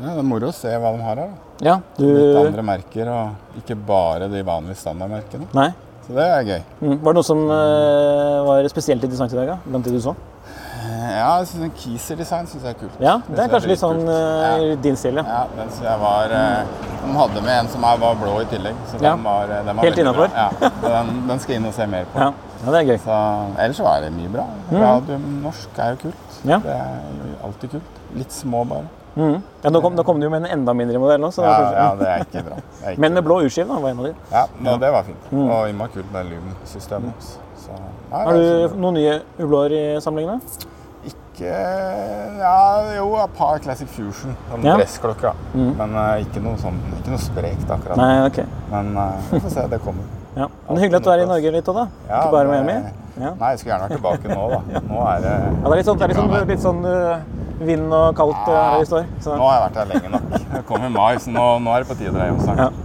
ja, 0.00 0.14
det 0.14 0.16
er 0.22 0.26
moro 0.26 0.48
å 0.48 0.56
se 0.56 0.72
hva 0.72 0.94
de 0.94 1.04
har 1.04 1.20
her. 1.20 1.30
da. 1.34 1.54
Ja, 1.60 1.76
du... 1.98 2.06
Litt 2.06 2.40
andre 2.40 2.64
merker, 2.64 3.10
og 3.12 3.60
ikke 3.60 3.76
bare 3.76 4.30
de 4.32 4.42
vanlige 4.46 4.80
standardmerkene. 4.80 5.50
Nei. 5.56 5.70
Så 6.06 6.16
det 6.16 6.26
er 6.26 6.46
gøy. 6.46 6.62
Mm. 6.80 6.94
Var 7.04 7.12
det 7.12 7.16
noe 7.18 7.26
som 7.26 7.42
eh, 7.54 8.38
var 8.46 8.68
spesielt 8.72 9.04
interessant 9.04 9.34
i 9.34 9.38
dag, 9.38 9.52
da? 9.52 9.58
blant 9.66 9.86
det 9.86 9.92
du 9.94 10.00
så? 10.02 10.14
Eh, 10.90 11.16
Ja, 11.20 11.32
Kieser-design 11.76 12.46
syns 12.50 12.64
jeg 12.64 12.74
er 12.74 12.78
kult. 12.80 13.00
Ja, 13.02 13.14
det 13.28 13.42
er 13.44 13.50
kanskje 13.52 13.70
litt 13.70 13.80
sånn 13.82 14.00
eh, 14.10 14.76
din 14.82 14.96
stil, 14.98 15.18
ja. 15.20 15.24
Ja, 15.26 15.42
den 15.56 15.70
synes 15.70 15.86
jeg 15.86 16.00
var 16.02 16.34
eh, 16.36 16.86
De 17.04 17.16
hadde 17.16 17.42
med 17.46 17.54
en 17.56 17.68
som 17.72 17.84
er, 17.86 17.98
var 18.02 18.16
blå 18.20 18.36
i 18.42 18.46
tillegg. 18.50 18.78
Så 18.90 19.00
Ja. 19.00 19.14
den 19.14 19.24
var, 19.24 19.46
den 19.52 19.76
var 19.76 19.84
Helt 19.86 19.98
innafor? 20.02 20.30
Ja, 20.34 20.70
den, 20.84 21.12
den 21.28 21.42
skal 21.42 21.56
inn 21.58 21.68
og 21.70 21.74
se 21.76 21.86
mer 21.90 22.08
på. 22.12 22.20
Ja, 22.22 22.30
ja 22.64 22.74
det 22.74 22.80
er 22.82 22.88
gøy. 22.92 22.98
Så, 23.04 23.18
ellers 23.66 23.80
så 23.82 23.90
er 23.94 24.06
det 24.06 24.12
mye 24.16 24.32
bra. 24.38 24.46
Mm. 24.70 24.80
Radio 24.84 25.18
norsk 25.44 25.78
er 25.78 25.92
jo 25.94 26.00
kult. 26.06 26.40
Ja. 26.44 26.58
Det 26.64 26.74
er 26.78 26.96
jo 27.30 27.36
alltid 27.48 27.76
kult. 27.76 28.00
Litt 28.16 28.32
små, 28.34 28.64
bare. 28.68 28.88
Mm. 29.10 29.40
ja 29.64 29.70
nå, 29.74 29.80
kom, 29.82 29.94
nå 29.98 30.04
kom 30.06 30.20
du 30.22 30.28
jo 30.28 30.30
med 30.30 30.44
en 30.46 30.52
enda 30.60 30.72
mindre 30.76 30.98
modell 31.02 31.20
nå. 31.20 31.32
Ja, 31.42 31.54
ja, 31.74 31.86
det 31.98 32.08
er 32.08 32.22
ikke 32.24 32.44
bra. 32.46 32.58
Er 32.84 32.92
ikke 32.92 33.02
Men 33.02 33.16
med 33.18 33.26
blå 33.26 33.40
urskive 33.42 33.66
var 33.82 33.90
en 33.90 34.02
av 34.02 34.06
de. 34.06 34.12
Ja, 34.30 34.44
nå, 34.62 34.76
det 34.80 34.90
var 34.94 35.06
fint. 35.08 35.30
Mm. 35.32 35.46
Og 35.50 35.70
innmari 35.72 35.96
kult 35.96 36.12
med 36.14 36.30
Loom-systemet 36.30 37.16
også. 37.18 37.46
Har 38.10 38.34
du 38.34 38.76
noen 38.82 38.96
nye 38.98 39.16
ublåer 39.38 39.74
i 39.76 39.82
samlingen? 40.02 40.38
da? 40.38 40.68
Ikke 41.40 42.40
Ja, 42.40 42.96
jo, 42.96 43.16
et 43.16 43.36
par 43.36 43.58
Classic 43.64 43.88
Fusion. 43.88 44.36
Sånn 44.50 44.64
Ja. 44.64 44.76
dressklokke, 44.76 45.22
da. 45.22 45.32
Mm. 45.54 45.76
Men 45.76 45.94
uh, 45.96 46.20
ikke 46.20 46.40
noe 46.44 46.56
sånn, 46.60 46.76
ikke 46.98 47.12
noe 47.14 47.20
sprekt 47.20 47.70
akkurat. 47.70 47.96
Nei, 47.96 48.26
ok. 48.26 48.40
Men 48.70 48.96
uh, 48.96 49.12
vi 49.30 49.40
får 49.40 49.50
se, 49.56 49.68
det 49.68 49.80
kommer. 49.84 50.04
Ja. 50.30 50.46
Men 50.68 50.78
hyggelig 50.78 51.00
at 51.00 51.04
du 51.04 51.10
er 51.10 51.20
i 51.24 51.26
Norge 51.26 51.50
litt 51.50 51.68
òg, 51.68 51.74
da. 51.74 51.88
Ja, 52.06 52.18
Ikke 52.20 52.32
bare 52.36 52.50
det- 52.52 52.60
Miami. 52.62 52.92
Ja. 53.20 53.32
Nei, 53.34 53.48
jeg 53.50 53.58
skulle 53.58 53.72
gjerne 53.74 53.88
vært 53.88 53.96
tilbake 53.96 54.28
nå, 54.30 54.44
da. 54.52 54.80
Nå 54.92 55.00
er 55.10 55.24
det 55.24 55.32
Ja, 55.32 55.64
det 55.64 55.72
er 55.72 55.80
litt 55.80 55.88
sånn, 55.88 55.98
det 55.98 56.04
er 56.04 56.12
litt 56.12 56.20
sånn, 56.20 56.36
litt 56.52 56.62
sånn 56.62 56.84
uh, 56.86 57.64
vind 57.66 57.96
og 57.96 58.14
kaldt 58.16 58.46
ja. 58.46 58.60
her 58.70 58.78
vi 58.78 58.86
står. 58.92 59.08
Så. 59.26 59.34
Nå 59.34 59.48
har 59.48 59.56
jeg 59.56 59.64
vært 59.64 59.80
her 59.80 59.90
lenge 59.90 60.12
nok. 60.14 60.38
Jeg 60.54 60.64
kom 60.70 60.86
i 60.86 60.92
mai, 60.94 61.18
så 61.24 61.34
nå, 61.34 61.46
nå 61.66 61.74
er 61.74 61.82
det 61.82 61.90
på 61.90 61.98
tide 61.98 62.12
å 62.12 62.16
dra 62.16 62.28
hjem 62.30 62.40
snart. 62.46 62.78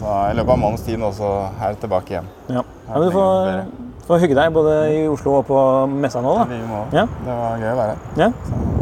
Så 0.00 0.16
i 0.30 0.34
løpet 0.38 0.48
av 0.48 0.56
en 0.56 0.64
måneds 0.64 0.86
tid 0.88 0.98
nå, 1.02 1.12
så 1.18 1.30
er 1.52 1.74
jeg 1.74 1.82
tilbake 1.84 2.16
hjem. 2.16 2.32
Ja. 2.48 2.64
Ja, 2.88 2.94
men 2.96 3.04
du 3.04 3.14
får, 3.14 3.62
får 4.06 4.22
hygge 4.24 4.38
deg 4.38 4.52
både 4.54 4.76
i 4.92 5.00
Oslo 5.10 5.38
og 5.40 5.46
på 5.48 5.58
messa 5.92 6.22
nå, 6.24 6.34
da. 6.40 6.60
Ja. 6.94 7.06
Det 7.06 7.36
var 7.38 7.62
gøy 7.62 7.70
å 7.72 7.78
være 7.78 7.94
her. 7.94 8.04
Ja, 8.18 8.30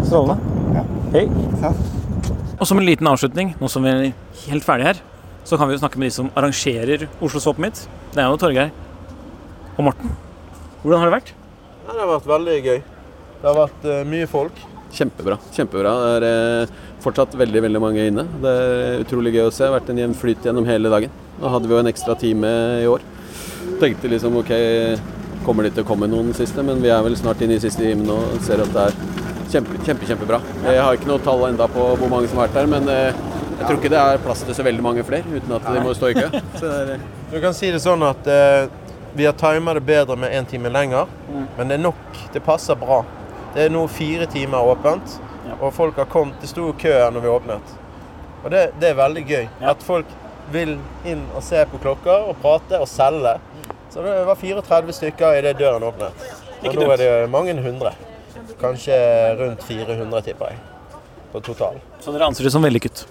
Strålende. 0.06 0.84
Hei. 1.14 1.24
Og 2.60 2.68
som 2.68 2.80
en 2.80 2.86
liten 2.86 3.08
avslutning, 3.08 3.54
nå 3.60 3.68
som 3.72 3.84
vi 3.84 3.92
er 3.92 4.12
helt 4.46 4.66
ferdige 4.66 4.92
her, 4.92 5.02
så 5.48 5.58
kan 5.58 5.68
vi 5.68 5.74
jo 5.74 5.80
snakke 5.82 6.00
med 6.00 6.10
de 6.10 6.14
som 6.14 6.28
arrangerer 6.38 7.06
Oslo 7.24 7.40
Swap 7.42 7.60
Meet. 7.62 7.86
Det 8.14 8.22
er 8.22 8.28
jo 8.28 8.40
Torgeir 8.40 8.72
og 9.76 9.86
Morten. 9.88 10.12
Hvordan 10.82 11.00
har 11.00 11.10
det 11.10 11.16
vært? 11.16 11.32
Ja, 11.86 11.94
det 11.94 12.02
har 12.02 12.10
vært 12.12 12.28
veldig 12.30 12.58
gøy. 12.66 12.82
Det 13.40 13.48
har 13.48 13.56
vært 13.56 13.88
uh, 13.88 13.96
mye 14.08 14.28
folk. 14.30 14.60
Kjempebra. 14.94 15.36
kjempebra. 15.54 15.94
Det 16.20 16.30
er 16.30 16.68
uh, 16.68 16.78
fortsatt 17.04 17.36
veldig 17.40 17.64
veldig 17.66 17.82
mange 17.82 18.06
inne. 18.10 18.26
Det 18.42 18.52
er 18.64 19.04
utrolig 19.04 19.34
gøy 19.36 19.46
å 19.46 19.52
se. 19.52 19.64
Det 19.64 19.70
har 19.70 19.78
vært 19.78 19.92
en 19.92 20.02
jevn 20.02 20.16
flyt 20.18 20.46
gjennom 20.48 20.68
hele 20.68 20.92
dagen. 20.92 21.16
Nå 21.40 21.52
hadde 21.54 21.70
vi 21.70 21.76
jo 21.76 21.82
en 21.82 21.90
ekstra 21.90 22.16
time 22.20 22.52
i 22.84 22.88
år. 22.90 23.04
Tenkte 23.80 24.08
liksom 24.12 24.36
OK, 24.36 24.50
kommer 25.46 25.64
det 25.64 25.72
til 25.76 25.84
å 25.84 25.88
komme 25.88 26.08
noen 26.10 26.34
siste? 26.36 26.62
Men 26.66 26.82
vi 26.84 26.90
er 26.92 27.02
vel 27.06 27.16
snart 27.16 27.40
inne 27.44 27.56
i 27.56 27.62
siste 27.62 27.80
timen 27.84 28.10
og 28.12 28.36
ser 28.44 28.60
at 28.64 28.72
det 28.74 28.82
er 28.90 28.98
kjempe, 29.50 29.78
kjempe, 29.86 30.08
kjempebra. 30.10 30.40
Jeg 30.66 30.82
har 30.84 30.98
ikke 30.98 31.08
noe 31.10 31.22
tall 31.24 31.46
enda 31.48 31.68
på 31.70 31.86
hvor 32.00 32.12
mange 32.12 32.28
som 32.30 32.38
har 32.42 32.50
vært 32.50 32.58
der, 32.60 32.68
men 32.70 32.90
eh, 32.92 33.22
jeg 33.60 33.64
tror 33.66 33.78
ikke 33.80 33.92
det 33.92 34.02
er 34.02 34.20
plass 34.24 34.44
til 34.44 34.56
så 34.56 34.66
veldig 34.66 34.84
mange 34.84 35.04
flere 35.08 35.32
uten 35.32 35.56
at 35.56 35.64
de 35.68 35.80
må 35.84 35.94
stå 35.96 36.12
i 36.12 36.18
kø. 36.18 36.28
Du 37.30 37.36
kan 37.40 37.54
si 37.54 37.68
det 37.70 37.78
sånn 37.84 38.02
at 38.02 38.26
eh, 38.26 38.68
vi 39.14 39.26
har 39.26 39.34
timet 39.38 39.76
det 39.78 39.84
bedre 39.86 40.16
med 40.18 40.32
én 40.34 40.46
time 40.50 40.70
lenger, 40.72 41.06
Mm. 41.30 41.44
men 41.56 41.68
det 41.70 41.74
er 41.76 41.82
nok. 41.84 42.16
Det 42.34 42.40
passer 42.42 42.74
bra. 42.74 43.04
Det 43.54 43.64
er 43.64 43.70
nå 43.70 43.84
fire 43.90 44.26
timer 44.26 44.66
åpent, 44.66 45.12
og 45.60 45.70
folk 45.74 45.96
har 46.02 46.08
kommet. 46.10 46.40
Det 46.42 46.48
sto 46.50 46.72
kø 46.78 46.90
her 46.90 47.12
når 47.14 47.22
vi 47.22 47.30
åpnet. 47.30 47.76
Og 48.44 48.50
det, 48.50 48.64
det 48.82 48.88
er 48.90 48.98
veldig 48.98 49.22
gøy. 49.28 49.44
At 49.62 49.82
folk 49.86 50.10
vil 50.50 50.72
inn 51.06 51.22
og 51.38 51.42
se 51.46 51.62
på 51.70 51.78
klokker 51.82 52.26
og 52.32 52.38
prate 52.42 52.80
og 52.82 52.88
selge. 52.90 53.36
Så 53.90 54.02
det 54.06 54.14
var 54.28 54.38
34 54.38 54.92
stykker 55.00 55.40
idet 55.40 55.56
døren 55.58 55.82
åpnet. 55.82 56.26
Og 56.62 56.76
nå 56.76 56.86
er 56.94 57.00
det 57.00 57.10
mange 57.32 57.56
hundre. 57.64 57.92
Kanskje 58.60 58.96
rundt 59.40 59.62
400, 59.66 60.22
tipper 60.28 60.52
jeg. 60.52 60.60
På 61.32 61.40
total. 61.42 61.78
Så 62.02 62.12
dere 62.14 62.28
anser 62.30 62.46
det 62.46 62.52
som 62.54 62.62
vellykket? 62.64 63.04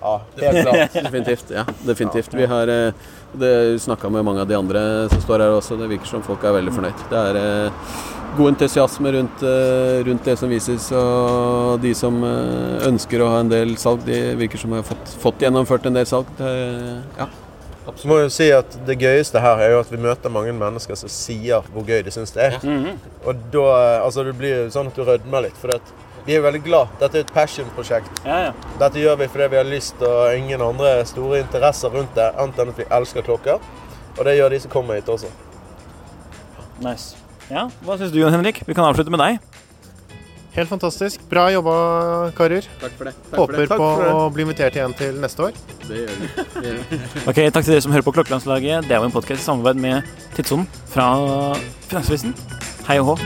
Ja, 0.00 0.20
helt 0.40 0.60
klart. 0.68 0.92
definitivt. 0.94 1.50
Ja, 1.50 1.64
definitivt. 1.84 2.34
Vi 2.36 2.46
har 2.46 2.68
eh, 2.68 3.78
snakka 3.82 4.08
med 4.12 4.24
mange 4.24 4.44
av 4.44 4.48
de 4.50 4.56
andre 4.58 4.82
som 5.12 5.24
står 5.24 5.44
her 5.44 5.56
også. 5.56 5.78
Det 5.80 5.88
virker 5.90 6.12
som 6.16 6.24
folk 6.24 6.44
er 6.46 6.54
veldig 6.60 6.74
fornøyd. 6.76 7.06
Det 7.10 7.22
er 7.32 7.40
eh, 7.40 7.96
god 8.36 8.52
entusiasme 8.54 9.12
rundt, 9.16 9.42
eh, 9.42 10.02
rundt 10.06 10.28
det 10.28 10.36
som 10.40 10.52
vises, 10.52 10.90
og 10.96 11.80
de 11.82 11.92
som 11.96 12.20
eh, 12.24 12.86
ønsker 12.88 13.24
å 13.24 13.32
ha 13.32 13.40
en 13.44 13.52
del 13.52 13.74
salg, 13.80 14.04
de 14.06 14.20
virker 14.40 14.60
som 14.60 14.76
har 14.76 14.86
fått, 14.86 15.16
fått 15.22 15.44
gjennomført 15.44 15.88
en 15.90 15.96
del 15.98 16.08
salg. 16.08 16.30
Det, 16.38 16.52
ja. 17.18 17.28
Så 17.94 18.08
må 18.10 18.16
jo 18.18 18.30
si 18.32 18.48
at 18.50 18.72
Det 18.86 18.96
gøyeste 18.98 19.40
her 19.40 19.60
er 19.62 19.70
jo 19.76 19.82
at 19.84 19.90
vi 19.92 20.00
møter 20.02 20.32
mange 20.32 20.52
mennesker 20.56 20.98
som 20.98 21.10
sier 21.12 21.62
hvor 21.72 21.86
gøy 21.86 22.02
de 22.02 22.10
syns 22.14 22.34
det 22.34 22.42
er. 22.48 22.58
Mhm. 22.62 22.98
Og 23.24 23.46
da 23.52 23.68
altså 24.02 24.24
det 24.26 24.34
blir 24.38 24.66
sånn 24.74 24.90
at 24.90 24.98
du 24.98 25.04
rødmer 25.06 25.46
litt. 25.46 25.56
For 25.60 25.78
vi 26.26 26.34
er 26.34 26.42
veldig 26.42 26.62
glad. 26.64 26.88
Dette 26.98 27.20
er 27.20 27.22
et 27.22 27.32
passion-prosjekt. 27.34 28.22
Ja, 28.26 28.38
ja. 28.48 28.52
Dette 28.80 28.98
gjør 28.98 29.20
vi 29.20 29.28
fordi 29.30 29.46
vi 29.52 29.60
har 29.60 29.68
lyst 29.68 30.02
og 30.02 30.34
ingen 30.34 30.62
andre 30.62 30.96
store 31.06 31.38
interesser 31.44 31.94
rundt 31.94 32.16
det, 32.18 32.32
annet 32.34 32.58
enn 32.58 32.72
at 32.74 32.80
vi 32.82 32.88
elsker 32.98 33.22
klokker. 33.22 33.62
Og 34.18 34.24
det 34.26 34.34
gjør 34.38 34.50
de 34.50 34.60
som 34.64 34.72
kommer 34.72 34.98
hit 34.98 35.08
også. 35.12 35.30
Nice. 36.82 37.14
Ja, 37.46 37.68
Hva 37.86 37.94
syns 38.00 38.10
du, 38.10 38.18
Jon 38.18 38.34
Henrik? 38.34 38.64
Vi 38.66 38.74
kan 38.74 38.88
avslutte 38.88 39.12
med 39.14 39.22
deg. 39.22 39.38
Helt 40.56 40.68
fantastisk. 40.72 41.20
Bra 41.28 41.50
jobba, 41.52 41.72
karer. 42.36 42.64
Takk 42.80 42.94
for 42.96 43.04
det. 43.10 43.12
Takk 43.28 43.40
Håper 43.42 43.52
for 43.52 43.60
det. 43.60 43.68
Takk 43.68 43.80
på 43.82 43.88
for 43.90 44.04
det. 44.06 44.12
å 44.16 44.28
bli 44.32 44.46
invitert 44.46 44.78
igjen 44.78 44.94
til 44.96 45.18
neste 45.20 45.44
år. 45.50 45.58
Det 45.84 45.98
gjør 46.00 46.14
vi. 46.22 46.30
Det 46.54 46.62
gjør 46.70 46.78
vi. 46.80 47.00
Ok, 47.28 47.40
Takk 47.52 47.66
til 47.66 47.74
dere 47.74 47.84
som 47.84 47.92
hører 47.92 48.06
på 48.06 48.14
Klokkelandslaget. 48.16 48.88
Det 48.88 48.96
er 48.96 49.04
jo 49.04 49.10
en 49.10 49.16
podkast 49.18 49.44
i 49.44 49.48
samarbeid 49.50 49.82
med 49.84 50.14
Tidssonen 50.38 50.64
fra 50.94 51.10
Finansavisen. 51.90 52.32
Hei 52.88 52.96
og 53.04 53.12
hå. 53.12 53.18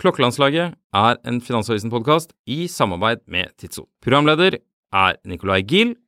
Klokkelandslaget 0.00 0.74
er 0.94 1.16
en 1.24 1.40
Finansavisen-podkast 1.40 2.34
i 2.50 2.66
samarbeid 2.68 3.22
med 3.30 3.52
Tidso. 3.58 3.86
Programleder 4.02 4.58
er 4.94 5.16
Nicolay 5.24 5.62
Giel 5.62 5.94